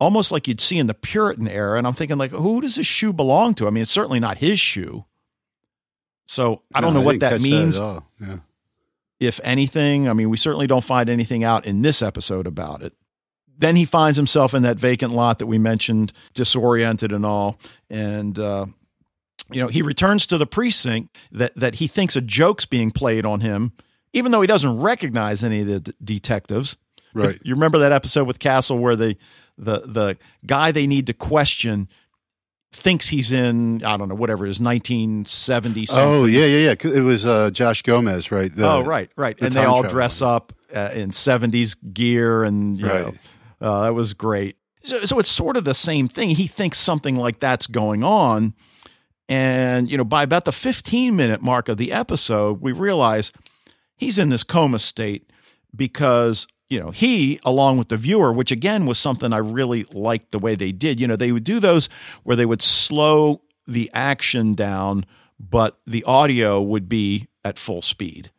Almost 0.00 0.32
like 0.32 0.48
you'd 0.48 0.60
see 0.60 0.78
in 0.78 0.88
the 0.88 0.94
Puritan 0.94 1.46
era. 1.46 1.78
And 1.78 1.86
I'm 1.86 1.92
thinking, 1.92 2.18
like, 2.18 2.32
who 2.32 2.60
does 2.60 2.74
this 2.74 2.86
shoe 2.86 3.12
belong 3.12 3.54
to? 3.54 3.68
I 3.68 3.70
mean, 3.70 3.82
it's 3.82 3.90
certainly 3.90 4.18
not 4.18 4.38
his 4.38 4.58
shoe. 4.58 5.04
So 6.32 6.62
I 6.74 6.80
don't 6.80 6.94
No, 6.94 7.00
know 7.00 7.04
what 7.06 7.20
that 7.20 7.42
means 7.42 7.76
at 7.76 7.82
all. 7.82 8.06
Yeah. 8.18 8.38
if 9.20 9.38
anything. 9.44 10.08
I 10.08 10.14
mean, 10.14 10.30
we 10.30 10.38
certainly 10.38 10.66
don't 10.66 10.82
find 10.84 11.10
anything 11.10 11.44
out 11.44 11.66
in 11.66 11.82
this 11.82 12.00
episode 12.00 12.46
about 12.46 12.82
it. 12.82 12.94
Then 13.58 13.76
he 13.76 13.84
finds 13.84 14.16
himself 14.16 14.54
in 14.54 14.62
that 14.62 14.78
vacant 14.78 15.12
lot 15.12 15.38
that 15.40 15.46
we 15.46 15.58
mentioned, 15.58 16.10
disoriented 16.32 17.12
and 17.12 17.26
all. 17.26 17.58
And, 17.90 18.38
uh, 18.38 18.64
you 19.52 19.60
know, 19.60 19.68
he 19.68 19.82
returns 19.82 20.26
to 20.28 20.38
the 20.38 20.46
precinct 20.46 21.14
that, 21.30 21.54
that 21.54 21.74
he 21.76 21.86
thinks 21.86 22.16
a 22.16 22.22
joke's 22.22 22.64
being 22.64 22.90
played 22.90 23.26
on 23.26 23.40
him, 23.40 23.72
even 24.14 24.32
though 24.32 24.40
he 24.40 24.46
doesn't 24.46 24.80
recognize 24.80 25.44
any 25.44 25.60
of 25.60 25.66
the 25.66 25.80
d- 25.80 25.92
detectives. 26.02 26.76
Right. 27.12 27.38
You 27.44 27.54
remember 27.54 27.78
that 27.80 27.92
episode 27.92 28.26
with 28.26 28.38
Castle 28.38 28.78
where 28.78 28.96
the, 28.96 29.16
the, 29.58 29.80
the 29.80 30.18
guy 30.46 30.72
they 30.72 30.86
need 30.86 31.06
to 31.08 31.12
question 31.12 31.88
thinks 32.72 33.08
he's 33.08 33.32
in, 33.32 33.84
I 33.84 33.96
don't 33.96 34.08
know, 34.08 34.14
whatever 34.14 34.46
it 34.46 34.50
is, 34.50 34.58
1970 34.60 35.86
something. 35.86 36.04
Oh, 36.04 36.24
yeah, 36.24 36.46
yeah, 36.46 36.74
yeah 36.82 36.92
It 36.92 37.02
was 37.02 37.24
uh, 37.26 37.50
Josh 37.50 37.82
Gomez, 37.82 38.32
right? 38.32 38.54
The- 38.54 38.66
oh, 38.68 38.82
right, 38.84 39.10
right. 39.16 39.36
the 39.36 39.46
And 39.46 39.54
they 39.54 39.64
all 39.64 39.82
dress 39.82 40.20
one. 40.20 40.30
up 40.30 40.52
uh, 40.74 40.90
in 40.94 41.10
70s 41.10 41.76
gear 41.92 42.42
and, 42.44 42.78
you 42.78 42.86
know, 42.86 43.04
Right. 43.04 43.18
uh, 43.60 43.82
that 43.82 43.94
was 43.94 44.14
great. 44.14 44.56
So, 44.84 44.98
so 45.00 45.18
it's 45.18 45.30
sort 45.30 45.56
of 45.56 45.64
the 45.64 45.74
same 45.74 46.08
thing. 46.08 46.30
He 46.30 46.46
thinks 46.46 46.78
something 46.78 47.14
like 47.14 47.38
that's 47.40 47.66
going 47.66 48.02
on. 48.02 48.54
And, 49.28 49.90
you 49.90 49.96
know, 49.96 50.04
by 50.04 50.22
about 50.24 50.44
the 50.44 50.52
15 50.52 51.14
minute 51.14 51.42
mark 51.42 51.68
of 51.68 51.76
the 51.76 51.92
episode, 51.92 52.60
we 52.60 52.72
realize 52.72 53.32
he's 53.96 54.18
in 54.18 54.30
this 54.30 54.42
coma 54.44 54.78
state 54.78 55.30
because, 55.76 56.46
you 56.72 56.80
know, 56.80 56.90
he, 56.90 57.38
along 57.44 57.78
with 57.78 57.88
the 57.88 57.96
viewer, 57.96 58.32
which 58.32 58.50
again 58.50 58.86
was 58.86 58.98
something 58.98 59.32
I 59.32 59.38
really 59.38 59.84
liked 59.92 60.32
the 60.32 60.38
way 60.38 60.54
they 60.54 60.72
did, 60.72 60.98
you 60.98 61.06
know, 61.06 61.16
they 61.16 61.30
would 61.30 61.44
do 61.44 61.60
those 61.60 61.88
where 62.24 62.34
they 62.36 62.46
would 62.46 62.62
slow 62.62 63.42
the 63.66 63.90
action 63.94 64.54
down 64.54 65.04
but 65.42 65.78
the 65.86 66.04
audio 66.04 66.62
would 66.62 66.88
be 66.88 67.26
at 67.44 67.58
full 67.58 67.82
speed. 67.82 68.30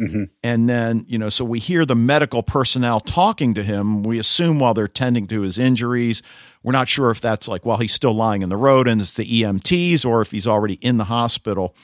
Mm-hmm. 0.00 0.24
And 0.42 0.68
then, 0.68 1.04
you 1.08 1.18
know, 1.18 1.28
so 1.28 1.44
we 1.44 1.58
hear 1.58 1.84
the 1.84 1.96
medical 1.96 2.42
personnel 2.42 3.00
talking 3.00 3.54
to 3.54 3.62
him. 3.62 4.02
We 4.02 4.18
assume 4.18 4.58
while 4.58 4.72
they're 4.72 4.88
tending 4.88 5.26
to 5.28 5.42
his 5.42 5.58
injuries. 5.58 6.22
We're 6.62 6.72
not 6.72 6.88
sure 6.88 7.10
if 7.10 7.20
that's 7.20 7.48
like 7.48 7.66
while 7.66 7.78
he's 7.78 7.92
still 7.92 8.14
lying 8.14 8.42
in 8.42 8.48
the 8.48 8.56
road 8.56 8.88
and 8.88 9.00
it's 9.00 9.14
the 9.14 9.24
EMTs 9.24 10.04
or 10.06 10.20
if 10.22 10.30
he's 10.30 10.46
already 10.46 10.74
in 10.74 10.96
the 10.96 11.04
hospital. 11.04 11.74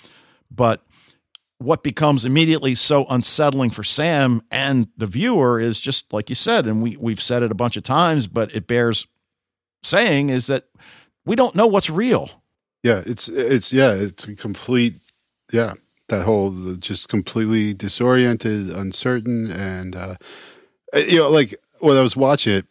But 0.51 0.83
what 1.59 1.83
becomes 1.83 2.25
immediately 2.25 2.75
so 2.75 3.07
unsettling 3.07 3.71
for 3.71 3.83
Sam 3.83 4.42
and 4.51 4.88
the 4.97 5.07
viewer 5.07 5.59
is 5.59 5.81
just 5.81 6.12
like 6.12 6.29
you 6.29 6.35
said, 6.35 6.66
and 6.66 6.83
we, 6.83 6.97
we've 6.97 7.21
said 7.21 7.42
it 7.42 7.51
a 7.51 7.55
bunch 7.55 7.77
of 7.77 7.83
times, 7.83 8.27
but 8.27 8.55
it 8.55 8.66
bears 8.66 9.07
saying 9.83 10.29
is 10.31 10.47
that 10.49 10.64
we 11.25 11.37
don't 11.37 11.55
know 11.55 11.66
what's 11.66 11.88
real. 11.88 12.31
Yeah, 12.83 13.03
it's 13.07 13.29
it's 13.29 13.73
yeah, 13.73 13.92
it's 13.92 14.29
a 14.29 14.35
complete 14.35 14.95
yeah, 15.53 15.75
that 16.09 16.25
whole 16.25 16.77
just 16.77 17.09
completely 17.09 17.75
disoriented, 17.75 18.71
uncertain, 18.71 19.51
and 19.51 19.97
uh, 19.97 20.16
you 20.95 21.19
know, 21.19 21.31
like 21.31 21.55
when 21.81 21.97
I 21.97 22.03
was 22.03 22.16
watching 22.16 22.53
it, 22.53 22.66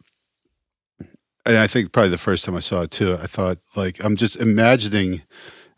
and 1.46 1.58
I 1.58 1.68
think 1.68 1.92
probably 1.92 2.10
the 2.10 2.18
first 2.18 2.46
time 2.46 2.56
I 2.56 2.60
saw 2.60 2.82
it 2.82 2.92
too, 2.92 3.18
I 3.22 3.28
thought 3.28 3.58
like 3.76 4.04
I'm 4.04 4.16
just 4.16 4.38
imagining 4.38 5.24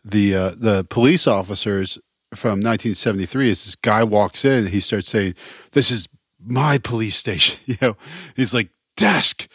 the 0.03 0.35
uh, 0.35 0.51
the 0.57 0.83
police 0.83 1.25
officers 1.25 1.97
from 2.35 2.61
1973 2.61 3.51
as 3.51 3.65
this 3.65 3.75
guy 3.75 4.03
walks 4.03 4.43
in 4.43 4.65
and 4.65 4.69
he 4.69 4.79
starts 4.79 5.09
saying, 5.09 5.35
"This 5.71 5.91
is 5.91 6.07
my 6.43 6.77
police 6.77 7.15
station." 7.15 7.59
You 7.65 7.77
know, 7.81 7.97
he's 8.35 8.53
like 8.53 8.69
desk, 8.95 9.47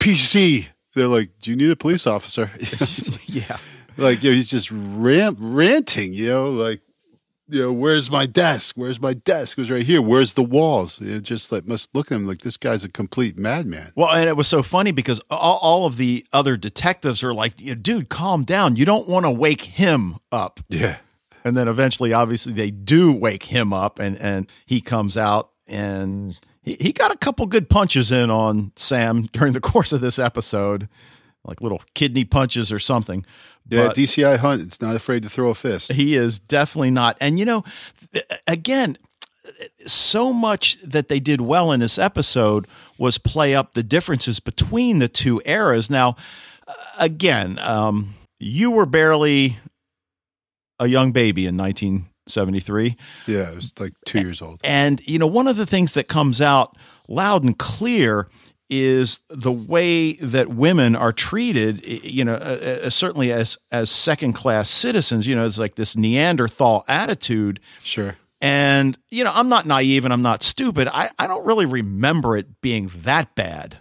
PC. 0.00 0.68
They're 0.94 1.08
like, 1.08 1.30
"Do 1.40 1.50
you 1.50 1.56
need 1.56 1.70
a 1.70 1.76
police 1.76 2.06
officer?" 2.06 2.50
yeah, 3.26 3.56
like 3.96 4.22
you 4.22 4.30
know, 4.30 4.36
he's 4.36 4.50
just 4.50 4.70
rant, 4.70 5.38
ranting. 5.40 6.12
You 6.12 6.28
know, 6.28 6.50
like 6.50 6.80
you 7.48 7.62
know, 7.62 7.72
where's 7.72 8.10
my 8.10 8.26
desk? 8.26 8.74
Where's 8.76 9.00
my 9.00 9.12
desk? 9.12 9.58
It 9.58 9.62
was 9.62 9.70
right 9.70 9.84
here. 9.84 10.00
Where's 10.00 10.32
the 10.32 10.42
walls? 10.42 11.00
It 11.00 11.20
just 11.20 11.52
like 11.52 11.66
must 11.66 11.94
look 11.94 12.10
at 12.10 12.16
him 12.16 12.26
like 12.26 12.38
this 12.38 12.56
guy's 12.56 12.84
a 12.84 12.88
complete 12.88 13.36
madman. 13.36 13.92
Well, 13.96 14.10
and 14.10 14.28
it 14.28 14.36
was 14.36 14.48
so 14.48 14.62
funny 14.62 14.92
because 14.92 15.20
all, 15.30 15.58
all 15.62 15.86
of 15.86 15.96
the 15.96 16.26
other 16.32 16.56
detectives 16.56 17.22
are 17.22 17.34
like, 17.34 17.56
"Dude, 17.82 18.08
calm 18.08 18.44
down. 18.44 18.76
You 18.76 18.84
don't 18.84 19.08
want 19.08 19.26
to 19.26 19.30
wake 19.30 19.62
him 19.62 20.16
up." 20.32 20.60
Yeah. 20.68 20.96
And 21.44 21.56
then 21.56 21.68
eventually, 21.68 22.12
obviously, 22.12 22.52
they 22.52 22.70
do 22.70 23.12
wake 23.12 23.44
him 23.44 23.72
up, 23.72 23.98
and 23.98 24.16
and 24.18 24.46
he 24.66 24.80
comes 24.80 25.16
out, 25.16 25.50
and 25.68 26.38
he, 26.62 26.76
he 26.80 26.92
got 26.92 27.12
a 27.12 27.18
couple 27.18 27.44
good 27.46 27.68
punches 27.68 28.10
in 28.10 28.30
on 28.30 28.72
Sam 28.76 29.22
during 29.32 29.52
the 29.52 29.60
course 29.60 29.92
of 29.92 30.00
this 30.00 30.18
episode, 30.18 30.88
like 31.44 31.60
little 31.60 31.82
kidney 31.94 32.24
punches 32.24 32.72
or 32.72 32.78
something. 32.78 33.26
Yeah, 33.68 33.88
But 33.88 33.96
DCI 33.96 34.38
Hunt. 34.38 34.62
It's 34.62 34.80
not 34.80 34.94
afraid 34.96 35.22
to 35.22 35.28
throw 35.28 35.50
a 35.50 35.54
fist. 35.54 35.92
he 35.92 36.16
is 36.16 36.38
definitely 36.38 36.90
not. 36.90 37.16
And 37.20 37.38
you 37.38 37.44
know, 37.44 37.64
th- 38.12 38.24
again, 38.46 38.96
so 39.86 40.32
much 40.32 40.76
that 40.82 41.08
they 41.08 41.20
did 41.20 41.40
well 41.42 41.72
in 41.72 41.80
this 41.80 41.98
episode 41.98 42.66
was 42.98 43.18
play 43.18 43.54
up 43.54 43.74
the 43.74 43.82
differences 43.82 44.40
between 44.40 44.98
the 44.98 45.08
two 45.08 45.42
eras. 45.44 45.90
Now, 45.90 46.16
again, 46.98 47.58
um, 47.58 48.14
you 48.38 48.70
were 48.70 48.86
barely 48.86 49.58
a 50.78 50.86
young 50.86 51.12
baby 51.12 51.46
in 51.46 51.56
1973. 51.56 52.96
Yeah, 53.26 53.50
it 53.50 53.56
was 53.56 53.72
like 53.78 53.92
two 54.04 54.20
years 54.20 54.42
old. 54.42 54.60
And, 54.64 55.00
you 55.06 55.18
know, 55.18 55.26
one 55.26 55.48
of 55.48 55.56
the 55.56 55.66
things 55.66 55.94
that 55.94 56.08
comes 56.08 56.40
out 56.40 56.76
loud 57.08 57.44
and 57.44 57.58
clear 57.58 58.28
is 58.70 59.20
the 59.28 59.52
way 59.52 60.14
that 60.14 60.48
women 60.48 60.96
are 60.96 61.12
treated, 61.12 61.86
you 61.86 62.24
know, 62.24 62.34
uh, 62.34 62.80
uh, 62.84 62.90
certainly 62.90 63.30
as, 63.30 63.58
as 63.70 63.90
second 63.90 64.32
class 64.32 64.70
citizens, 64.70 65.26
you 65.26 65.36
know, 65.36 65.46
it's 65.46 65.58
like 65.58 65.74
this 65.74 65.96
Neanderthal 65.96 66.84
attitude. 66.88 67.60
Sure. 67.82 68.16
And, 68.40 68.98
you 69.10 69.24
know, 69.24 69.32
I'm 69.34 69.48
not 69.48 69.66
naive 69.66 70.04
and 70.04 70.12
I'm 70.12 70.22
not 70.22 70.42
stupid. 70.42 70.88
I, 70.88 71.10
I 71.18 71.26
don't 71.26 71.46
really 71.46 71.66
remember 71.66 72.36
it 72.36 72.60
being 72.60 72.90
that 73.02 73.34
bad. 73.34 73.78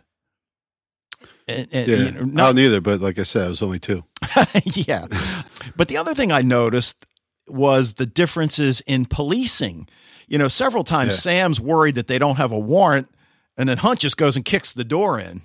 And, 1.47 1.67
and, 1.71 1.87
Yeah, 1.87 1.95
you 1.97 2.11
know, 2.11 2.19
I 2.21 2.23
not- 2.23 2.45
don't 2.55 2.59
either. 2.59 2.81
But 2.81 3.01
like 3.01 3.19
I 3.19 3.23
said, 3.23 3.45
it 3.45 3.49
was 3.49 3.61
only 3.61 3.79
two. 3.79 4.03
yeah. 4.63 5.07
But 5.75 5.87
the 5.89 5.97
other 5.97 6.13
thing 6.13 6.31
I 6.31 6.41
noticed 6.41 7.05
was 7.47 7.93
the 7.93 8.05
differences 8.05 8.81
in 8.81 9.05
policing. 9.05 9.87
You 10.27 10.37
know, 10.37 10.47
several 10.47 10.83
times 10.83 11.13
Yeah. 11.13 11.19
Sam's 11.19 11.59
worried 11.59 11.95
that 11.95 12.07
they 12.07 12.17
don't 12.17 12.37
have 12.37 12.51
a 12.51 12.59
warrant, 12.59 13.09
and 13.57 13.67
then 13.67 13.77
Hunt 13.77 13.99
just 13.99 14.15
goes 14.17 14.35
and 14.35 14.45
kicks 14.45 14.71
the 14.73 14.85
door 14.85 15.19
in. 15.19 15.41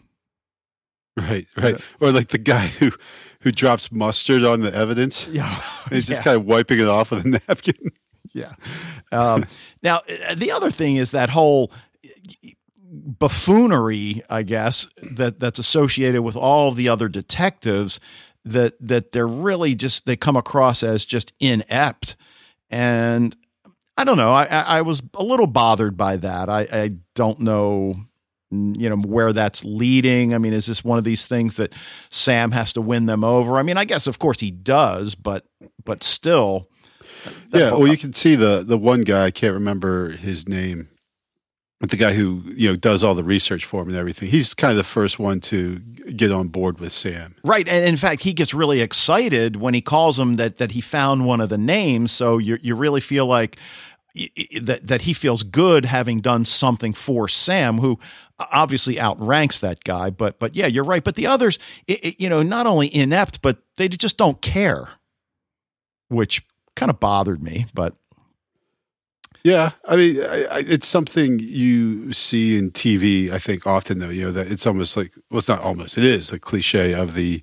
Right, 1.17 1.49
right. 1.57 1.81
Or 2.01 2.13
like 2.13 2.29
the 2.29 2.39
guy 2.39 2.69
who 2.69 2.93
who 3.41 3.51
drops 3.53 3.91
mustard 3.93 4.45
on 4.45 4.61
the 4.61 4.75
evidence. 4.75 5.27
Yeah. 5.29 5.61
And 5.87 5.95
he's 5.95 6.07
just 6.07 6.23
kind 6.23 6.37
of 6.37 6.45
wiping 6.45 6.79
it 6.81 6.87
off 6.89 7.11
with 7.11 7.25
a 7.25 7.29
napkin. 7.49 7.75
Yeah. 8.35 8.53
Um, 9.11 9.47
now, 9.83 10.03
uh, 10.29 10.35
the 10.35 10.51
other 10.53 10.71
thing 10.71 10.97
is 10.97 11.13
that 11.13 11.31
whole 11.31 11.73
buffoonery, 12.90 14.22
I 14.31 14.42
guess, 14.42 14.88
that 15.12 15.40
that's 15.40 15.59
associated 15.59 16.22
with 16.22 16.37
all 16.37 16.72
the 16.72 16.88
other 16.88 17.09
detectives. 17.09 18.01
That 18.44 18.74
that 18.81 19.12
they're 19.12 19.27
really 19.27 19.74
just 19.74 20.07
they 20.07 20.16
come 20.16 20.37
across 20.37 20.83
as 20.83 21.05
just 21.05 21.33
inept, 21.38 22.16
and 22.70 23.37
I 23.96 24.05
don't 24.05 24.16
know. 24.16 24.33
I 24.33 24.44
I, 24.44 24.79
I 24.79 24.83
was 24.83 25.03
a 25.14 25.22
little 25.22 25.46
bothered 25.46 25.96
by 25.96 26.16
that. 26.16 26.48
I 26.48 26.61
I 26.72 26.92
don't 27.14 27.40
know. 27.40 27.96
You 28.51 28.88
know 28.88 28.96
where 28.96 29.35
that's 29.35 29.62
leading. 29.64 30.33
I 30.33 30.38
mean, 30.38 30.55
is 30.55 30.64
this 30.64 30.83
one 30.83 30.96
of 30.96 31.05
these 31.05 31.27
things 31.27 31.57
that 31.57 31.74
Sam 32.09 32.53
has 32.53 32.72
to 32.74 32.81
win 32.81 33.05
them 33.05 33.22
over? 33.22 33.57
I 33.57 33.62
mean, 33.62 33.77
I 33.77 33.85
guess 33.85 34.07
of 34.07 34.18
course 34.18 34.40
he 34.40 34.51
does, 34.51 35.14
but 35.14 35.44
but 35.85 36.03
still, 36.03 36.70
yeah. 37.53 37.72
Well, 37.72 37.88
you 37.88 37.98
can 37.98 38.14
see 38.14 38.37
the 38.37 38.64
the 38.66 38.79
one 38.79 39.03
guy. 39.03 39.27
I 39.27 39.31
can't 39.31 39.55
remember 39.55 40.11
his 40.12 40.48
name. 40.48 40.88
The 41.81 41.97
guy 41.97 42.12
who 42.14 42.43
you 42.47 42.71
know 42.71 42.77
does 42.77 43.05
all 43.05 43.14
the 43.14 43.23
research 43.23 43.64
for 43.64 43.83
him 43.83 43.88
and 43.88 43.97
everything. 43.97 44.29
He's 44.29 44.53
kind 44.53 44.73
of 44.73 44.77
the 44.77 44.85
first 44.85 45.21
one 45.21 45.38
to 45.43 45.79
get 45.79 46.33
on 46.33 46.49
board 46.49 46.81
with 46.81 46.93
Sam. 46.93 47.37
Right, 47.45 47.69
and 47.69 47.85
in 47.87 47.97
fact, 47.97 48.23
he 48.23 48.33
gets 48.33 48.53
really 48.53 48.81
excited 48.81 49.57
when 49.57 49.75
he 49.75 49.81
calls 49.81 50.19
him 50.19 50.37
that 50.37 50.57
that 50.57 50.73
he 50.73 50.81
found 50.81 51.25
one 51.25 51.41
of 51.41 51.51
the 51.51 51.59
names. 51.59 52.11
So 52.11 52.38
you 52.38 52.59
you 52.62 52.75
really 52.75 53.01
feel 53.01 53.27
like 53.27 53.59
that 54.61 54.81
that 54.88 55.03
he 55.03 55.12
feels 55.12 55.45
good 55.45 55.85
having 55.85 56.21
done 56.21 56.45
something 56.45 56.93
for 56.93 57.29
Sam, 57.29 57.79
who 57.79 57.99
obviously 58.38 58.99
outranks 58.99 59.61
that 59.61 59.85
guy. 59.85 60.11
But 60.11 60.38
but 60.38 60.57
yeah, 60.57 60.67
you're 60.67 60.85
right. 60.85 61.05
But 61.05 61.14
the 61.14 61.27
others, 61.27 61.59
i 61.88 61.99
i 62.05 62.17
you 62.19 62.29
know, 62.29 62.43
not 62.43 62.67
only 62.67 62.95
inept, 62.95 63.43
but 63.43 63.59
they 63.77 63.88
just 63.88 64.17
don't 64.17 64.41
care, 64.41 64.88
which 66.09 66.45
kind 66.75 66.91
of 66.91 67.01
bothered 67.01 67.43
me. 67.43 67.67
But 67.75 67.95
Yeah, 69.44 69.70
I 69.87 69.96
mean, 69.96 70.20
I, 70.22 70.44
I, 70.51 70.64
it's 70.66 70.87
something 70.88 71.38
you 71.38 72.12
see 72.12 72.59
in 72.59 72.70
TV. 72.70 73.31
I 73.31 73.38
think 73.38 73.66
often 73.66 73.98
though, 73.98 74.09
you 74.09 74.24
know, 74.24 74.33
that 74.33 74.51
it's 74.51 74.66
almost 74.66 74.96
like 74.96 75.14
well, 75.31 75.38
it's 75.38 75.48
not 75.48 75.61
almost. 75.61 75.96
It 75.96 76.05
is 76.05 76.33
a 76.33 76.38
cliche 76.38 76.92
of 76.92 77.14
the 77.14 77.40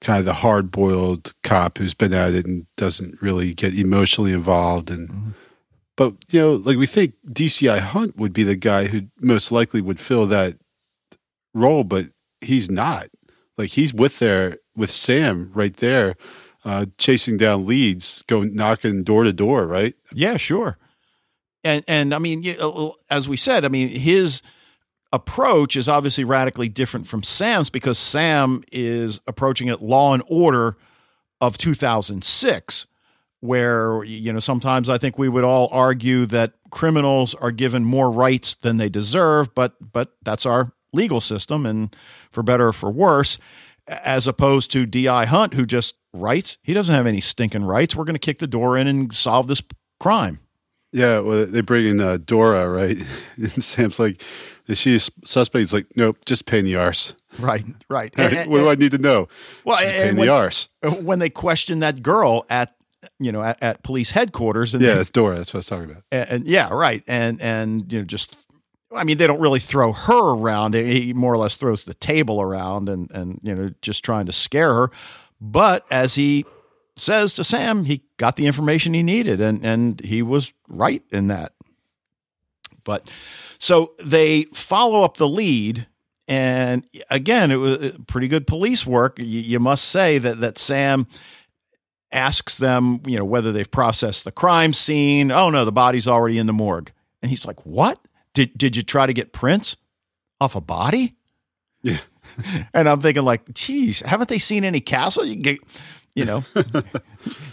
kind 0.00 0.18
of 0.18 0.24
the 0.24 0.34
hard 0.34 0.70
boiled 0.70 1.34
cop 1.42 1.78
who's 1.78 1.94
been 1.94 2.12
at 2.12 2.34
it 2.34 2.46
and 2.46 2.66
doesn't 2.76 3.20
really 3.22 3.54
get 3.54 3.78
emotionally 3.78 4.32
involved. 4.32 4.90
And 4.90 5.34
but 5.96 6.14
you 6.30 6.40
know, 6.40 6.54
like 6.54 6.76
we 6.76 6.86
think 6.86 7.14
DCI 7.28 7.78
Hunt 7.78 8.16
would 8.16 8.32
be 8.32 8.42
the 8.42 8.56
guy 8.56 8.86
who 8.86 9.02
most 9.20 9.50
likely 9.52 9.80
would 9.80 10.00
fill 10.00 10.26
that 10.26 10.58
role, 11.54 11.84
but 11.84 12.06
he's 12.40 12.70
not. 12.70 13.06
Like 13.56 13.70
he's 13.70 13.94
with 13.94 14.18
there 14.18 14.58
with 14.74 14.90
Sam 14.90 15.50
right 15.54 15.74
there, 15.76 16.16
uh, 16.64 16.86
chasing 16.98 17.38
down 17.38 17.64
leads, 17.66 18.22
going 18.22 18.54
knocking 18.54 19.02
door 19.02 19.24
to 19.24 19.32
door, 19.32 19.66
right? 19.66 19.94
Yeah, 20.12 20.36
sure. 20.36 20.76
And 21.66 21.84
and 21.88 22.14
I 22.14 22.18
mean, 22.18 22.44
uh, 22.60 22.90
as 23.10 23.28
we 23.28 23.36
said, 23.36 23.64
I 23.64 23.68
mean, 23.68 23.88
his 23.88 24.40
approach 25.12 25.76
is 25.76 25.88
obviously 25.88 26.24
radically 26.24 26.68
different 26.68 27.06
from 27.06 27.22
Sam's 27.22 27.70
because 27.70 27.98
Sam 27.98 28.62
is 28.72 29.20
approaching 29.26 29.68
it 29.68 29.82
law 29.82 30.14
and 30.14 30.22
order 30.28 30.76
of 31.40 31.58
2006 31.58 32.86
where 33.40 34.02
you 34.04 34.32
know 34.32 34.40
sometimes 34.40 34.88
I 34.88 34.98
think 34.98 35.18
we 35.18 35.28
would 35.28 35.44
all 35.44 35.68
argue 35.70 36.24
that 36.26 36.54
criminals 36.70 37.34
are 37.34 37.50
given 37.50 37.84
more 37.84 38.10
rights 38.10 38.54
than 38.54 38.78
they 38.78 38.88
deserve 38.88 39.54
but 39.54 39.74
but 39.92 40.16
that's 40.22 40.46
our 40.46 40.72
legal 40.92 41.20
system 41.20 41.66
and 41.66 41.94
for 42.30 42.42
better 42.42 42.68
or 42.68 42.72
for 42.72 42.90
worse 42.90 43.38
as 43.86 44.26
opposed 44.26 44.70
to 44.72 44.86
DI 44.86 45.26
Hunt 45.26 45.54
who 45.54 45.64
just 45.66 45.94
writes. 46.12 46.58
He 46.62 46.74
doesn't 46.74 46.94
have 46.94 47.06
any 47.06 47.20
stinking 47.20 47.64
rights. 47.64 47.94
We're 47.94 48.04
going 48.04 48.14
to 48.14 48.18
kick 48.18 48.38
the 48.38 48.46
door 48.46 48.76
in 48.76 48.86
and 48.86 49.12
solve 49.12 49.46
this 49.46 49.62
crime 50.00 50.40
Yeah, 50.96 51.18
well, 51.20 51.44
they 51.46 51.60
bring 51.60 51.84
in 51.86 52.00
uh, 52.00 52.16
Dora, 52.24 52.68
right? 52.70 52.98
And 53.36 53.62
Sam's 53.62 53.98
like, 53.98 54.22
is 54.66 54.78
she 54.78 54.92
a 54.94 54.96
s- 54.96 55.10
suspect? 55.24 55.60
He's 55.60 55.72
like, 55.72 55.86
nope, 55.94 56.16
just 56.24 56.46
pain 56.46 56.64
the 56.64 56.76
arse. 56.76 57.12
Right, 57.38 57.64
right. 57.90 58.10
what 58.48 58.58
do 58.58 58.68
I 58.70 58.76
need 58.76 58.92
to 58.92 58.98
know? 58.98 59.28
Well, 59.64 59.76
She's 59.76 59.88
and 59.88 59.96
pain 59.96 60.08
in 60.10 60.16
the 60.16 60.28
arse. 60.28 60.68
when 60.82 61.18
they 61.18 61.28
question 61.28 61.80
that 61.80 62.02
girl 62.02 62.46
at 62.48 62.74
you 63.20 63.30
know 63.30 63.42
at, 63.42 63.62
at 63.62 63.82
police 63.82 64.10
headquarters 64.12 64.72
and 64.74 64.82
Yeah, 64.82 64.92
they- 64.92 64.96
that's 64.96 65.10
Dora. 65.10 65.36
That's 65.36 65.52
what 65.52 65.58
I 65.58 65.60
was 65.60 65.66
talking 65.66 65.90
about. 65.90 66.02
and, 66.10 66.28
and- 66.30 66.46
yeah, 66.48 66.68
right, 66.72 67.02
and 67.06 67.40
and 67.42 67.92
you 67.92 67.98
know 67.98 68.04
just. 68.04 68.36
I 68.94 69.02
mean, 69.04 69.18
they 69.18 69.26
don't 69.26 69.40
really 69.40 69.60
throw 69.60 69.92
her 69.92 70.34
around. 70.34 70.74
He 70.74 71.12
more 71.12 71.34
or 71.34 71.36
less 71.36 71.56
throws 71.56 71.84
the 71.84 71.92
table 71.94 72.40
around, 72.40 72.88
and 72.88 73.10
and 73.10 73.38
you 73.42 73.54
know, 73.54 73.70
just 73.82 74.02
trying 74.04 74.26
to 74.26 74.32
scare 74.32 74.72
her. 74.72 74.90
But 75.40 75.84
as 75.90 76.14
he 76.14 76.46
says 76.96 77.34
to 77.34 77.44
Sam 77.44 77.84
he 77.84 78.02
got 78.16 78.36
the 78.36 78.46
information 78.46 78.94
he 78.94 79.02
needed, 79.02 79.40
and 79.40 79.64
and 79.64 80.00
he 80.00 80.22
was 80.22 80.52
right 80.68 81.02
in 81.10 81.28
that. 81.28 81.52
But 82.84 83.10
so 83.58 83.92
they 84.02 84.44
follow 84.54 85.02
up 85.02 85.16
the 85.16 85.28
lead, 85.28 85.86
and 86.28 86.86
again, 87.10 87.50
it 87.50 87.56
was 87.56 87.78
uh, 87.78 87.92
pretty 88.06 88.28
good 88.28 88.46
police 88.46 88.86
work. 88.86 89.18
You, 89.18 89.40
you 89.40 89.60
must 89.60 89.84
say 89.84 90.18
that 90.18 90.40
that 90.40 90.58
Sam 90.58 91.06
asks 92.12 92.56
them, 92.56 93.00
you 93.06 93.18
know, 93.18 93.24
whether 93.24 93.52
they've 93.52 93.70
processed 93.70 94.24
the 94.24 94.32
crime 94.32 94.72
scene. 94.72 95.30
Oh 95.30 95.50
no, 95.50 95.64
the 95.64 95.72
body's 95.72 96.06
already 96.06 96.38
in 96.38 96.46
the 96.46 96.52
morgue, 96.52 96.92
and 97.22 97.30
he's 97.30 97.46
like, 97.46 97.64
"What? 97.66 98.00
Did 98.34 98.56
did 98.56 98.76
you 98.76 98.82
try 98.82 99.06
to 99.06 99.12
get 99.12 99.32
prints 99.32 99.76
off 100.40 100.54
a 100.54 100.60
body?" 100.60 101.16
Yeah. 101.82 101.98
and 102.74 102.88
I'm 102.88 103.00
thinking 103.00 103.24
like, 103.24 103.52
geez, 103.52 104.00
haven't 104.00 104.28
they 104.28 104.38
seen 104.38 104.64
any 104.64 104.80
castle? 104.80 105.24
You 105.24 105.36
get, 105.36 105.58
you 106.16 106.24
know, 106.24 106.44
you 106.56 106.62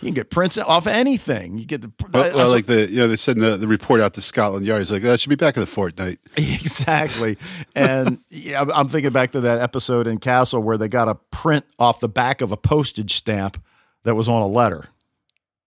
can 0.02 0.14
get 0.14 0.30
prints 0.30 0.58
off 0.58 0.88
anything. 0.88 1.58
You 1.58 1.66
get 1.66 1.82
the 1.82 1.92
well, 2.14 2.34
well, 2.34 2.50
like 2.50 2.66
the 2.66 2.90
you 2.90 2.98
know 2.98 3.10
they 3.10 3.18
send 3.18 3.42
the, 3.42 3.58
the 3.58 3.68
report 3.68 4.00
out 4.00 4.14
to 4.14 4.22
Scotland 4.22 4.66
Yard. 4.66 4.82
He's 4.82 4.92
like, 4.92 5.04
that 5.04 5.20
should 5.20 5.30
be 5.30 5.36
back 5.36 5.58
in 5.58 5.62
the 5.62 5.68
fortnight. 5.68 6.20
exactly. 6.38 7.38
and 7.76 8.20
yeah, 8.30 8.64
I'm 8.74 8.88
thinking 8.88 9.12
back 9.12 9.32
to 9.32 9.42
that 9.42 9.60
episode 9.60 10.08
in 10.08 10.18
Castle 10.18 10.62
where 10.64 10.78
they 10.78 10.88
got 10.88 11.10
a 11.10 11.16
print 11.16 11.66
off 11.78 12.00
the 12.00 12.08
back 12.08 12.40
of 12.40 12.54
a 12.54 12.58
postage 12.58 13.14
stamp 13.16 13.62
that 14.04 14.16
was 14.16 14.30
on 14.30 14.42
a 14.42 14.48
letter. 14.48 14.86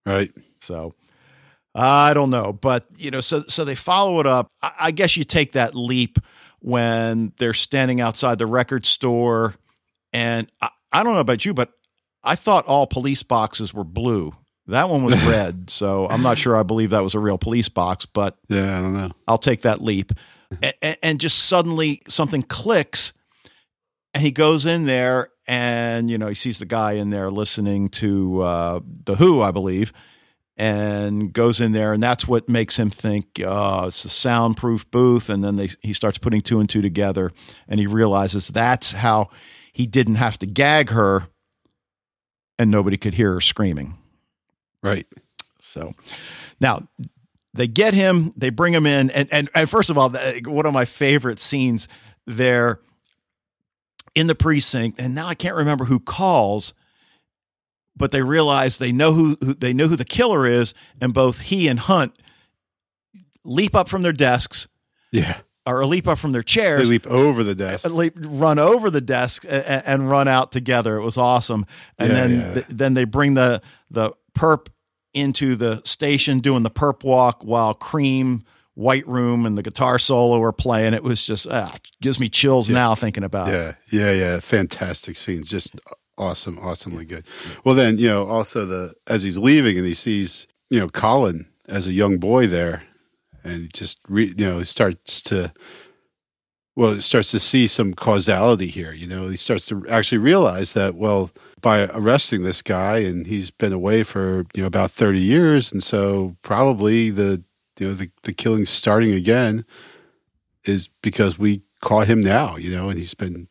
Right. 0.07 0.33
So 0.61 0.95
I 1.75 2.15
don't 2.15 2.31
know, 2.31 2.55
but 2.55 2.87
you 2.97 3.11
know, 3.11 3.21
so 3.21 3.45
so 3.47 3.67
they 3.67 3.75
follow 3.75 4.21
it 4.21 4.27
up. 4.27 4.51
I, 4.63 4.73
I 4.81 4.91
guess 4.91 5.19
you 5.19 5.25
take 5.25 5.53
that 5.53 5.75
leap 5.75 6.19
when 6.61 7.35
they're 7.39 7.53
standing 7.53 8.01
outside 8.01 8.39
the 8.39 8.47
record 8.47 8.87
store, 8.87 9.55
and 10.15 10.51
I, 10.63 10.71
I 10.91 11.03
don't 11.03 11.13
know 11.13 11.21
about 11.21 11.45
you, 11.45 11.53
but 11.53 11.73
I 12.27 12.35
thought 12.35 12.67
all 12.67 12.87
police 12.87 13.23
boxes 13.23 13.73
were 13.73 13.85
blue. 13.85 14.35
That 14.67 14.89
one 14.91 15.05
was 15.05 15.15
red, 15.25 15.71
so 15.71 16.09
I'm 16.09 16.23
not 16.23 16.39
sure 16.39 16.57
I 16.57 16.63
believe 16.63 16.91
that 16.91 17.03
was 17.03 17.15
a 17.15 17.21
real 17.21 17.39
police 17.39 17.69
box, 17.69 18.05
but 18.05 18.37
yeah, 18.49 18.79
I 18.79 18.83
don't 18.83 18.95
know. 18.95 19.13
I'll 19.29 19.39
take 19.39 19.63
that 19.63 19.81
leap. 19.81 20.13
and, 20.83 20.97
and 21.03 21.21
just 21.21 21.39
suddenly 21.39 22.03
something 22.09 22.43
clicks, 22.43 23.13
and 24.13 24.23
he 24.23 24.31
goes 24.33 24.67
in 24.67 24.87
there, 24.87 25.31
and 25.47 26.11
you 26.11 26.19
know 26.19 26.27
he 26.27 26.35
sees 26.35 26.59
the 26.59 26.67
guy 26.67 26.93
in 26.93 27.11
there 27.11 27.31
listening 27.31 27.89
to 27.91 28.43
uh, 28.43 28.81
the 29.05 29.17
Who, 29.17 29.41
I 29.41 29.53
believe, 29.53 29.93
and 30.57 31.33
goes 31.33 31.61
in 31.61 31.73
there, 31.73 31.93
and 31.93 32.03
that's 32.03 32.27
what 32.27 32.49
makes 32.49 32.79
him 32.79 32.91
think, 32.91 33.41
oh, 33.45 33.87
it's 33.87 34.05
a 34.05 34.09
soundproof 34.09 34.91
booth. 34.91 35.29
And 35.29 35.45
then 35.45 35.57
they, 35.57 35.69
he 35.81 35.93
starts 35.93 36.19
putting 36.19 36.41
two 36.41 36.61
and 36.61 36.69
two 36.69 36.83
together, 36.83 37.33
and 37.69 37.79
he 37.79 37.87
realizes 37.87 38.49
that's 38.49 38.93
how 38.93 39.29
he 39.73 39.87
didn't 39.87 40.15
have 40.15 40.39
to 40.39 40.47
gag 40.47 40.91
her, 40.91 41.29
and 42.59 42.71
nobody 42.71 42.97
could 42.97 43.15
hear 43.15 43.33
her 43.35 43.41
screaming. 43.41 43.97
Right. 44.83 45.07
So 45.61 45.95
now 46.61 46.87
they 47.55 47.67
get 47.67 47.95
him, 47.95 48.33
they 48.37 48.51
bring 48.51 48.73
him 48.73 48.87
in, 48.87 49.11
and 49.11 49.29
and, 49.33 49.49
and 49.55 49.69
first 49.69 49.91
of 49.91 49.99
all, 49.99 50.11
one 50.45 50.67
of 50.67 50.73
my 50.73 50.85
favorite 50.85 51.41
scenes 51.41 51.89
there 52.27 52.81
in 54.15 54.27
the 54.27 54.35
precinct, 54.35 55.01
and 55.01 55.15
now 55.15 55.27
I 55.27 55.35
can't 55.35 55.57
remember 55.57 55.85
who 55.85 56.01
calls 56.01 56.73
but 57.97 58.11
they 58.11 58.23
realize 58.23 58.79
they 58.79 58.93
know 58.93 59.13
who, 59.13 59.39
who, 59.41 59.55
they 59.55 59.73
know 59.73 59.89
who 59.89 59.97
the 59.97 60.05
killer 60.05 60.47
is, 60.47 60.75
and 61.01 61.15
both 61.15 61.41
he 61.41 61.67
and 61.67 61.81
Hunt 61.81 62.15
leap 63.45 63.75
up 63.75 63.89
from 63.89 64.03
their 64.03 64.13
desks. 64.13 64.69
Yeah. 65.11 65.39
Or 65.67 65.85
leap 65.85 66.07
up 66.07 66.19
from 66.19 66.31
their 66.31 66.45
chairs. 66.45 66.83
They 66.83 66.93
leap 66.93 67.07
over 67.09 67.43
the 67.43 67.55
desk. 67.55 67.91
Leap, 67.91 68.15
run 68.17 68.61
over 68.61 68.89
the 68.89 69.01
desk 69.01 69.45
and, 69.49 69.83
and, 69.85 70.09
run 70.09 70.29
out 70.29 70.53
together. 70.53 70.97
It 70.97 71.03
was 71.03 71.19
awesome. 71.19 71.67
And 71.99 72.09
yeah, 72.09 72.15
then 72.15 72.31
yeah. 72.31 72.55
Th- 72.55 72.67
then 72.69 72.95
they 72.95 73.05
bring 73.05 73.35
the 73.35 73.61
the 73.91 74.13
perp 74.33 74.69
into 75.13 75.57
the 75.57 75.83
station 75.85 76.39
doing 76.39 76.63
the 76.63 76.71
perp 76.71 77.03
walk 77.03 77.43
while 77.43 77.75
Cream, 77.75 78.45
White 78.75 79.09
Room, 79.09 79.47
and 79.47 79.59
the 79.59 79.63
guitar 79.63 79.99
solo 79.99 80.41
are 80.43 80.53
playing. 80.53 80.95
It 80.95 81.03
was 81.03 81.27
just 81.27 81.49
ah, 81.49 81.75
gives 82.01 82.21
me 82.21 82.29
chills 82.29 82.69
yeah. 82.69 82.75
now 82.75 82.95
thinking 82.95 83.25
about 83.25 83.49
yeah. 83.49 83.71
it. 83.71 83.77
Yeah, 83.91 84.01
yeah, 84.01 84.13
yeah. 84.13 84.41
Fantastic 84.41 85.17
scenes. 85.17 85.49
Just 85.49 85.75
awesome, 86.19 86.59
awesomely 86.61 87.05
good. 87.05 87.27
Well, 87.65 87.75
then 87.75 87.99
you 87.99 88.09
know, 88.09 88.27
also 88.27 88.67
the 88.67 88.95
as 89.07 89.23
he's 89.23 89.39
leaving 89.39 89.77
and 89.79 89.87
he 89.87 89.95
sees 89.95 90.47
you 90.71 90.79
know 90.79 90.87
Colin 90.89 91.47
as 91.67 91.87
a 91.87 91.93
young 91.93 92.19
boy 92.19 92.47
there, 92.47 92.83
and 93.47 93.73
just 93.73 93.99
re, 94.09 94.33
you 94.37 94.47
know 94.47 94.63
starts 94.63 95.23
to 95.23 95.53
well, 96.75 96.93
he 96.95 97.01
starts 97.01 97.31
to 97.31 97.41
see 97.41 97.67
some 97.69 97.95
causality 97.95 98.67
here. 98.67 98.93
You 98.93 99.07
know, 99.07 99.29
he 99.29 99.39
starts 99.39 99.65
to 99.69 99.83
actually 99.89 100.19
realize 100.19 100.75
that 100.75 100.95
well, 100.95 101.31
by 101.63 101.89
arresting 101.95 102.43
this 102.43 102.61
guy 102.61 102.99
and 102.99 103.27
he's 103.27 103.51
been 103.51 103.73
away 103.73 104.03
for 104.03 104.45
you 104.55 104.63
know 104.63 104.67
about 104.67 104.91
thirty 104.91 105.21
years, 105.21 105.73
and 105.73 105.83
so 105.83 106.37
probably 106.43 107.11
the 107.11 107.43
you 107.79 107.89
know 107.89 107.95
the 107.95 108.11
the 108.23 108.33
killing 108.33 108.67
starting 108.67 109.13
again 109.13 109.65
is 110.65 110.91
because 111.03 111.39
we 111.39 111.63
caught 111.81 112.09
him 112.09 112.23
now. 112.23 112.57
You 112.57 112.75
know, 112.75 112.91
and 112.91 112.99
he's 112.99 113.15
been 113.15 113.49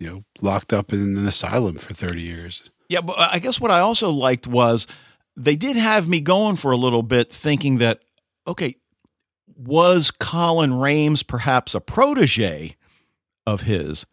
you 0.00 0.08
know, 0.08 0.24
locked 0.40 0.72
up 0.72 0.92
in 0.92 1.16
an 1.16 1.28
asylum 1.28 1.76
for 1.76 1.94
30 1.94 2.20
years. 2.22 2.62
Yeah, 2.88 3.02
but 3.02 3.18
uh, 3.18 3.28
I 3.30 3.38
guess 3.38 3.60
what 3.60 3.70
I 3.70 3.80
also 3.80 4.10
liked 4.10 4.48
was 4.48 4.86
they 5.36 5.54
did 5.54 5.76
have 5.76 6.08
me 6.08 6.20
going 6.20 6.56
for 6.56 6.72
a 6.72 6.76
little 6.76 7.02
bit 7.02 7.30
thinking 7.30 7.78
that, 7.78 8.00
okay, 8.48 8.74
was 9.60 10.10
Colin 10.10 10.72
Raimes 10.72 11.26
perhaps 11.26 11.74
a 11.74 11.80
protege 11.80 12.76
of 13.46 13.62
his? 13.62 14.06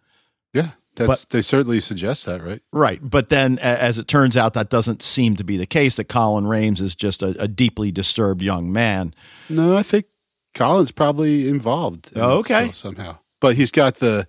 Yeah, 0.53 0.71
that's, 0.95 1.25
but, 1.25 1.29
they 1.29 1.41
certainly 1.41 1.79
suggest 1.79 2.25
that, 2.25 2.43
right? 2.43 2.61
Right. 2.71 2.99
But 3.01 3.29
then, 3.29 3.59
as 3.59 3.97
it 3.97 4.07
turns 4.07 4.35
out, 4.35 4.53
that 4.53 4.69
doesn't 4.69 5.01
seem 5.01 5.35
to 5.35 5.43
be 5.43 5.57
the 5.57 5.65
case, 5.65 5.97
that 5.97 6.05
Colin 6.05 6.45
Raimes 6.45 6.81
is 6.81 6.95
just 6.95 7.21
a, 7.21 7.35
a 7.39 7.47
deeply 7.47 7.91
disturbed 7.91 8.41
young 8.41 8.71
man. 8.71 9.13
No, 9.49 9.77
I 9.77 9.83
think 9.83 10.05
Colin's 10.53 10.91
probably 10.91 11.47
involved. 11.47 12.11
In 12.13 12.21
oh, 12.21 12.37
okay. 12.39 12.71
Somehow. 12.71 13.19
But 13.39 13.55
he's 13.55 13.71
got 13.71 13.95
the 13.95 14.27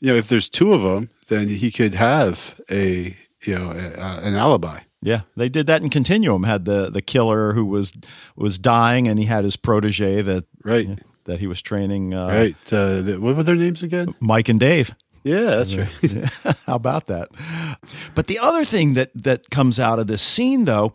you 0.00 0.12
know, 0.12 0.18
if 0.18 0.28
there's 0.28 0.48
two 0.48 0.72
of 0.72 0.82
them, 0.82 1.10
then 1.28 1.48
he 1.48 1.70
could 1.70 1.94
have 1.94 2.60
a 2.70 3.16
you 3.44 3.54
know 3.54 3.70
a, 3.70 4.20
an 4.22 4.34
alibi. 4.34 4.80
Yeah, 5.02 5.22
they 5.36 5.48
did 5.48 5.66
that 5.66 5.82
in 5.82 5.90
Continuum. 5.90 6.44
Had 6.44 6.64
the 6.64 6.90
the 6.90 7.02
killer 7.02 7.52
who 7.52 7.66
was 7.66 7.92
was 8.34 8.58
dying, 8.58 9.06
and 9.08 9.18
he 9.18 9.26
had 9.26 9.44
his 9.44 9.56
protege 9.56 10.22
that 10.22 10.44
right 10.64 10.86
you 10.86 10.96
know, 10.96 11.02
that 11.24 11.40
he 11.40 11.46
was 11.46 11.60
training. 11.62 12.14
Uh, 12.14 12.28
right. 12.28 12.72
Uh, 12.72 13.02
the, 13.02 13.20
what 13.20 13.36
were 13.36 13.42
their 13.42 13.54
names 13.54 13.82
again? 13.82 14.14
Mike 14.20 14.48
and 14.48 14.58
Dave. 14.60 14.94
Yeah, 15.22 15.62
that's 15.62 15.74
right. 15.74 16.56
How 16.66 16.76
about 16.76 17.06
that? 17.06 17.28
But 18.14 18.28
the 18.28 18.38
other 18.38 18.64
thing 18.64 18.94
that 18.94 19.10
that 19.14 19.50
comes 19.50 19.78
out 19.78 19.98
of 19.98 20.06
this 20.06 20.22
scene, 20.22 20.64
though, 20.64 20.92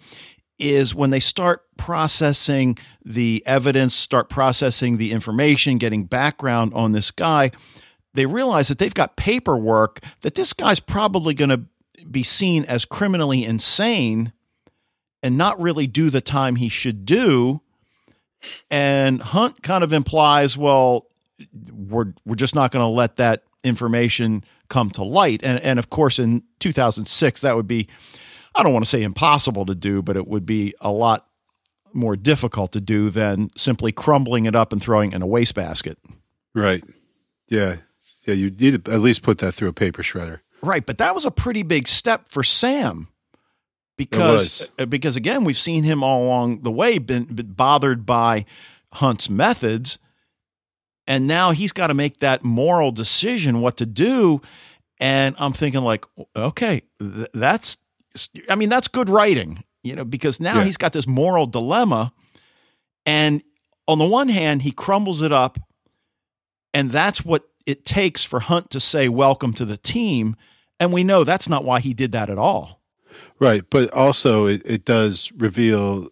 is 0.58 0.96
when 0.96 1.10
they 1.10 1.20
start 1.20 1.64
processing 1.78 2.78
the 3.04 3.44
evidence, 3.46 3.94
start 3.94 4.30
processing 4.30 4.98
the 4.98 5.12
information, 5.12 5.78
getting 5.78 6.06
background 6.06 6.74
on 6.74 6.92
this 6.94 7.12
guy 7.12 7.52
they 8.14 8.26
realize 8.26 8.68
that 8.68 8.78
they've 8.78 8.94
got 8.94 9.16
paperwork 9.16 10.00
that 10.22 10.36
this 10.36 10.54
guy's 10.54 10.80
probably 10.80 11.34
going 11.34 11.50
to 11.50 11.62
be 12.10 12.24
seen 12.24 12.66
as 12.66 12.86
criminally 12.86 13.44
insane 13.44 14.34
and 15.24 15.38
not 15.38 15.62
really 15.62 15.88
do 15.88 16.10
the 16.10 16.22
time 16.22 16.56
he 16.56 16.70
should 16.70 17.06
do. 17.06 17.62
And 18.70 19.22
Hunt 19.22 19.62
kind 19.62 19.84
of 19.84 19.94
implies, 19.94 20.58
well, 20.58 21.08
we're 21.72 22.14
we're 22.26 22.36
just 22.36 22.56
not 22.56 22.72
going 22.72 22.84
to 22.84 22.88
let 22.88 23.18
that 23.18 23.44
information 23.64 24.44
come 24.70 24.90
to 24.92 25.04
light. 25.04 25.42
And 25.44 25.60
and 25.60 25.80
of 25.80 25.90
course, 25.90 26.20
in 26.20 26.44
2006, 26.60 27.42
that 27.42 27.56
would 27.56 27.68
be 27.68 27.88
I 28.56 28.64
don't 28.64 28.74
want 28.74 28.86
to 28.86 28.90
say 28.90 29.04
impossible 29.04 29.66
to 29.68 29.76
do, 29.76 30.02
but 30.02 30.18
it 30.18 30.28
would 30.28 30.46
be 30.46 30.74
a 30.82 30.92
lot 30.92 31.28
more 31.94 32.16
difficult 32.16 32.72
to 32.72 32.82
do 32.82 33.10
than 33.10 33.50
simply 33.56 33.92
crumbling 33.92 34.46
it 34.46 34.56
up 34.56 34.72
and 34.72 34.82
throwing 34.82 35.12
in 35.12 35.22
a 35.22 35.28
wastebasket. 35.28 35.98
Right. 36.56 36.84
Yeah. 37.48 37.78
Yeah, 38.26 38.36
you 38.36 38.52
need 38.52 38.86
to 38.86 38.92
at 38.92 39.00
least 39.00 39.24
put 39.24 39.40
that 39.40 39.54
through 39.54 39.70
a 39.70 39.74
paper 39.74 40.04
shredder. 40.04 40.40
Right, 40.64 40.86
but 40.86 41.00
that 41.00 41.16
was 41.16 41.26
a 41.26 41.32
pretty 41.32 41.64
big 41.64 41.88
step 41.88 42.28
for 42.30 42.44
Sam 42.44 43.08
because 44.02 44.68
uh, 44.80 44.86
because 44.86 45.16
again 45.16 45.44
we've 45.44 45.58
seen 45.58 45.84
him 45.84 46.04
all 46.04 46.24
along 46.24 46.62
the 46.62 46.72
way 46.72 46.98
been, 46.98 47.26
been 47.26 47.54
bothered 47.54 48.06
by 48.06 48.46
Hunt's 48.94 49.30
methods, 49.30 50.00
and 51.06 51.28
now 51.28 51.52
he's 51.52 51.72
got 51.72 51.88
to 51.88 51.94
make 51.94 52.20
that 52.20 52.44
moral 52.44 52.92
decision 52.92 53.62
what 53.62 53.78
to 53.78 53.86
do. 53.86 54.42
And 55.00 55.36
I'm 55.40 55.54
thinking 55.54 55.82
like, 55.82 56.06
okay, 56.36 56.84
th- 57.00 57.30
that's 57.34 57.78
I 58.50 58.56
mean 58.56 58.70
that's 58.70 58.88
good 58.88 59.10
writing, 59.10 59.64
you 59.84 59.96
know, 59.96 60.06
because 60.06 60.40
now 60.40 60.58
yeah. 60.58 60.64
he's 60.64 60.78
got 60.78 60.94
this 60.94 61.08
moral 61.08 61.46
dilemma, 61.46 62.12
and 63.06 63.44
on 63.88 64.00
the 64.00 64.08
one 64.08 64.30
hand 64.30 64.64
he 64.64 64.72
crumbles 64.72 65.22
it 65.22 65.32
up, 65.32 65.60
and 66.74 66.92
that's 66.92 67.24
what 67.24 67.44
it 67.68 67.86
takes 67.86 68.24
for 68.24 68.40
Hunt 68.40 68.72
to 68.72 68.80
say 68.80 69.10
welcome 69.10 69.54
to 69.54 69.66
the 69.66 69.78
team. 69.78 70.36
And 70.82 70.92
we 70.92 71.06
know 71.06 71.24
that's 71.24 71.48
not 71.48 71.64
why 71.64 71.80
he 71.80 71.94
did 71.94 72.12
that 72.12 72.30
at 72.30 72.38
all. 72.38 72.82
Right. 73.40 73.64
But 73.70 73.94
also, 73.94 74.48
it, 74.48 74.62
it 74.66 74.84
does 74.84 75.32
reveal 75.32 76.10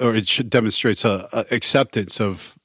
or 0.00 0.14
it 0.14 0.26
should 0.26 0.50
demonstrates 0.50 1.04
a, 1.04 1.28
a, 1.32 1.44
acceptance 1.50 2.20
of 2.20 2.58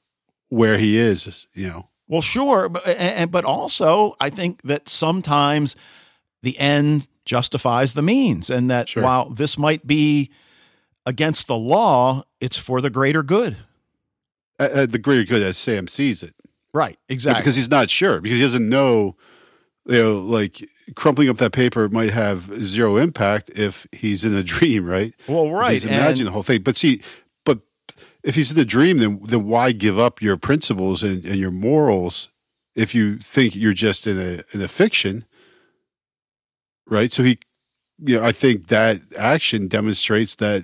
where 0.49 0.77
he 0.77 0.97
is, 0.97 1.47
you 1.53 1.67
know. 1.67 1.89
Well, 2.07 2.21
sure, 2.21 2.69
but 2.69 2.87
and, 2.87 3.31
but 3.31 3.45
also 3.45 4.13
I 4.19 4.29
think 4.29 4.61
that 4.61 4.87
sometimes 4.87 5.75
the 6.43 6.57
end 6.59 7.07
justifies 7.25 7.93
the 7.93 8.03
means, 8.03 8.49
and 8.49 8.69
that 8.69 8.89
sure. 8.89 9.03
while 9.03 9.29
this 9.29 9.57
might 9.57 9.87
be 9.87 10.31
against 11.05 11.47
the 11.47 11.55
law, 11.55 12.23
it's 12.39 12.57
for 12.57 12.79
the 12.79 12.91
greater 12.91 13.23
good. 13.23 13.57
At 14.59 14.91
the 14.91 14.99
greater 14.99 15.23
good 15.23 15.41
as 15.41 15.57
Sam 15.57 15.87
sees 15.87 16.23
it. 16.23 16.35
Right, 16.73 16.97
exactly. 17.09 17.41
Because 17.41 17.55
he's 17.55 17.69
not 17.69 17.89
sure, 17.89 18.21
because 18.21 18.37
he 18.37 18.43
doesn't 18.43 18.69
know, 18.69 19.15
you 19.87 20.01
know, 20.01 20.19
like 20.19 20.67
crumpling 20.95 21.29
up 21.29 21.37
that 21.37 21.51
paper 21.51 21.89
might 21.89 22.11
have 22.11 22.51
zero 22.63 22.97
impact 22.97 23.49
if 23.55 23.87
he's 23.91 24.23
in 24.23 24.33
a 24.33 24.43
dream, 24.53 24.85
right? 24.85 25.13
Well, 25.27 25.51
right. 25.51 25.73
He's 25.73 25.85
imagining 25.85 26.25
the 26.25 26.31
whole 26.31 26.43
thing. 26.43 26.61
But 26.61 26.75
see, 26.75 27.01
but 27.43 27.59
if 28.23 28.35
he's 28.35 28.51
in 28.51 28.59
a 28.59 28.65
dream, 28.65 28.97
then 28.97 29.19
then 29.23 29.45
why 29.45 29.71
give 29.71 29.97
up 29.97 30.21
your 30.21 30.37
principles 30.37 31.03
and, 31.03 31.25
and 31.25 31.35
your 31.35 31.51
morals 31.51 32.29
if 32.75 32.93
you 32.93 33.17
think 33.17 33.55
you're 33.55 33.73
just 33.73 34.05
in 34.05 34.19
a 34.19 34.43
in 34.53 34.61
a 34.61 34.67
fiction? 34.67 35.25
Right. 36.87 37.11
So 37.11 37.23
he 37.23 37.39
you 37.99 38.19
know, 38.19 38.25
I 38.25 38.31
think 38.31 38.67
that 38.67 38.97
action 39.17 39.67
demonstrates 39.67 40.35
that 40.35 40.63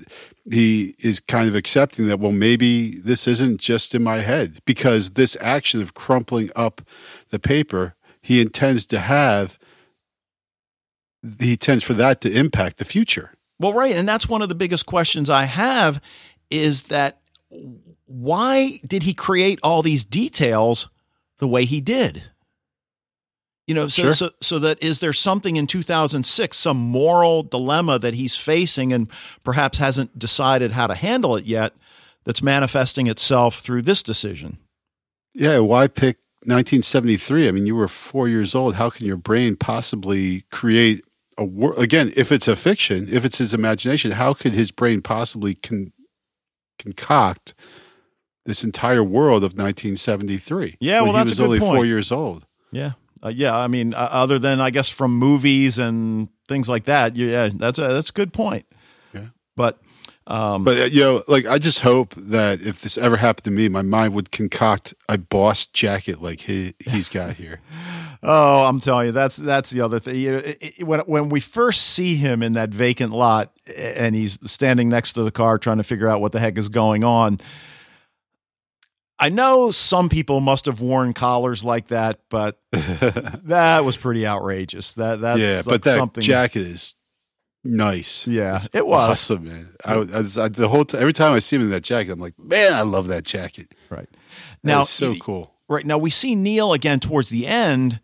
he 0.49 0.95
is 0.99 1.19
kind 1.19 1.47
of 1.47 1.55
accepting 1.55 2.07
that, 2.07 2.19
well, 2.19 2.31
maybe 2.31 2.97
this 2.99 3.27
isn't 3.27 3.59
just 3.59 3.95
in 3.95 4.03
my 4.03 4.17
head 4.17 4.59
because 4.65 5.11
this 5.11 5.37
action 5.39 5.81
of 5.81 5.93
crumpling 5.93 6.49
up 6.55 6.81
the 7.29 7.39
paper, 7.39 7.95
he 8.21 8.41
intends 8.41 8.85
to 8.87 8.99
have, 8.99 9.57
he 11.39 11.55
tends 11.57 11.83
for 11.83 11.93
that 11.93 12.21
to 12.21 12.31
impact 12.31 12.77
the 12.77 12.85
future. 12.85 13.33
Well, 13.59 13.73
right. 13.73 13.95
And 13.95 14.07
that's 14.07 14.27
one 14.27 14.41
of 14.41 14.49
the 14.49 14.55
biggest 14.55 14.85
questions 14.85 15.29
I 15.29 15.43
have 15.43 16.01
is 16.49 16.83
that 16.83 17.21
why 18.05 18.79
did 18.85 19.03
he 19.03 19.13
create 19.13 19.59
all 19.63 19.81
these 19.81 20.03
details 20.03 20.89
the 21.39 21.47
way 21.47 21.65
he 21.65 21.79
did? 21.79 22.23
You 23.67 23.75
know, 23.75 23.87
so, 23.87 24.01
Sure. 24.01 24.13
so 24.13 24.29
so 24.41 24.59
that 24.59 24.81
is 24.83 24.99
there 24.99 25.13
something 25.13 25.55
in 25.55 25.67
2006, 25.67 26.57
some 26.57 26.77
moral 26.77 27.43
dilemma 27.43 27.99
that 27.99 28.15
he's 28.15 28.35
facing 28.35 28.91
and 28.91 29.07
perhaps 29.43 29.77
hasn't 29.77 30.17
decided 30.17 30.71
how 30.71 30.87
to 30.87 30.95
handle 30.95 31.35
it 31.37 31.45
yet 31.45 31.73
that's 32.25 32.41
manifesting 32.41 33.07
itself 33.07 33.59
through 33.59 33.83
this 33.83 34.03
decision? 34.03 34.57
Yeah. 35.33 35.59
Why 35.59 35.87
pick 35.87 36.17
1973? 36.45 37.47
I 37.47 37.51
mean, 37.51 37.65
you 37.67 37.75
were 37.75 37.87
four 37.87 38.27
years 38.27 38.55
old. 38.55 38.75
How 38.75 38.89
can 38.89 39.05
your 39.05 39.17
brain 39.17 39.55
possibly 39.55 40.41
create 40.51 41.05
a? 41.43 41.79
Again, 41.79 42.11
if 42.15 42.31
it's 42.31 42.47
a 42.47 42.55
fiction, 42.55 43.07
if 43.09 43.25
it's 43.25 43.37
his 43.37 43.53
imagination, 43.53 44.11
how 44.11 44.33
could 44.33 44.53
his 44.53 44.71
brain 44.71 45.01
possibly 45.01 45.55
con- 45.55 45.91
concoct 46.79 47.53
this 48.45 48.63
entire 48.63 49.03
world 49.03 49.43
of 49.43 49.51
1973? 49.51 50.77
Yeah, 50.79 51.01
well, 51.01 51.13
that's 51.13 51.31
a 51.31 51.33
was 51.33 51.39
good 51.39 51.45
only 51.45 51.59
four 51.59 51.85
years 51.85 52.11
old. 52.11 52.45
Yeah. 52.71 52.93
Uh, 53.23 53.29
yeah, 53.29 53.55
I 53.55 53.67
mean, 53.67 53.93
uh, 53.93 54.09
other 54.11 54.39
than 54.39 54.59
I 54.59 54.71
guess 54.71 54.89
from 54.89 55.15
movies 55.15 55.77
and 55.77 56.27
things 56.47 56.67
like 56.67 56.85
that, 56.85 57.15
yeah, 57.15 57.49
that's 57.53 57.77
a 57.77 57.87
that's 57.89 58.09
a 58.09 58.13
good 58.13 58.33
point. 58.33 58.65
Yeah. 59.13 59.27
but 59.55 59.79
um, 60.27 60.63
But 60.63 60.77
uh, 60.77 60.83
you 60.85 61.01
know, 61.01 61.23
like 61.27 61.45
I 61.45 61.59
just 61.59 61.79
hope 61.81 62.15
that 62.15 62.61
if 62.61 62.81
this 62.81 62.97
ever 62.97 63.17
happened 63.17 63.45
to 63.45 63.51
me, 63.51 63.69
my 63.69 63.81
mind 63.81 64.13
would 64.13 64.31
concoct 64.31 64.93
a 65.07 65.17
boss 65.17 65.65
jacket 65.67 66.21
like 66.21 66.41
he 66.41 66.73
he's 66.79 67.09
got 67.09 67.35
here. 67.35 67.59
Oh, 68.23 68.65
I'm 68.65 68.79
telling 68.79 69.07
you, 69.07 69.11
that's 69.11 69.37
that's 69.37 69.71
the 69.71 69.81
other 69.81 69.99
thing. 69.99 70.15
You 70.15 70.31
know, 70.33 70.37
it, 70.37 70.57
it- 70.79 70.83
when 70.87 70.99
when 71.01 71.29
we 71.29 71.39
first 71.39 71.81
see 71.81 72.15
him 72.15 72.43
in 72.43 72.53
that 72.53 72.69
vacant 72.69 73.13
lot, 73.13 73.51
and 73.75 74.15
he's 74.15 74.37
standing 74.49 74.89
next 74.89 75.13
to 75.13 75.23
the 75.23 75.31
car 75.31 75.57
trying 75.57 75.77
to 75.77 75.83
figure 75.83 76.07
out 76.07 76.21
what 76.21 76.31
the 76.31 76.39
heck 76.39 76.57
is 76.57 76.69
going 76.69 77.03
on. 77.03 77.39
I 79.19 79.29
know 79.29 79.69
some 79.69 80.09
people 80.09 80.39
must 80.39 80.65
have 80.65 80.81
worn 80.81 81.13
collars 81.13 81.63
like 81.63 81.87
that, 81.89 82.21
but 82.29 82.59
that 82.71 83.85
was 83.85 83.95
pretty 83.97 84.25
outrageous. 84.25 84.93
That 84.93 85.21
that's 85.21 85.39
yeah, 85.39 85.55
like 85.57 85.65
but 85.65 85.83
that 85.83 85.97
something. 85.97 86.23
jacket 86.23 86.61
is 86.63 86.95
nice. 87.63 88.25
Yeah, 88.25 88.55
It's 88.57 88.69
it 88.73 88.85
was. 88.87 89.11
awesome, 89.11 89.45
man. 89.45 89.69
I, 89.85 89.93
I, 89.93 90.43
I- 90.45 90.49
the 90.49 90.67
whole 90.69 90.85
t- 90.85 90.97
every 90.97 91.13
time 91.13 91.33
I 91.33 91.39
see 91.39 91.55
him 91.57 91.61
in 91.63 91.69
that 91.69 91.83
jacket, 91.83 92.11
I'm 92.11 92.19
like, 92.19 92.37
man, 92.39 92.73
I 92.73 92.81
love 92.81 93.07
that 93.09 93.23
jacket. 93.23 93.73
right 93.89 94.09
Now, 94.63 94.83
so 94.83 95.11
y- 95.11 95.19
cool. 95.21 95.53
Right 95.69 95.85
now, 95.85 95.97
we 95.99 96.09
see 96.09 96.33
Neil 96.35 96.73
again 96.73 96.99
towards 96.99 97.29
the 97.29 97.45
end, 97.47 97.99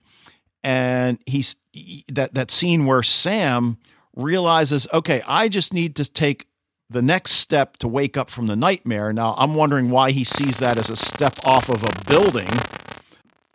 and 0.63 1.19
he's 1.25 1.55
he- 1.71 2.03
that 2.07 2.33
that 2.33 2.51
scene 2.51 2.85
where 2.85 3.03
Sam 3.03 3.77
realizes, 4.15 4.87
okay, 4.93 5.21
I 5.27 5.47
just 5.49 5.73
need 5.73 5.95
to 5.97 6.05
take 6.05 6.47
the 6.89 7.01
next 7.01 7.31
step 7.31 7.77
to 7.77 7.87
wake 7.87 8.15
up 8.17 8.29
from 8.29 8.47
the 8.47 8.55
nightmare. 8.55 9.11
Now, 9.11 9.35
I'm 9.37 9.55
wondering 9.55 9.89
why 9.89 10.11
he 10.11 10.23
sees 10.23 10.57
that 10.59 10.77
as 10.77 10.89
a 10.89 10.95
step 10.95 11.35
off 11.45 11.69
of 11.69 11.83
a 11.83 11.91
building. 12.09 12.47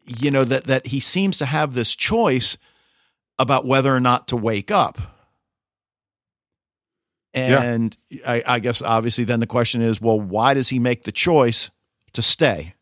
You 0.07 0.31
know 0.31 0.45
that 0.45 0.65
that 0.65 0.89
he 0.89 1.01
seems 1.01 1.39
to 1.39 1.47
have 1.47 1.75
this 1.75 1.95
choice 1.97 2.59
about 3.39 3.67
whether 3.67 3.95
or 3.95 4.01
not 4.01 4.29
to 4.29 4.37
wake 4.37 4.71
up. 4.71 4.99
Yeah. 7.35 7.63
And 7.63 7.97
I, 8.27 8.43
I 8.47 8.59
guess 8.59 8.83
obviously 8.83 9.25
then 9.25 9.41
the 9.41 9.47
question 9.47 9.81
is, 9.81 10.01
well, 10.01 10.21
why 10.21 10.53
does 10.55 10.69
he 10.69 10.79
make 10.79 11.05
the 11.05 11.13
choice 11.13 11.71
to 12.13 12.21
stay? 12.21 12.75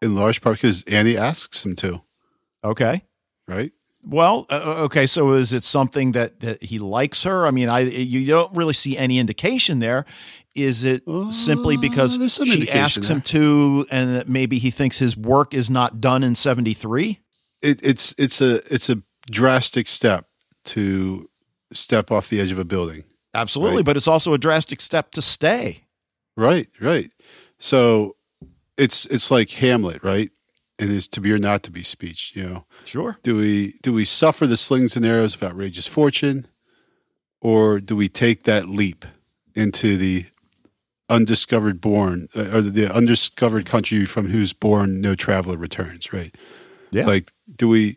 In 0.00 0.14
large 0.14 0.40
part 0.40 0.56
because 0.56 0.84
Annie 0.84 1.16
asks 1.16 1.64
him 1.64 1.74
to, 1.76 2.02
Okay. 2.62 3.02
Right? 3.48 3.72
Well, 4.04 4.46
uh, 4.48 4.84
okay. 4.84 5.06
So 5.06 5.32
is 5.32 5.52
it 5.52 5.64
something 5.64 6.12
that, 6.12 6.40
that 6.40 6.62
he 6.62 6.78
likes 6.78 7.24
her? 7.24 7.46
I 7.46 7.50
mean, 7.50 7.68
I 7.68 7.80
you 7.80 8.24
don't 8.26 8.54
really 8.56 8.72
see 8.74 8.96
any 8.96 9.18
indication 9.18 9.80
there. 9.80 10.04
Is 10.54 10.84
it 10.84 11.02
simply 11.30 11.76
Uh, 11.76 11.80
because 11.80 12.18
there's 12.18 12.34
she 12.48 12.70
asks 12.70 13.08
him 13.08 13.20
to, 13.22 13.86
and 13.90 14.16
that 14.16 14.28
maybe 14.28 14.58
he 14.58 14.70
thinks 14.70 14.98
his 14.98 15.16
work 15.16 15.52
is 15.54 15.68
not 15.68 16.00
done 16.00 16.22
in 16.22 16.34
'73? 16.34 17.20
It, 17.60 17.80
it's 17.82 18.14
it's 18.18 18.40
a 18.40 18.56
it's 18.72 18.88
a 18.88 19.02
drastic 19.30 19.88
step 19.88 20.26
to 20.66 21.28
step 21.72 22.10
off 22.10 22.28
the 22.28 22.40
edge 22.40 22.50
of 22.52 22.58
a 22.58 22.64
building. 22.64 23.04
Absolutely, 23.34 23.78
Right. 23.78 23.84
but 23.84 23.96
it's 23.96 24.08
also 24.08 24.32
a 24.32 24.38
drastic 24.38 24.80
step 24.80 25.10
to 25.12 25.22
stay. 25.22 25.84
Right, 26.36 26.68
right. 26.80 27.10
So 27.58 28.16
it's 28.76 29.04
it's 29.06 29.30
like 29.30 29.50
Hamlet, 29.50 30.02
right? 30.02 30.30
And 30.78 30.90
his 30.90 31.08
to 31.08 31.20
be 31.20 31.32
or 31.32 31.38
not 31.38 31.62
to 31.64 31.72
be 31.72 31.82
speech. 31.82 32.32
You 32.36 32.44
know, 32.46 32.64
Sure. 32.84 33.18
do 33.24 33.36
we 33.36 33.74
do 33.82 33.92
we 33.92 34.04
suffer 34.04 34.46
the 34.46 34.56
slings 34.56 34.96
and 34.96 35.04
arrows 35.04 35.34
of 35.34 35.42
outrageous 35.42 35.86
fortune, 35.88 36.46
or 37.40 37.80
do 37.80 37.96
we 37.96 38.08
take 38.08 38.44
that 38.44 38.68
leap 38.68 39.04
into 39.54 39.96
the 39.96 40.26
undiscovered 41.08 41.80
bourn 41.80 42.28
uh, 42.36 42.50
or 42.56 42.60
the 42.60 42.86
undiscovered 42.94 43.66
country 43.66 44.04
from 44.04 44.28
whose 44.28 44.52
bourn 44.52 45.00
no 45.00 45.14
traveler 45.16 45.56
returns? 45.56 46.12
Right. 46.12 46.34
Yeah. 46.92 47.06
Like, 47.06 47.32
do 47.56 47.68
we 47.68 47.96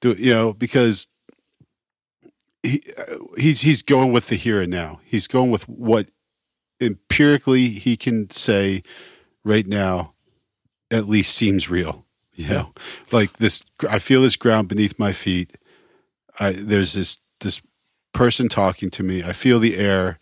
do 0.00 0.12
you 0.12 0.32
know 0.32 0.54
because 0.54 1.08
he 2.62 2.80
uh, 2.96 3.16
he's 3.36 3.60
he's 3.60 3.82
going 3.82 4.10
with 4.12 4.28
the 4.28 4.36
here 4.36 4.60
and 4.62 4.70
now. 4.70 5.00
He's 5.04 5.26
going 5.26 5.50
with 5.50 5.68
what 5.68 6.08
empirically 6.80 7.68
he 7.68 7.96
can 7.96 8.30
say 8.30 8.82
right 9.44 9.66
now 9.66 10.14
at 10.90 11.08
least 11.08 11.34
seems 11.34 11.68
real. 11.68 12.06
You 12.34 12.46
Yeah. 12.46 12.52
know, 12.52 12.72
like 13.10 13.34
this. 13.38 13.62
I 13.88 13.98
feel 13.98 14.22
this 14.22 14.36
ground 14.36 14.68
beneath 14.68 14.98
my 14.98 15.12
feet. 15.12 15.52
I 16.40 16.52
there's 16.52 16.94
this 16.94 17.18
this 17.40 17.60
person 18.14 18.48
talking 18.48 18.90
to 18.90 19.02
me. 19.02 19.22
I 19.22 19.32
feel 19.32 19.58
the 19.58 19.76
air. 19.76 20.18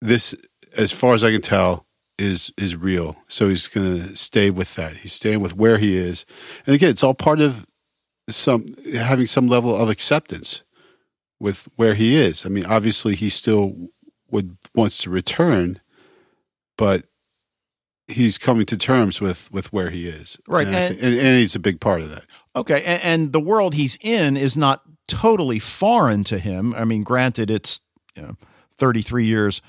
This, 0.00 0.34
as 0.76 0.92
far 0.92 1.14
as 1.14 1.24
I 1.24 1.30
can 1.32 1.40
tell, 1.40 1.86
is 2.18 2.52
is 2.58 2.76
real. 2.76 3.16
So 3.28 3.48
he's 3.48 3.66
going 3.68 3.98
to 4.00 4.16
stay 4.16 4.50
with 4.50 4.74
that. 4.74 4.98
He's 4.98 5.12
staying 5.14 5.40
with 5.40 5.56
where 5.56 5.78
he 5.78 5.96
is, 5.96 6.26
and 6.66 6.74
again, 6.74 6.90
it's 6.90 7.02
all 7.02 7.14
part 7.14 7.40
of 7.40 7.66
some 8.28 8.74
having 8.94 9.26
some 9.26 9.46
level 9.46 9.74
of 9.74 9.88
acceptance 9.88 10.62
with 11.40 11.68
where 11.76 11.94
he 11.94 12.16
is. 12.16 12.44
I 12.44 12.48
mean, 12.50 12.66
obviously, 12.66 13.14
he 13.14 13.30
still 13.30 13.88
would 14.30 14.56
wants 14.74 14.98
to 14.98 15.10
return, 15.10 15.80
but 16.76 17.06
he's 18.08 18.38
coming 18.38 18.66
to 18.66 18.76
terms 18.76 19.20
with 19.20 19.50
with 19.52 19.72
where 19.72 19.90
he 19.90 20.08
is. 20.08 20.38
Right, 20.46 20.66
and, 20.66 20.76
and- 20.76 21.00
and, 21.00 21.14
and 21.18 21.38
he's 21.38 21.54
a 21.54 21.60
big 21.60 21.80
part 21.80 22.00
of 22.00 22.10
that. 22.10 22.24
Okay, 22.54 22.82
and, 22.84 23.02
and 23.04 23.32
the 23.32 23.40
world 23.40 23.74
he's 23.74 23.98
in 24.00 24.36
is 24.36 24.56
not 24.56 24.82
totally 25.08 25.58
foreign 25.58 26.24
to 26.24 26.38
him. 26.38 26.74
I 26.74 26.84
mean, 26.84 27.02
granted, 27.02 27.50
it's 27.50 27.80
you 28.16 28.22
know, 28.22 28.36
33 28.78 29.24
years 29.24 29.60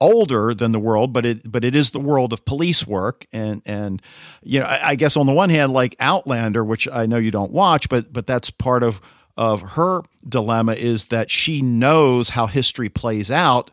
older 0.00 0.52
than 0.52 0.72
the 0.72 0.80
world, 0.80 1.12
but 1.12 1.24
it 1.24 1.50
but 1.50 1.62
it 1.64 1.76
is 1.76 1.90
the 1.90 2.00
world 2.00 2.32
of 2.32 2.44
police 2.44 2.86
work, 2.86 3.26
and 3.32 3.62
and 3.64 4.02
you 4.42 4.58
know, 4.60 4.66
I, 4.66 4.90
I 4.90 4.94
guess 4.96 5.16
on 5.16 5.26
the 5.26 5.32
one 5.32 5.50
hand, 5.50 5.72
like 5.72 5.94
Outlander, 6.00 6.64
which 6.64 6.88
I 6.92 7.06
know 7.06 7.18
you 7.18 7.30
don't 7.30 7.52
watch, 7.52 7.88
but 7.88 8.12
but 8.12 8.26
that's 8.26 8.50
part 8.50 8.82
of 8.82 9.00
of 9.36 9.62
her 9.62 10.02
dilemma 10.28 10.72
is 10.74 11.06
that 11.06 11.30
she 11.30 11.62
knows 11.62 12.30
how 12.30 12.46
history 12.46 12.88
plays 12.88 13.30
out 13.30 13.70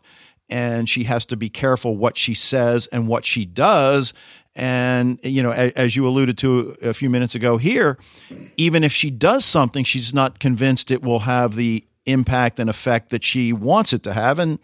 and 0.50 0.88
she 0.88 1.04
has 1.04 1.24
to 1.26 1.36
be 1.36 1.48
careful 1.48 1.96
what 1.96 2.18
she 2.18 2.34
says 2.34 2.86
and 2.88 3.08
what 3.08 3.24
she 3.24 3.44
does. 3.44 4.12
And 4.56 5.20
you 5.22 5.42
know 5.42 5.52
as 5.52 5.94
you 5.94 6.06
alluded 6.06 6.36
to 6.38 6.76
a 6.82 6.92
few 6.92 7.08
minutes 7.08 7.34
ago 7.36 7.56
here 7.56 7.98
even 8.56 8.82
if 8.82 8.92
she 8.92 9.08
does 9.10 9.44
something 9.44 9.84
she's 9.84 10.12
not 10.12 10.40
convinced 10.40 10.90
it 10.90 11.02
will 11.02 11.20
have 11.20 11.54
the 11.54 11.84
impact 12.06 12.58
and 12.58 12.68
effect 12.68 13.10
that 13.10 13.22
she 13.22 13.52
wants 13.52 13.92
it 13.92 14.02
to 14.02 14.12
have. 14.12 14.38
And 14.38 14.58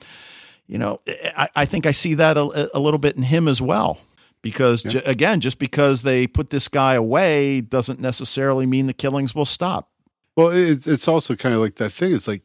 you 0.66 0.78
know 0.78 0.99
i, 1.37 1.49
I 1.55 1.64
think 1.64 1.87
i 1.87 1.93
see 1.93 2.14
that 2.14 2.37
a, 2.37 2.76
a 2.76 2.80
little 2.80 2.99
bit 2.99 3.16
in 3.16 3.22
him 3.22 3.49
as 3.49 3.62
well. 3.62 4.01
Because 4.43 4.82
ju- 4.82 5.03
again 5.07 5.41
just 5.41 5.59
because 5.59 6.03
they 6.03 6.26
put 6.26 6.51
this 6.51 6.68
guy 6.68 6.95
away 6.95 7.61
doesn't 7.61 8.01
necessarily 8.01 8.66
mean 8.66 8.87
the 8.87 8.93
killings 8.93 9.34
will 9.34 9.47
stop. 9.47 9.91
Well, 10.37 10.51
it, 10.51 10.87
it's 10.87 11.09
also 11.09 11.34
kind 11.34 11.55
of 11.55 11.62
like 11.62 11.76
that 11.76 11.93
thing. 11.93 12.12
It's 12.12 12.28
like 12.28 12.43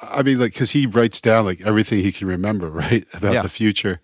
I 0.00 0.22
mean, 0.22 0.38
like, 0.40 0.52
because 0.52 0.70
he 0.70 0.86
writes 0.86 1.20
down 1.20 1.44
like 1.44 1.60
everything 1.62 1.98
he 1.98 2.12
can 2.12 2.26
remember, 2.28 2.70
right, 2.84 3.06
about 3.12 3.34
Yeah. 3.34 3.42
the 3.42 3.48
future. 3.48 4.00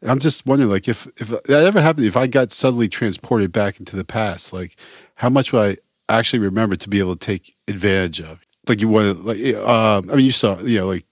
And 0.00 0.10
I'm 0.10 0.18
just 0.18 0.44
wondering, 0.46 0.70
like, 0.70 0.86
if 0.88 1.06
if 1.16 1.28
that 1.28 1.64
ever 1.64 1.80
happened, 1.80 2.06
if 2.06 2.16
I 2.16 2.26
got 2.26 2.52
suddenly 2.52 2.88
transported 2.88 3.52
back 3.52 3.78
into 3.80 3.96
the 3.96 4.04
past, 4.04 4.52
like, 4.52 4.76
how 5.16 5.28
much 5.30 5.52
would 5.52 5.78
I 6.08 6.12
actually 6.14 6.40
remember 6.40 6.76
to 6.76 6.88
be 6.88 6.98
able 6.98 7.16
to 7.16 7.24
take 7.26 7.54
advantage 7.68 8.20
of? 8.20 8.40
Like, 8.68 8.80
you 8.80 8.88
want 8.88 9.16
to, 9.16 9.22
like, 9.22 9.56
um, 9.66 10.10
I 10.10 10.16
mean, 10.16 10.26
you 10.26 10.32
saw, 10.32 10.58
you 10.60 10.80
know, 10.80 10.86
like, 10.86 11.04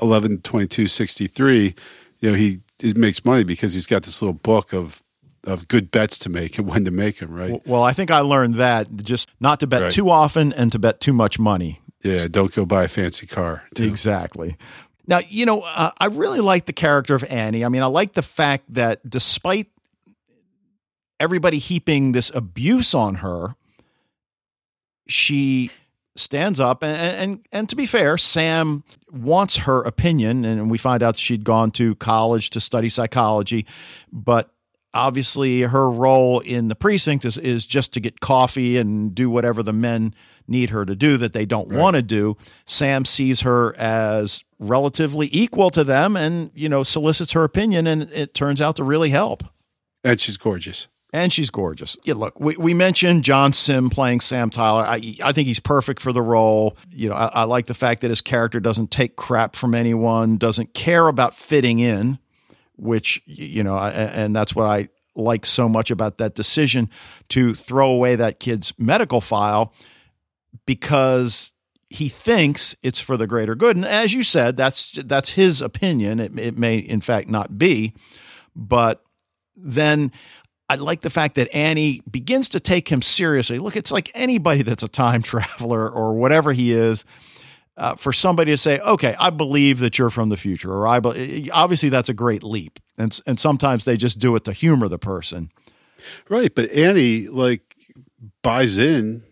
eleven 0.00 0.40
twenty 0.40 0.66
two 0.66 0.86
sixty 0.86 1.26
three. 1.26 1.74
You 2.20 2.30
know, 2.32 2.36
he, 2.36 2.60
he 2.80 2.94
makes 2.94 3.24
money 3.24 3.44
because 3.44 3.74
he's 3.74 3.86
got 3.86 4.02
this 4.02 4.20
little 4.22 4.34
book 4.34 4.72
of 4.72 5.02
of 5.44 5.68
good 5.68 5.90
bets 5.90 6.18
to 6.20 6.28
make 6.28 6.58
and 6.58 6.66
when 6.66 6.84
to 6.84 6.90
make 6.90 7.18
them, 7.20 7.32
right? 7.32 7.60
Well, 7.66 7.82
I 7.82 7.92
think 7.92 8.10
I 8.10 8.20
learned 8.20 8.54
that 8.56 8.88
just 8.96 9.28
not 9.40 9.60
to 9.60 9.66
bet 9.66 9.82
Right. 9.82 9.92
too 9.92 10.10
often 10.10 10.52
and 10.52 10.72
to 10.72 10.78
bet 10.78 11.00
too 11.00 11.12
much 11.12 11.38
money. 11.38 11.80
Yeah, 12.02 12.28
don't 12.28 12.54
go 12.54 12.64
buy 12.64 12.84
a 12.84 12.88
fancy 12.88 13.26
car. 13.26 13.64
too. 13.74 13.84
Exactly. 13.84 14.56
Now, 15.06 15.20
you 15.28 15.46
know, 15.46 15.62
uh, 15.62 15.90
I 15.98 16.06
really 16.06 16.40
like 16.40 16.66
the 16.66 16.72
character 16.72 17.14
of 17.14 17.24
Annie. 17.24 17.64
I 17.64 17.68
mean, 17.68 17.82
I 17.82 17.86
like 17.86 18.12
the 18.12 18.22
fact 18.22 18.72
that 18.74 19.08
despite 19.08 19.68
everybody 21.18 21.58
heaping 21.58 22.12
this 22.12 22.30
abuse 22.34 22.94
on 22.94 23.16
her, 23.16 23.56
she 25.08 25.70
stands 26.14 26.58
up 26.60 26.82
and, 26.82 26.98
and 26.98 27.46
and 27.52 27.68
to 27.68 27.76
be 27.76 27.86
fair, 27.86 28.18
Sam 28.18 28.84
wants 29.12 29.58
her 29.58 29.82
opinion 29.82 30.44
and 30.44 30.70
we 30.70 30.76
find 30.76 31.02
out 31.02 31.16
she'd 31.16 31.44
gone 31.44 31.70
to 31.72 31.94
college 31.94 32.50
to 32.50 32.60
study 32.60 32.88
psychology, 32.88 33.66
but 34.12 34.50
obviously 34.98 35.62
her 35.62 35.90
role 35.90 36.40
in 36.40 36.68
the 36.68 36.74
precinct 36.74 37.24
is, 37.24 37.38
is 37.38 37.66
just 37.66 37.92
to 37.94 38.00
get 38.00 38.20
coffee 38.20 38.76
and 38.76 39.14
do 39.14 39.30
whatever 39.30 39.62
the 39.62 39.72
men 39.72 40.14
need 40.46 40.70
her 40.70 40.84
to 40.84 40.96
do 40.96 41.16
that 41.16 41.32
they 41.32 41.46
don't 41.46 41.68
want 41.68 41.94
to 41.94 42.02
do. 42.02 42.36
Sam 42.66 43.04
sees 43.04 43.42
her 43.42 43.76
as 43.76 44.42
relatively 44.58 45.28
equal 45.30 45.70
to 45.70 45.84
them 45.84 46.16
and, 46.16 46.50
you 46.54 46.68
know, 46.68 46.82
solicits 46.82 47.32
her 47.32 47.44
opinion 47.44 47.86
and 47.86 48.02
it 48.02 48.34
turns 48.34 48.60
out 48.60 48.76
to 48.76 48.84
really 48.84 49.10
help. 49.10 49.44
And 50.02 50.18
she's 50.18 50.36
gorgeous. 50.36 50.88
And 51.12 51.32
she's 51.32 51.48
gorgeous. 51.48 51.96
Yeah, 52.04 52.14
look, 52.14 52.38
we, 52.38 52.56
we 52.56 52.74
mentioned 52.74 53.24
John 53.24 53.54
Simm 53.54 53.88
playing 53.88 54.20
Sam 54.20 54.50
Tyler. 54.50 54.82
I 54.82 55.16
I 55.24 55.32
think 55.32 55.48
he's 55.48 55.60
perfect 55.60 56.02
for 56.02 56.12
the 56.12 56.20
role. 56.20 56.76
You 56.90 57.08
know, 57.08 57.14
I, 57.14 57.30
I 57.32 57.42
like 57.44 57.64
the 57.64 57.72
fact 57.72 58.02
that 58.02 58.10
his 58.10 58.20
character 58.20 58.60
doesn't 58.60 58.90
take 58.90 59.16
crap 59.16 59.56
from 59.56 59.74
anyone, 59.74 60.36
doesn't 60.36 60.74
care 60.74 61.08
about 61.08 61.34
fitting 61.34 61.78
in, 61.78 62.18
which 62.78 63.22
you 63.26 63.62
know, 63.62 63.76
and 63.78 64.34
that's 64.34 64.54
what 64.54 64.66
I 64.66 64.88
like 65.14 65.44
so 65.44 65.68
much 65.68 65.90
about 65.90 66.18
that 66.18 66.34
decision 66.34 66.88
to 67.28 67.54
throw 67.54 67.90
away 67.90 68.16
that 68.16 68.40
kid's 68.40 68.72
medical 68.78 69.20
file 69.20 69.74
because 70.64 71.52
he 71.90 72.08
thinks 72.08 72.76
it's 72.82 73.00
for 73.00 73.16
the 73.16 73.26
greater 73.26 73.54
good. 73.54 73.76
And 73.76 73.84
as 73.84 74.14
you 74.14 74.22
said, 74.22 74.56
that's 74.56 74.92
that's 74.92 75.30
his 75.30 75.60
opinion. 75.60 76.20
It, 76.20 76.38
it 76.38 76.58
may 76.58 76.78
in 76.78 77.00
fact 77.00 77.28
not 77.28 77.58
be, 77.58 77.94
but 78.54 79.02
then 79.56 80.12
I 80.68 80.76
like 80.76 81.00
the 81.00 81.10
fact 81.10 81.34
that 81.36 81.54
Annie 81.54 82.02
begins 82.10 82.48
to 82.50 82.60
take 82.60 82.88
him 82.88 83.00
seriously. 83.00 83.58
Look, 83.58 83.76
it's 83.76 83.90
like 83.90 84.12
anybody 84.14 84.62
that's 84.62 84.82
a 84.82 84.88
time 84.88 85.22
traveler 85.22 85.88
or 85.88 86.14
whatever 86.14 86.52
he 86.52 86.72
is. 86.72 87.04
Uh, 87.78 87.94
for 87.94 88.12
somebody 88.12 88.50
to 88.50 88.56
say, 88.56 88.80
"Okay, 88.80 89.14
I 89.18 89.30
believe 89.30 89.78
that 89.78 89.98
you're 89.98 90.10
from 90.10 90.28
the 90.28 90.36
future," 90.36 90.72
or 90.72 90.86
"I 90.86 91.00
be-, 91.00 91.48
obviously 91.52 91.88
that's 91.88 92.08
a 92.08 92.14
great 92.14 92.42
leap," 92.42 92.78
and 92.98 93.18
and 93.26 93.38
sometimes 93.38 93.84
they 93.84 93.96
just 93.96 94.18
do 94.18 94.34
it 94.36 94.44
to 94.44 94.52
humor 94.52 94.88
the 94.88 94.98
person. 94.98 95.50
Right, 96.28 96.54
but 96.54 96.70
Annie 96.72 97.28
like 97.28 97.76
buys 98.42 98.78
in 98.78 99.22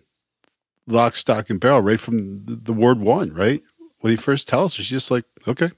lock, 0.87 1.17
stock, 1.17 1.51
and 1.51 1.61
barrel 1.61 1.81
right 1.81 1.99
from 1.99 2.45
the, 2.45 2.57
the 2.57 2.73
word 2.73 3.01
one. 3.01 3.35
Right 3.35 3.63
when 3.99 4.13
he 4.13 4.17
first 4.17 4.47
tells 4.47 4.77
her, 4.77 4.83
she's 4.83 4.91
just 4.91 5.11
like, 5.11 5.25
okay, 5.49 5.71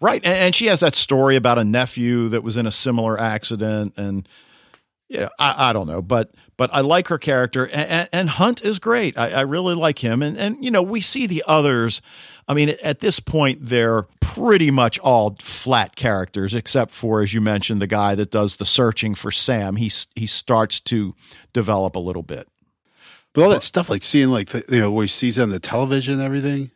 Right. 0.00 0.24
And, 0.24 0.34
and 0.34 0.54
she 0.54 0.66
has 0.66 0.80
that 0.80 0.94
story 0.94 1.36
about 1.36 1.58
a 1.58 1.64
nephew 1.64 2.28
that 2.28 2.42
was 2.42 2.56
in 2.56 2.66
a 2.66 2.70
similar 2.70 3.20
accident. 3.20 3.94
And, 3.96 4.28
yeah, 5.08 5.28
I, 5.38 5.70
I 5.70 5.72
don't 5.72 5.86
know, 5.86 6.02
but, 6.02 6.30
but 6.58 6.68
I 6.74 6.80
like 6.80 7.08
her 7.08 7.16
character 7.18 7.66
and, 7.68 8.08
and, 8.12 8.28
Hunt 8.28 8.62
is 8.62 8.78
great. 8.78 9.16
I, 9.16 9.30
I 9.30 9.40
really 9.42 9.74
like 9.74 10.00
him. 10.00 10.22
And, 10.22 10.36
and, 10.36 10.62
you 10.62 10.70
know, 10.70 10.82
we 10.82 11.00
see 11.00 11.26
the 11.26 11.42
others. 11.46 12.02
I 12.46 12.52
mean, 12.54 12.74
at 12.82 12.98
this 13.00 13.20
point, 13.20 13.58
they're 13.62 14.02
pretty 14.20 14.70
much 14.70 14.98
all 14.98 15.36
flat 15.40 15.96
characters, 15.96 16.52
except 16.54 16.90
for, 16.90 17.22
as 17.22 17.32
you 17.32 17.40
mentioned, 17.40 17.80
the 17.80 17.86
guy 17.86 18.14
that 18.16 18.30
does 18.30 18.56
the 18.56 18.64
searching 18.66 19.14
for 19.14 19.30
Sam. 19.30 19.76
He, 19.76 19.90
he 20.14 20.26
starts 20.26 20.80
to 20.80 21.14
develop 21.52 21.94
a 21.96 22.00
little 22.00 22.22
bit. 22.22 22.48
but 23.34 23.44
all 23.44 23.50
that 23.50 23.62
stuff 23.62 23.88
like 23.88 24.02
seeing 24.02 24.28
like 24.30 24.48
the, 24.48 24.64
you 24.68 24.80
know 24.80 24.90
where 24.90 25.04
he 25.04 25.08
sees 25.08 25.38
on 25.38 25.50
the 25.50 25.60
television 25.60 26.14
and 26.14 26.22
everything. 26.22 26.70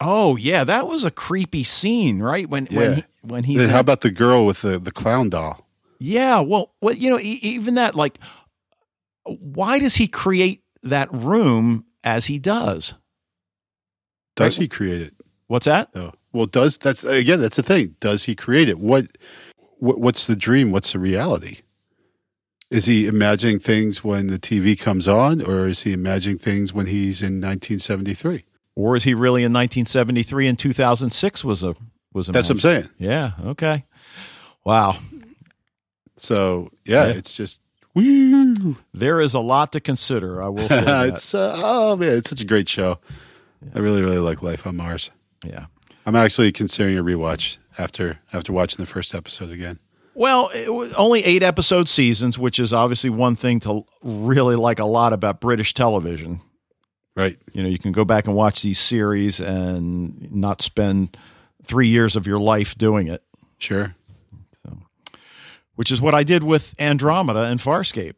Oh 0.00 0.36
yeah, 0.36 0.62
that 0.64 0.86
was 0.86 1.04
a 1.04 1.10
creepy 1.10 1.64
scene, 1.64 2.20
right? 2.20 2.48
When 2.48 2.66
when 2.66 2.90
Yeah. 2.90 2.94
he, 2.96 3.04
when 3.22 3.44
he's 3.44 3.56
And 3.58 3.64
in- 3.64 3.70
how 3.70 3.80
about 3.80 4.02
the 4.02 4.10
girl 4.10 4.44
with 4.46 4.62
the 4.62 4.78
the 4.78 4.92
clown 4.92 5.30
doll? 5.30 5.66
Yeah, 5.98 6.40
well, 6.40 6.72
well, 6.82 6.94
you 6.94 7.08
know, 7.08 7.18
e- 7.18 7.40
even 7.42 7.76
that, 7.76 7.94
like, 7.94 8.18
why 9.26 9.78
does 9.78 9.96
he 9.96 10.08
create 10.08 10.62
that 10.82 11.12
room 11.12 11.84
as 12.04 12.26
he 12.26 12.38
does? 12.38 12.94
Does 14.36 14.56
Right. 14.58 14.62
he 14.64 14.68
create 14.68 15.02
it? 15.02 15.14
What's 15.48 15.66
that? 15.66 15.94
No. 15.94 16.12
Well, 16.32 16.46
does 16.46 16.76
that's 16.78 17.04
again 17.04 17.40
that's 17.40 17.56
the 17.56 17.62
thing. 17.62 17.96
Does 18.00 18.24
he 18.24 18.34
create 18.34 18.68
it? 18.68 18.78
What, 18.78 19.06
what 19.78 19.98
what's 20.00 20.26
the 20.26 20.36
dream? 20.36 20.70
What's 20.70 20.92
the 20.92 20.98
reality? 20.98 21.58
Is 22.70 22.84
he 22.86 23.06
imagining 23.06 23.58
things 23.60 24.02
when 24.02 24.26
the 24.26 24.38
TV 24.38 24.78
comes 24.78 25.06
on, 25.06 25.40
or 25.40 25.68
is 25.68 25.82
he 25.82 25.92
imagining 25.92 26.36
things 26.38 26.72
when 26.74 26.86
he's 26.86 27.22
in 27.22 27.40
1973? 27.40 28.44
Or 28.74 28.96
is 28.96 29.04
he 29.04 29.14
really 29.14 29.42
in 29.44 29.52
1973 29.52 30.48
and 30.48 30.58
2006 30.58 31.44
was 31.44 31.62
a 31.62 31.74
was 32.12 32.28
a 32.28 32.32
That's 32.32 32.48
what 32.48 32.56
I'm 32.56 32.60
saying. 32.60 32.88
Yeah. 32.98 33.32
Okay. 33.44 33.84
Wow. 34.64 34.98
So 36.18 36.70
yeah, 36.84 37.06
Yeah. 37.06 37.12
it's 37.14 37.36
just 37.36 37.60
woo. 37.96 38.76
There 38.94 39.20
is 39.20 39.34
a 39.34 39.40
lot 39.40 39.72
to 39.72 39.80
consider. 39.80 40.42
I 40.42 40.48
will 40.48 40.68
say 40.68 40.80
that. 40.84 41.08
it's 41.08 41.34
uh, 41.34 41.54
oh 41.56 41.96
man, 41.96 42.18
it's 42.18 42.30
such 42.30 42.40
a 42.40 42.46
great 42.46 42.68
show. 42.68 42.98
I 43.74 43.78
really 43.80 44.02
really 44.02 44.18
like 44.18 44.42
Life 44.42 44.66
on 44.66 44.76
Mars. 44.76 45.10
yeah. 45.44 45.66
I'm 46.04 46.14
actually 46.14 46.52
considering 46.52 46.96
a 46.96 47.02
rewatch 47.02 47.58
after 47.78 48.20
after 48.32 48.52
watching 48.52 48.76
the 48.76 48.86
first 48.86 49.12
episode 49.14 49.50
again. 49.50 49.80
Well, 50.14 50.50
only 50.96 51.22
eight 51.24 51.42
episode 51.42 51.88
seasons, 51.88 52.38
which 52.38 52.58
is 52.60 52.72
obviously 52.72 53.10
one 53.10 53.34
thing 53.36 53.58
to 53.60 53.82
really 54.02 54.54
like 54.56 54.78
a 54.78 54.84
lot 54.84 55.12
about 55.12 55.40
British 55.40 55.74
television. 55.74 56.40
Right. 57.16 57.36
You 57.52 57.62
know, 57.62 57.68
you 57.68 57.78
can 57.78 57.92
go 57.92 58.04
back 58.04 58.26
and 58.26 58.36
watch 58.36 58.62
these 58.62 58.78
series 58.78 59.40
and 59.40 60.30
not 60.32 60.62
spend 60.62 61.16
three 61.64 61.88
years 61.88 62.14
of 62.14 62.26
your 62.26 62.38
life 62.38 62.76
doing 62.76 63.08
it. 63.08 63.22
Sure. 63.58 63.95
Which 65.76 65.90
is 65.92 66.00
what 66.00 66.14
I 66.14 66.24
did 66.24 66.42
with 66.42 66.74
Andromeda 66.78 67.44
and 67.44 67.60
Farscape. 67.60 68.14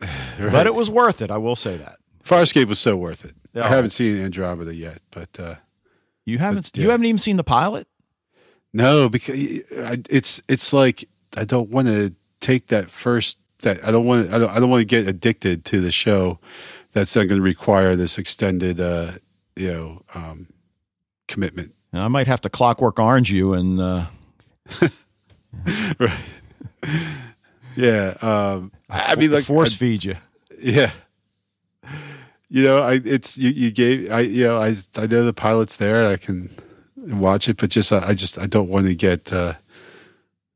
But 0.38 0.66
it 0.68 0.74
was 0.74 0.88
worth 0.88 1.20
it. 1.20 1.30
I 1.32 1.36
will 1.38 1.56
say 1.56 1.76
that. 1.76 1.96
Farscape 2.24 2.66
was 2.68 2.78
so 2.78 2.96
worth 2.96 3.24
it. 3.24 3.34
Yeah. 3.52 3.64
I 3.64 3.68
haven't 3.68 3.90
seen 3.90 4.22
Andromeda 4.22 4.72
yet, 4.72 5.00
but 5.10 5.28
uh, 5.40 5.56
You 6.24 6.38
haven't 6.38 6.70
But, 6.72 6.80
you 6.80 6.90
haven't 6.90 7.06
even 7.06 7.18
seen 7.18 7.36
the 7.36 7.44
pilot? 7.44 7.88
no, 8.72 9.08
because 9.08 9.34
it's 10.10 10.40
it's 10.48 10.72
like 10.72 11.08
I 11.36 11.44
don't 11.44 11.70
want 11.70 11.88
to 11.88 12.14
take 12.40 12.68
that 12.68 12.90
first. 12.90 13.38
That 13.62 13.84
I 13.84 13.90
don't 13.90 14.06
want. 14.06 14.32
I 14.32 14.38
don't. 14.38 14.50
I 14.50 14.60
don't 14.60 14.70
want 14.70 14.82
to 14.82 14.84
get 14.86 15.08
addicted 15.08 15.64
to 15.64 15.80
the 15.80 15.90
show. 15.90 16.38
That's 16.92 17.16
not 17.16 17.26
going 17.28 17.40
to 17.40 17.44
require 17.44 17.96
this 17.96 18.18
extended, 18.18 18.78
uh, 18.78 19.12
you 19.56 19.72
know, 19.72 20.02
um, 20.14 20.46
commitment. 21.26 21.74
And 21.92 22.02
I 22.02 22.08
might 22.08 22.26
have 22.28 22.40
to 22.42 22.48
clockwork 22.50 22.98
orange 23.00 23.32
you 23.32 23.54
and 23.54 23.80
uh, 23.80 24.06
right. 25.98 26.12
Yeah. 27.76 28.16
Um, 28.22 28.72
I 28.90 29.12
I 29.12 29.14
mean, 29.14 29.30
like, 29.30 29.44
force 29.44 29.72
I- 29.74 29.76
feed 29.76 30.02
you. 30.04 30.16
yeah. 30.60 30.90
You 32.48 32.64
know, 32.64 32.78
I 32.82 32.94
it's 33.04 33.36
you, 33.38 33.50
you 33.50 33.70
gave 33.70 34.10
I 34.10 34.20
you 34.20 34.44
know 34.44 34.56
I 34.58 34.74
I 34.96 35.06
know 35.06 35.24
the 35.24 35.32
pilot's 35.34 35.76
there. 35.76 36.04
I 36.04 36.16
can 36.16 36.50
watch 36.96 37.48
it, 37.48 37.56
but 37.58 37.70
just 37.70 37.92
I 37.92 38.14
just 38.14 38.38
I 38.38 38.46
don't 38.46 38.68
want 38.68 38.86
to 38.86 38.94
get 38.94 39.32
uh, 39.32 39.54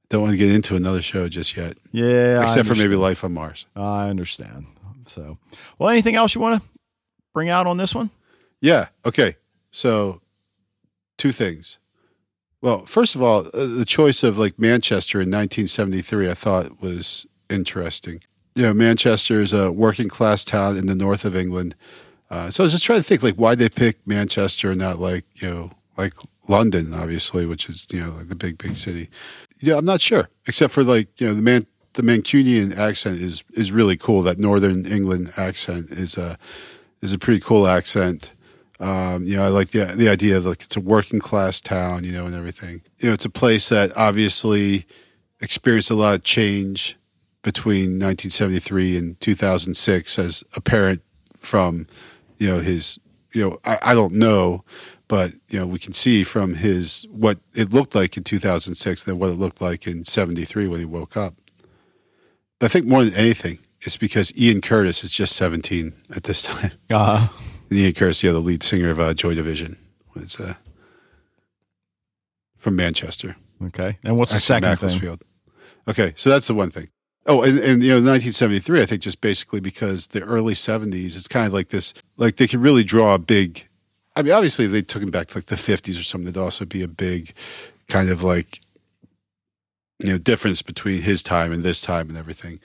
don't 0.09 0.23
want 0.23 0.33
to 0.33 0.37
get 0.39 0.51
into 0.51 0.75
another 0.75 1.03
show 1.03 1.29
just 1.29 1.57
yet. 1.57 1.77
Yeah, 1.93 2.39
I 2.41 2.45
except 2.45 2.67
for 2.67 2.75
maybe. 2.75 2.97
Life 2.97 3.23
on 3.25 3.35
Mars. 3.35 3.67
I 3.77 4.09
understand. 4.09 4.67
So, 5.07 5.37
well, 5.79 5.91
anything 5.91 6.15
else 6.17 6.35
you 6.35 6.41
want 6.41 6.63
to 6.63 6.69
bring 7.35 7.51
out 7.51 7.67
on 7.67 7.77
this 7.77 7.95
one? 7.95 8.11
Yeah. 8.61 8.89
Okay. 9.05 9.37
So, 9.71 10.23
two 11.19 11.31
things. 11.33 11.79
Well, 12.63 12.87
first 12.87 13.17
of 13.17 13.23
all, 13.23 13.41
uh, 13.41 13.67
the 13.67 13.85
choice 13.85 14.23
of 14.23 14.39
like 14.39 14.59
Manchester 14.59 15.19
in 15.19 15.29
1973, 15.29 16.31
I 16.31 16.35
thought 16.35 16.81
was 16.81 17.27
interesting. 17.51 18.23
You 18.55 18.63
know, 18.63 18.73
Manchester 18.73 19.41
is 19.41 19.53
a 19.53 19.73
working 19.73 20.09
class 20.09 20.45
town 20.45 20.77
in 20.77 20.87
the 20.87 20.95
north 20.95 21.25
of 21.25 21.35
England. 21.35 21.75
Uh, 22.31 22.51
so 22.51 22.63
I 22.63 22.65
was 22.65 22.73
just 22.73 22.85
trying 22.85 23.01
to 23.01 23.03
think 23.03 23.23
like 23.23 23.35
why 23.35 23.57
they 23.57 23.69
picked 23.69 24.07
Manchester 24.07 24.71
and 24.71 24.81
not 24.81 24.99
like 24.99 25.27
you 25.35 25.51
know 25.51 25.71
like 25.99 26.15
London, 26.49 26.95
obviously, 26.95 27.45
which 27.47 27.69
is 27.69 27.87
you 27.93 28.01
know 28.01 28.11
like 28.11 28.29
the 28.29 28.37
big 28.37 28.59
big 28.59 28.77
city. 28.77 29.11
Yeah, 29.61 29.77
I'm 29.77 29.85
not 29.85 30.01
sure, 30.01 30.29
except 30.47 30.73
for 30.73 30.85
like 30.85 31.21
you 31.21 31.27
know 31.27 31.35
the 31.35 31.43
man 31.43 31.67
the 31.95 32.03
Mancunian 32.03 32.77
accent 32.77 33.21
is 33.21 33.43
is 33.53 33.73
really 33.73 33.97
cool. 33.97 34.23
That 34.23 34.39
Northern 34.39 34.87
England 34.87 35.33
accent 35.37 35.91
is 35.91 36.17
a 36.17 36.39
is 37.03 37.13
a 37.13 37.19
pretty 37.19 37.41
cool 37.41 37.67
accent. 37.67 38.31
Um, 38.83 39.25
you 39.25 39.37
know, 39.37 39.45
I 39.45 39.49
like 39.49 39.69
the 39.69 39.85
the 39.85 40.09
idea 40.09 40.37
of 40.37 40.45
like 40.45 40.63
it's 40.65 40.77
a 40.77 40.81
working 40.81 41.21
class 41.21 41.61
town, 41.61 42.03
you 42.03 42.11
know, 42.13 42.27
and 42.27 42.35
everything. 42.35 42.83
You 42.99 43.09
know, 43.09 43.15
it's 43.15 43.25
a 43.25 43.31
place 43.31 43.69
that 43.69 43.97
obviously 43.97 44.87
experienced 45.41 45.91
a 45.91 45.95
lot 45.95 46.15
of 46.15 46.25
change 46.25 46.97
between 47.43 47.99
1973 48.01 48.97
and 48.97 49.21
2006, 49.21 50.19
as 50.19 50.45
apparent 50.57 51.01
from 51.39 51.87
you 52.39 52.49
know 52.49 52.59
his 52.59 52.99
you 53.33 53.49
know 53.49 53.59
I, 53.65 53.79
I 53.83 53.95
don't 53.95 54.15
know, 54.15 54.65
but 55.07 55.33
you 55.49 55.61
know 55.61 55.67
we 55.67 55.79
can 55.79 55.93
see 55.93 56.25
from 56.25 56.55
his 56.55 57.07
what 57.09 57.39
it 57.55 57.73
looked 57.73 57.95
like 57.95 58.17
in 58.17 58.25
2006 58.25 59.05
than 59.05 59.17
what 59.17 59.31
it 59.31 59.35
looked 59.35 59.61
like 59.61 59.87
in 59.87 60.05
73 60.05 60.67
when 60.67 60.81
he 60.81 60.85
woke 60.85 61.17
up. 61.17 61.35
But 62.59 62.67
I 62.67 62.69
think 62.69 62.87
more 62.87 63.05
than 63.05 63.15
anything, 63.15 63.61
it's 63.81 63.97
because 63.97 64.37
Ian 64.37 64.61
Curtis 64.61 65.05
is 65.05 65.13
just 65.13 65.37
17 65.37 65.93
at 66.17 66.25
this 66.25 66.43
time. 66.43 66.73
Uh, 66.91 67.29
Curtis, 67.93 68.23
yeah, 68.23 68.33
the 68.33 68.41
lead 68.41 68.63
singer 68.63 68.91
of 68.91 69.01
uh, 69.01 69.15
Joy 69.15 69.35
Division, 69.35 69.79
was 70.15 70.39
uh, 70.39 70.55
from 72.59 72.77
Manchester. 72.77 73.37
okay. 73.67 73.99
And 74.05 74.17
what's 74.17 74.31
the 74.31 74.37
Actually, 74.37 74.77
second 74.77 75.01
thing? 75.01 75.19
Okay, 75.89 76.13
so 76.17 76.31
that's 76.31 76.47
the 76.47 76.55
one 76.55 76.71
thing. 76.71 76.89
Oh, 77.27 77.43
and, 77.43 77.59
and 77.59 77.83
you 77.83 77.91
know, 77.91 77.97
1973, 77.97 78.83
I 78.83 78.87
think 78.87 79.03
just 79.03 79.21
basically 79.21 79.61
because 79.61 80.09
the 80.09 80.23
early 80.23 80.55
70s, 80.55 81.17
it's 81.17 81.29
kind 81.29 81.47
of 81.47 81.53
like 81.53 81.69
this, 81.69 81.95
like 82.17 82.37
they 82.37 82.49
could 82.49 82.61
really 82.61 82.83
draw 82.85 83.15
a 83.15 83.19
big. 83.19 83.69
I 84.17 84.23
mean, 84.23 84.33
obviously 84.33 84.67
they 84.67 84.83
took 84.83 85.03
him 85.03 85.11
back 85.11 85.29
to 85.29 85.39
like 85.39 85.47
the 85.47 85.55
50s 85.55 85.99
or 85.99 86.03
something. 86.03 86.33
There'd 86.33 86.43
also 86.43 86.65
be 86.65 86.83
a 86.83 86.89
big 86.89 87.33
kind 87.89 88.11
of 88.11 88.23
like, 88.23 88.61
you 90.01 90.11
know, 90.11 90.19
difference 90.19 90.63
between 90.63 91.03
his 91.03 91.23
time 91.23 91.53
and 91.53 91.63
this 91.63 91.81
time 91.81 92.09
and 92.09 92.19
everything. 92.19 92.59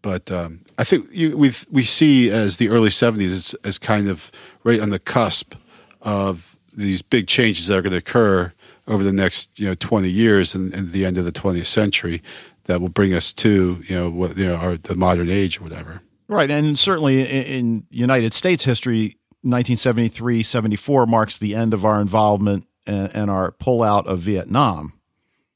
But 0.00 0.30
um, 0.30 0.60
I 0.78 0.84
think 0.84 1.06
you, 1.10 1.36
we 1.36 1.52
we 1.70 1.82
see 1.82 2.30
as 2.30 2.58
the 2.58 2.68
early 2.68 2.90
70s 2.90 3.32
as, 3.32 3.54
as 3.64 3.78
kind 3.78 4.08
of 4.08 4.30
right 4.64 4.80
on 4.80 4.90
the 4.90 4.98
cusp 4.98 5.54
of 6.02 6.56
these 6.72 7.02
big 7.02 7.28
changes 7.28 7.68
that 7.68 7.78
are 7.78 7.82
going 7.82 7.92
to 7.92 7.98
occur 7.98 8.52
over 8.86 9.04
the 9.04 9.12
next 9.12 9.58
you 9.58 9.68
know 9.68 9.74
20 9.74 10.08
years 10.08 10.54
and, 10.54 10.74
and 10.74 10.92
the 10.92 11.04
end 11.04 11.16
of 11.16 11.24
the 11.24 11.32
20th 11.32 11.66
century 11.66 12.22
that 12.64 12.80
will 12.80 12.88
bring 12.88 13.14
us 13.14 13.32
to 13.32 13.78
you 13.84 13.94
know 13.94 14.10
what 14.10 14.36
you 14.36 14.46
know 14.46 14.56
our, 14.56 14.76
the 14.76 14.96
modern 14.96 15.30
age 15.30 15.60
or 15.60 15.64
whatever. 15.64 16.02
Right. 16.26 16.50
And 16.50 16.78
certainly 16.78 17.20
in, 17.20 17.44
in 17.44 17.86
United 17.90 18.32
States 18.32 18.64
history, 18.64 19.16
1973 19.42 20.42
74 20.42 21.06
marks 21.06 21.38
the 21.38 21.54
end 21.54 21.74
of 21.74 21.84
our 21.84 22.00
involvement 22.00 22.66
and, 22.86 23.14
and 23.14 23.30
our 23.30 23.52
pullout 23.52 24.06
of 24.06 24.20
Vietnam. 24.20 24.94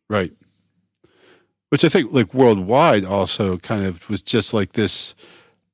Right. 0.09 0.33
Which 1.71 1.85
I 1.85 1.89
think, 1.91 2.13
like 2.13 2.33
worldwide, 2.33 3.05
also 3.05 3.59
kind 3.59 3.85
of 3.85 4.09
was 4.09 4.23
just 4.23 4.55
like 4.55 4.73
this 4.73 5.15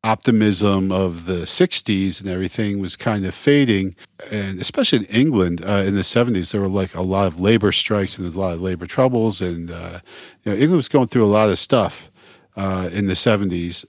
optimism 0.05 0.92
of 0.92 1.24
the 1.24 1.42
60s 1.46 2.20
and 2.20 2.28
everything 2.28 2.78
was 2.78 2.94
kind 2.94 3.24
of 3.24 3.34
fading. 3.34 3.96
And 4.30 4.61
especially 4.61 4.98
in 4.98 5.05
England 5.07 5.64
uh, 5.64 5.82
in 5.86 5.94
the 5.94 6.02
70s, 6.02 6.52
there 6.52 6.61
were 6.61 6.68
like 6.68 6.94
a 6.94 7.02
lot 7.02 7.26
of 7.26 7.40
labor 7.40 7.72
strikes 7.72 8.18
and 8.18 8.32
a 8.32 8.38
lot 8.38 8.55
of 8.55 8.61
labor 8.61 8.86
troubles. 8.86 9.40
And, 9.40 9.70
uh, 9.70 10.00
you 10.44 10.52
know, 10.52 10.57
England 10.57 10.76
was 10.76 10.88
going 10.88 11.09
through 11.09 11.24
a 11.24 11.26
lot 11.26 11.48
of 11.48 11.59
stuff 11.59 12.11
uh, 12.57 12.90
in 12.92 13.07
the 13.07 13.14
70s 13.14 13.84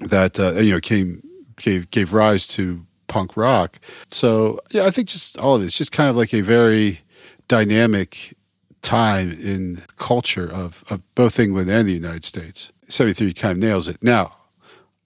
that, 0.00 0.40
uh, 0.40 0.52
you 0.52 0.72
know, 0.72 0.80
came, 0.80 1.22
gave, 1.56 1.90
gave 1.90 2.12
rise 2.14 2.46
to 2.48 2.86
punk 3.08 3.36
rock. 3.36 3.78
So, 4.10 4.58
yeah, 4.70 4.84
I 4.84 4.90
think 4.90 5.08
just 5.08 5.38
all 5.38 5.56
of 5.56 5.62
it's 5.62 5.76
just 5.76 5.92
kind 5.92 6.08
of 6.08 6.16
like 6.16 6.32
a 6.32 6.40
very 6.40 7.00
dynamic 7.46 8.34
time 8.82 9.32
in 9.32 9.82
culture 9.96 10.50
of, 10.50 10.84
of 10.90 11.02
both 11.14 11.38
England 11.38 11.70
and 11.70 11.86
the 11.86 11.92
United 11.92 12.24
States. 12.24 12.72
73 12.88 13.34
kind 13.34 13.52
of 13.52 13.58
nails 13.58 13.86
it. 13.86 14.02
Now, 14.02 14.32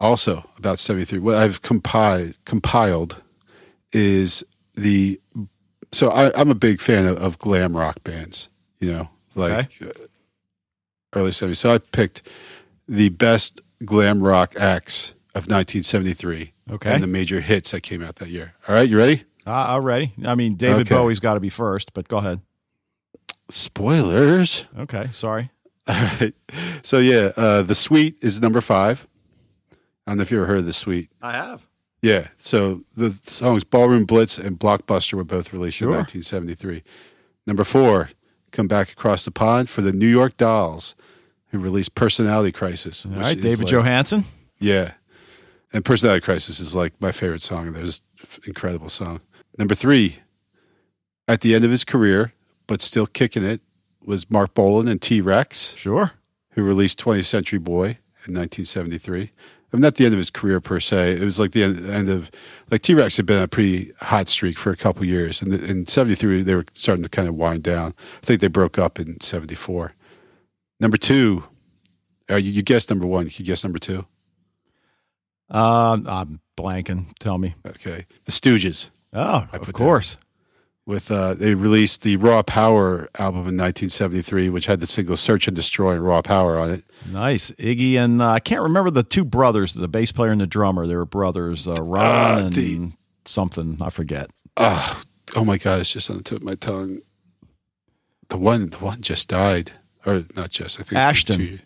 also 0.03 0.48
about 0.59 0.78
73, 0.78 1.18
what 1.20 1.36
I've 1.36 1.62
compiled, 1.62 2.38
compiled 2.44 3.22
is 3.92 4.44
the. 4.74 5.20
So 5.92 6.09
I, 6.11 6.32
I'm 6.38 6.50
a 6.50 6.55
big 6.55 6.80
fan 6.80 7.07
of, 7.07 7.18
of 7.18 7.38
glam 7.38 7.76
rock 7.76 8.03
bands, 8.03 8.48
you 8.80 8.90
know, 8.92 9.11
like 9.34 9.70
uh, 9.82 9.90
early 11.14 11.30
70s. 11.30 11.57
So 11.57 11.74
I 11.74 11.78
picked 11.78 12.22
the 12.88 13.11
best 13.11 13.61
glam 13.84 14.22
rock 14.22 14.55
acts 14.59 15.11
of 15.34 15.44
1973 15.48 16.53
Okay. 16.70 16.94
and 16.94 17.03
the 17.03 17.07
major 17.07 17.40
hits 17.40 17.72
that 17.72 17.82
came 17.82 18.03
out 18.03 18.16
that 18.16 18.28
year. 18.28 18.55
All 18.68 18.74
right, 18.74 18.88
you 18.88 18.96
ready? 18.96 19.24
Uh, 19.46 19.50
already. 19.50 20.12
I 20.24 20.34
mean, 20.34 20.55
David 20.57 20.82
Okay. 20.86 20.94
Bowie's 20.94 21.18
got 21.20 21.34
to 21.34 21.40
be 21.40 21.48
first, 21.50 21.92
but 21.92 22.09
go 22.09 22.18
ahead. 22.18 22.40
Spoilers. 23.50 24.64
Okay. 24.78 25.09
Sorry. 25.11 25.50
All 25.88 25.94
right. 25.94 26.32
So 26.82 26.98
yeah, 26.98 27.32
uh, 27.36 27.62
the 27.62 27.74
Sweet 27.74 28.16
is 28.22 28.40
number 28.40 28.61
five. 28.61 29.07
I 30.07 30.11
don't 30.11 30.18
know 30.18 30.22
if 30.22 30.30
you 30.30 30.38
ever 30.38 30.46
heard 30.46 30.59
of 30.59 30.66
the 30.66 30.72
Sweet. 30.72 31.11
I 31.20 31.32
have. 31.32 31.66
Yeah. 32.00 32.28
So 32.38 32.82
the 32.96 33.14
songs 33.24 33.62
Ballroom 33.64 34.05
Blitz 34.05 34.36
and 34.38 34.59
Blockbuster 34.59 35.14
were 35.14 35.24
both 35.24 35.53
released 35.53 35.76
Sure. 35.78 35.88
in 35.90 35.94
1973. 35.98 36.82
Number 37.46 37.64
four, 37.64 38.11
Come 38.50 38.66
Back 38.68 38.90
Across 38.92 39.24
the 39.24 39.30
Pond 39.30 39.70
for 39.70 39.80
the 39.82 39.92
New 39.92 40.09
York 40.09 40.36
Dolls, 40.36 40.94
who 41.48 41.59
released 41.59 41.94
Personality 41.94 42.50
Crisis. 42.53 43.07
All 43.07 43.12
right. 43.12 43.40
David 43.40 43.64
like- 43.64 43.72
Johansen. 43.72 44.24
Yeah. 44.59 44.92
And 45.72 45.84
Personality 45.84 46.20
Crisis 46.22 46.59
is 46.61 46.74
like 46.74 46.92
my 47.00 47.12
favorite 47.12 47.40
song. 47.42 47.72
There's 47.72 48.03
an 48.20 48.42
incredible 48.46 48.88
song. 48.90 49.20
Number 49.57 49.74
three, 49.74 50.16
at 51.28 51.40
the 51.40 51.55
end 51.55 51.64
of 51.64 51.70
his 51.70 51.84
career, 51.84 52.32
but 52.66 52.80
still 52.82 53.07
kicking 53.07 53.44
it, 53.44 53.61
was 54.05 54.28
Marc 54.28 54.53
Bolan 54.55 54.88
and 54.88 55.00
T 55.00 55.20
Rex 55.20 55.74
Sure. 55.76 56.12
who 56.50 56.62
released 56.64 56.98
20th 56.98 57.26
Century 57.26 57.59
Boy 57.61 57.98
in 58.26 58.34
1973. 58.34 59.30
I 59.72 59.76
mean, 59.76 59.82
not 59.82 59.94
the 59.94 60.04
end 60.04 60.12
of 60.12 60.18
his 60.18 60.30
career 60.30 60.60
per 60.60 60.80
se. 60.80 61.14
It 61.14 61.24
was 61.24 61.38
like 61.38 61.52
the 61.52 61.62
end, 61.64 61.88
end 61.88 62.08
of, 62.10 62.30
like 62.70 62.82
T 62.82 62.92
Rex 62.92 63.16
had 63.16 63.24
been 63.24 63.42
a 63.42 63.48
pretty 63.48 63.92
hot 64.00 64.28
streak 64.28 64.58
for 64.58 64.70
a 64.70 64.76
couple 64.76 65.04
years. 65.04 65.40
And 65.40 65.54
in 65.54 65.86
73, 65.86 66.42
they 66.42 66.54
were 66.54 66.66
starting 66.74 67.02
to 67.02 67.08
kind 67.08 67.26
of 67.26 67.34
wind 67.34 67.62
down. 67.62 67.94
I 68.22 68.26
think 68.26 68.40
they 68.40 68.48
broke 68.48 68.78
up 68.78 69.00
in 69.00 69.20
74. 69.20 69.94
Number 70.78 70.98
two, 70.98 71.44
uh, 72.30 72.36
you, 72.36 72.50
you 72.50 72.62
guessed 72.62 72.90
number 72.90 73.06
one. 73.06 73.30
You 73.32 73.44
guess 73.44 73.64
number 73.64 73.78
two? 73.78 74.04
Um, 75.48 76.06
I'm 76.06 76.40
blanking. 76.56 77.06
Tell 77.18 77.38
me. 77.38 77.54
Okay. 77.66 78.06
The 78.24 78.32
Stooges. 78.32 78.90
Oh, 79.12 79.46
of 79.52 79.72
course. 79.72 80.18
With 80.84 81.12
uh, 81.12 81.34
they 81.34 81.54
released 81.54 82.02
the 82.02 82.16
Raw 82.16 82.42
Power 82.42 83.08
album 83.16 83.40
in 83.46 83.56
1973, 83.56 84.50
which 84.50 84.66
had 84.66 84.80
the 84.80 84.86
single 84.88 85.16
"Search 85.16 85.46
and 85.46 85.54
Destroy" 85.54 85.92
and 85.92 86.04
Raw 86.04 86.22
Power 86.22 86.58
on 86.58 86.70
it. 86.70 86.84
Nice. 87.08 87.52
Iggy 87.52 87.94
and 87.94 88.20
uh, 88.20 88.30
I 88.30 88.40
can't 88.40 88.62
remember 88.62 88.90
the 88.90 89.04
two 89.04 89.24
brothers, 89.24 89.74
the 89.74 89.86
bass 89.86 90.10
player 90.10 90.32
and 90.32 90.40
the 90.40 90.46
drummer. 90.46 90.86
They 90.88 90.96
were 90.96 91.06
brothers, 91.06 91.68
uh, 91.68 91.74
Ron 91.80 92.42
Uh, 92.42 92.46
and 92.46 92.54
the- 92.54 92.90
something. 93.24 93.78
I 93.80 93.90
forget. 93.90 94.30
Oh, 94.56 95.02
oh 95.36 95.44
my 95.44 95.56
God! 95.56 95.80
It's 95.80 95.92
just 95.92 96.10
on 96.10 96.16
the 96.16 96.22
tip 96.24 96.38
of 96.38 96.44
my 96.44 96.54
tongue. 96.56 96.98
The 98.30 98.38
one, 98.38 98.70
the 98.70 98.78
one 98.78 99.02
just 99.02 99.28
died, 99.28 99.70
or 100.04 100.24
not 100.34 100.50
just. 100.50 100.80
I 100.80 100.82
think 100.82 100.98
Asheton. 100.98 101.60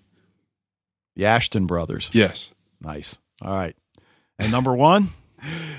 The 1.14 1.22
Asheton 1.22 1.66
brothers. 1.66 2.10
yes, 2.12 2.50
Nice. 2.82 3.18
All 3.40 3.50
right. 3.52 3.74
And 4.38 4.52
number 4.52 4.74
one? 4.74 5.08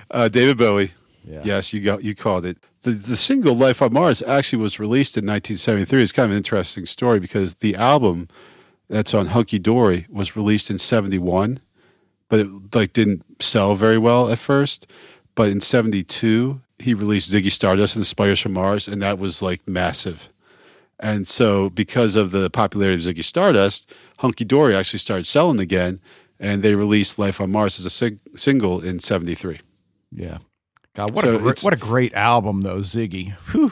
uh, 0.09 0.27
David 0.29 0.57
Bowie. 0.57 0.93
Yeah. 1.23 1.41
Yes, 1.43 1.71
you 1.71 1.81
got 1.81 2.03
you 2.03 2.15
called 2.15 2.43
it. 2.45 2.57
The 2.87 2.93
the 2.93 3.17
single 3.17 3.53
"Life 3.53 3.81
on 3.81 3.91
Mars" 3.91 4.21
actually 4.21 4.59
was 4.61 4.79
released 4.79 5.17
in 5.17 5.25
1973. 5.25 6.01
It's 6.01 6.13
kind 6.13 6.27
of 6.27 6.31
an 6.31 6.37
interesting 6.37 6.85
story 6.85 7.19
because 7.19 7.55
the 7.55 7.75
album 7.75 8.29
that's 8.87 9.13
on 9.13 9.25
Hunky 9.25 9.59
Dory 9.59 10.05
was 10.09 10.37
released 10.37 10.71
in 10.71 10.79
71, 10.79 11.59
but 12.29 12.39
it 12.39 12.47
like 12.73 12.93
didn't 12.93 13.25
sell 13.41 13.75
very 13.75 13.97
well 13.97 14.29
at 14.29 14.39
first. 14.39 14.89
But 15.35 15.49
in 15.49 15.59
72, 15.59 16.61
he 16.79 16.93
released 16.93 17.29
Ziggy 17.29 17.51
Stardust 17.51 17.97
and 17.97 18.03
the 18.03 18.07
Spiders 18.07 18.39
from 18.39 18.53
Mars, 18.53 18.87
and 18.87 19.01
that 19.01 19.19
was 19.19 19.41
like 19.41 19.67
massive. 19.67 20.29
And 20.97 21.27
so, 21.27 21.69
because 21.69 22.15
of 22.15 22.31
the 22.31 22.49
popularity 22.49 23.09
of 23.09 23.15
Ziggy 23.15 23.23
Stardust, 23.25 23.93
Hunky 24.19 24.45
Dory 24.45 24.73
actually 24.73 24.99
started 24.99 25.27
selling 25.27 25.59
again, 25.59 25.99
and 26.39 26.63
they 26.63 26.73
released 26.73 27.19
Life 27.19 27.41
on 27.41 27.51
Mars 27.51 27.81
as 27.81 27.85
a 27.85 27.89
sing- 27.89 28.21
single 28.37 28.79
in 28.79 29.01
73. 29.01 29.59
Yeah. 30.09 30.37
God, 30.97 31.11
what 31.11 31.25
So 31.25 31.35
a 31.35 31.37
great, 31.37 31.61
what 31.61 31.73
a 31.73 31.77
great 31.77 32.13
album 32.15 32.63
though, 32.63 32.79
Ziggy. 32.79 33.33
Whew. 33.51 33.71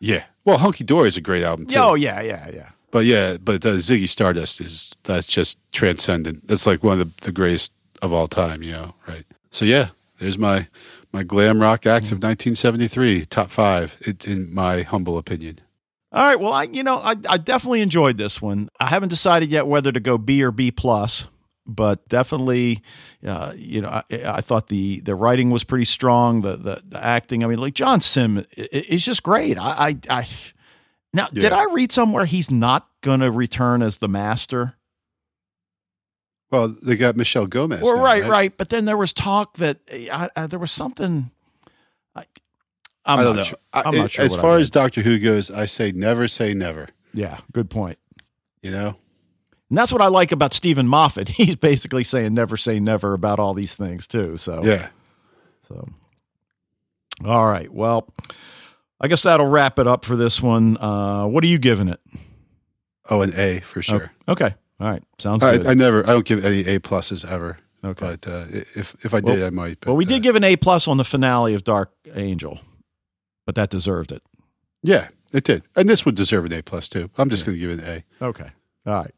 Yeah. 0.00 0.24
Well, 0.44 0.58
Hunky 0.58 0.82
Dory 0.82 1.06
is 1.06 1.16
a 1.16 1.20
great 1.20 1.44
album 1.44 1.66
too. 1.66 1.78
Oh 1.78 1.94
yeah, 1.94 2.20
yeah, 2.20 2.50
yeah. 2.52 2.70
But 2.90 3.04
yeah, 3.04 3.36
but 3.36 3.64
uh, 3.64 3.74
Ziggy 3.74 4.08
Stardust 4.08 4.60
is 4.60 4.92
that's 5.04 5.28
just 5.28 5.58
transcendent. 5.70 6.48
That's 6.48 6.66
like 6.66 6.82
one 6.82 7.00
of 7.00 7.16
the, 7.16 7.24
the 7.26 7.30
greatest 7.30 7.72
of 8.02 8.12
all 8.12 8.26
time, 8.26 8.64
you 8.64 8.72
know, 8.72 8.94
right? 9.06 9.24
So 9.52 9.64
yeah, 9.64 9.90
there's 10.18 10.38
my 10.38 10.66
my 11.12 11.22
glam 11.22 11.60
rock 11.60 11.86
acts 11.86 12.10
of 12.10 12.16
1973, 12.16 13.26
top 13.26 13.48
five, 13.48 13.96
it, 14.00 14.26
in 14.26 14.52
my 14.52 14.82
humble 14.82 15.18
opinion. 15.18 15.60
All 16.10 16.24
right. 16.24 16.40
Well, 16.40 16.52
I 16.52 16.64
you 16.64 16.82
know 16.82 16.96
I, 16.96 17.14
I 17.28 17.36
definitely 17.36 17.82
enjoyed 17.82 18.18
this 18.18 18.42
one. 18.42 18.70
I 18.80 18.88
haven't 18.88 19.10
decided 19.10 19.50
yet 19.50 19.68
whether 19.68 19.92
to 19.92 20.00
go 20.00 20.18
B 20.18 20.42
or 20.42 20.50
B 20.50 20.72
plus, 20.72 21.28
but 21.74 22.06
definitely, 22.08 22.82
uh, 23.26 23.52
you 23.56 23.80
know, 23.80 23.88
I, 23.88 24.02
I 24.10 24.40
thought 24.40 24.68
the 24.68 25.00
the 25.00 25.14
writing 25.14 25.50
was 25.50 25.64
pretty 25.64 25.84
strong. 25.84 26.40
The 26.42 26.56
the, 26.56 26.82
the 26.86 27.04
acting. 27.04 27.44
I 27.44 27.46
mean, 27.46 27.58
like 27.58 27.74
John 27.74 28.00
Simm 28.00 28.44
is 28.56 29.04
just 29.04 29.22
great. 29.22 29.58
I 29.58 29.96
I, 30.08 30.20
I 30.20 30.26
now 31.14 31.28
did 31.28 31.52
I 31.52 31.64
read 31.72 31.92
somewhere 31.92 32.24
he's 32.24 32.50
not 32.50 32.88
going 33.00 33.20
to 33.20 33.30
return 33.30 33.82
as 33.82 33.98
the 33.98 34.08
master? 34.08 34.74
Well, 36.50 36.76
they 36.82 36.96
got 36.96 37.16
Michelle 37.16 37.46
Gomez. 37.46 37.80
Well, 37.80 37.96
now, 37.96 38.02
right, 38.02 38.24
right. 38.24 38.56
But 38.56 38.70
then 38.70 38.84
there 38.84 38.96
was 38.96 39.12
talk 39.12 39.56
that 39.58 39.78
I, 39.92 40.28
I, 40.36 40.46
there 40.46 40.58
was 40.58 40.72
something. 40.72 41.30
I'm 43.06 43.18
I 43.18 43.22
not 43.22 43.22
don't 43.22 43.36
know. 43.36 43.42
sure. 43.44 43.58
I'm 43.72 43.94
not 43.96 44.10
sure. 44.10 44.24
as 44.24 44.36
far 44.36 44.58
as 44.58 44.70
Doctor 44.70 45.00
Who 45.02 45.18
goes, 45.18 45.50
I 45.50 45.64
say 45.64 45.90
never 45.90 46.28
say 46.28 46.52
never. 46.52 46.88
yeah, 47.14 47.38
good 47.52 47.70
point. 47.70 47.98
You 48.62 48.72
know, 48.72 48.96
And 49.70 49.78
that's 49.78 49.92
what 49.92 50.02
I 50.02 50.08
like 50.08 50.32
about 50.32 50.52
Steven 50.52 50.86
Moffat. 50.86 51.28
He's 51.30 51.56
basically 51.56 52.04
saying 52.04 52.34
never 52.34 52.56
say 52.56 52.80
never 52.80 53.14
about 53.14 53.38
all 53.38 53.54
these 53.54 53.74
things 53.76 54.06
too. 54.06 54.36
So 54.36 54.62
yeah. 54.64 54.88
So, 55.68 55.88
all 57.24 57.46
right. 57.46 57.72
Well, 57.72 58.08
I 59.00 59.08
guess 59.08 59.22
that'll 59.22 59.46
wrap 59.46 59.78
it 59.78 59.86
up 59.86 60.04
for 60.04 60.16
this 60.16 60.42
one. 60.42 60.76
Uh, 60.78 61.26
what 61.26 61.44
are 61.44 61.46
you 61.46 61.58
giving 61.58 61.88
it? 61.88 62.00
Oh, 63.08 63.22
an 63.22 63.32
A 63.36 63.60
for 63.60 63.80
sure. 63.80 64.12
Okay. 64.28 64.54
All 64.80 64.88
right. 64.88 65.02
Sounds 65.18 65.42
I, 65.42 65.58
good. 65.58 65.66
I 65.68 65.74
never, 65.74 66.02
I 66.02 66.12
don't 66.12 66.24
give 66.24 66.44
any 66.44 66.60
A 66.60 66.80
pluses 66.80 67.30
ever. 67.30 67.56
okay. 67.84 68.16
But 68.20 68.28
uh, 68.28 68.44
if 68.50 68.96
if 69.04 69.14
I 69.14 69.20
did, 69.20 69.38
Well- 69.38 69.46
I 69.46 69.50
might. 69.50 69.80
But, 69.80 69.88
well, 69.88 69.96
we 69.96 70.04
uh, 70.04 70.08
did 70.08 70.22
give 70.22 70.36
an 70.36 70.44
A 70.44 70.56
plus 70.56 70.88
on 70.88 70.96
the 70.96 71.04
finale 71.04 71.54
of 71.54 71.62
Dark 71.64 71.92
Angel, 72.14 72.60
but 73.46 73.54
that 73.54 73.70
deserved 73.70 74.10
it. 74.10 74.22
Yeah, 74.82 75.08
it 75.32 75.44
did, 75.44 75.62
and 75.76 75.88
this 75.88 76.04
would 76.04 76.14
deserve 76.14 76.46
an 76.46 76.52
A 76.54 76.62
plus 76.62 76.88
too. 76.88 77.10
I'm 77.18 77.30
just 77.30 77.44
going 77.44 77.56
to 77.56 77.60
give 77.60 77.70
it 77.78 77.84
an 77.84 78.04
A. 78.20 78.24
Okay. 78.24 78.50
All 78.90 79.02
right. 79.02 79.14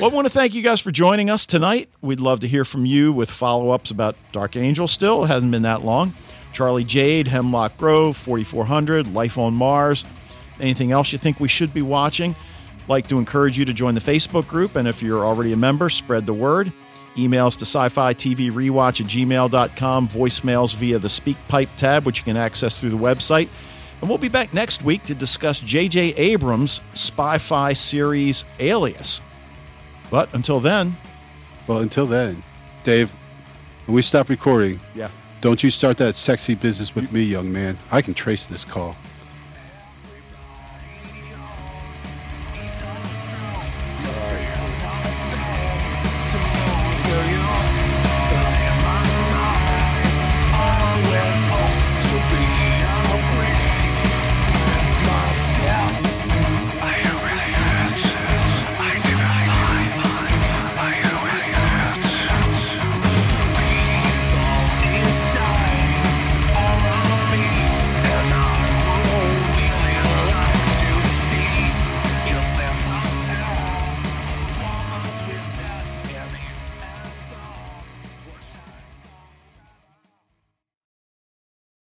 Well, 0.00 0.10
I 0.10 0.14
want 0.14 0.26
to 0.26 0.32
thank 0.32 0.54
you 0.54 0.62
guys 0.62 0.80
for 0.80 0.90
joining 0.90 1.30
us 1.30 1.46
tonight. 1.46 1.88
We'd 2.02 2.20
love 2.20 2.40
to 2.40 2.48
hear 2.48 2.64
from 2.66 2.84
you 2.84 3.12
with 3.12 3.30
follow 3.30 3.70
ups 3.70 3.90
about 3.90 4.14
Dark 4.30 4.56
Angel 4.56 4.86
still. 4.86 5.24
It 5.24 5.28
hasn't 5.28 5.50
been 5.52 5.62
that 5.62 5.82
long. 5.82 6.12
Charlie 6.52 6.84
Jade, 6.84 7.28
Hemlock 7.28 7.76
Grove, 7.78 8.16
4400, 8.16 9.14
Life 9.14 9.38
on 9.38 9.54
Mars. 9.54 10.04
Anything 10.60 10.92
else 10.92 11.12
you 11.12 11.18
think 11.18 11.40
we 11.40 11.48
should 11.48 11.72
be 11.72 11.82
watching? 11.82 12.34
Like 12.88 13.06
to 13.08 13.18
encourage 13.18 13.58
you 13.58 13.64
to 13.64 13.72
join 13.72 13.94
the 13.94 14.00
Facebook 14.00 14.46
group. 14.46 14.76
And 14.76 14.86
if 14.86 15.02
you're 15.02 15.24
already 15.24 15.52
a 15.52 15.56
member, 15.56 15.88
spread 15.88 16.26
the 16.26 16.34
word. 16.34 16.72
Emails 17.16 17.56
to 17.58 17.64
sci 17.64 17.88
fi 17.88 18.12
TV 18.12 18.50
rewatch 18.50 19.00
at 19.00 19.06
gmail.com, 19.06 20.08
voicemails 20.08 20.74
via 20.74 20.98
the 20.98 21.08
Speak 21.08 21.36
Pipe 21.48 21.70
tab, 21.76 22.04
which 22.04 22.18
you 22.18 22.24
can 22.24 22.36
access 22.36 22.78
through 22.78 22.90
the 22.90 22.98
website. 22.98 23.48
And 24.00 24.08
we'll 24.08 24.18
be 24.18 24.28
back 24.28 24.52
next 24.52 24.82
week 24.82 25.02
to 25.04 25.14
discuss 25.14 25.58
J.J. 25.60 26.14
Abrams' 26.14 26.80
spy 26.94 27.38
fi 27.38 27.72
series 27.72 28.44
Alias. 28.60 29.20
But 30.10 30.32
until 30.34 30.60
then, 30.60 30.96
Well, 31.66 31.78
until 31.78 32.06
then, 32.06 32.42
Dave, 32.84 33.10
when 33.86 33.94
we 33.94 34.02
stop 34.02 34.28
recording, 34.28 34.80
yeah. 34.94 35.08
don't 35.40 35.62
you 35.64 35.70
start 35.70 35.96
that 35.96 36.14
sexy 36.14 36.54
business 36.54 36.94
with 36.94 37.10
me, 37.12 37.22
young 37.22 37.50
man. 37.52 37.78
I 37.90 38.02
can 38.02 38.14
trace 38.14 38.46
this 38.46 38.64
call. 38.64 38.96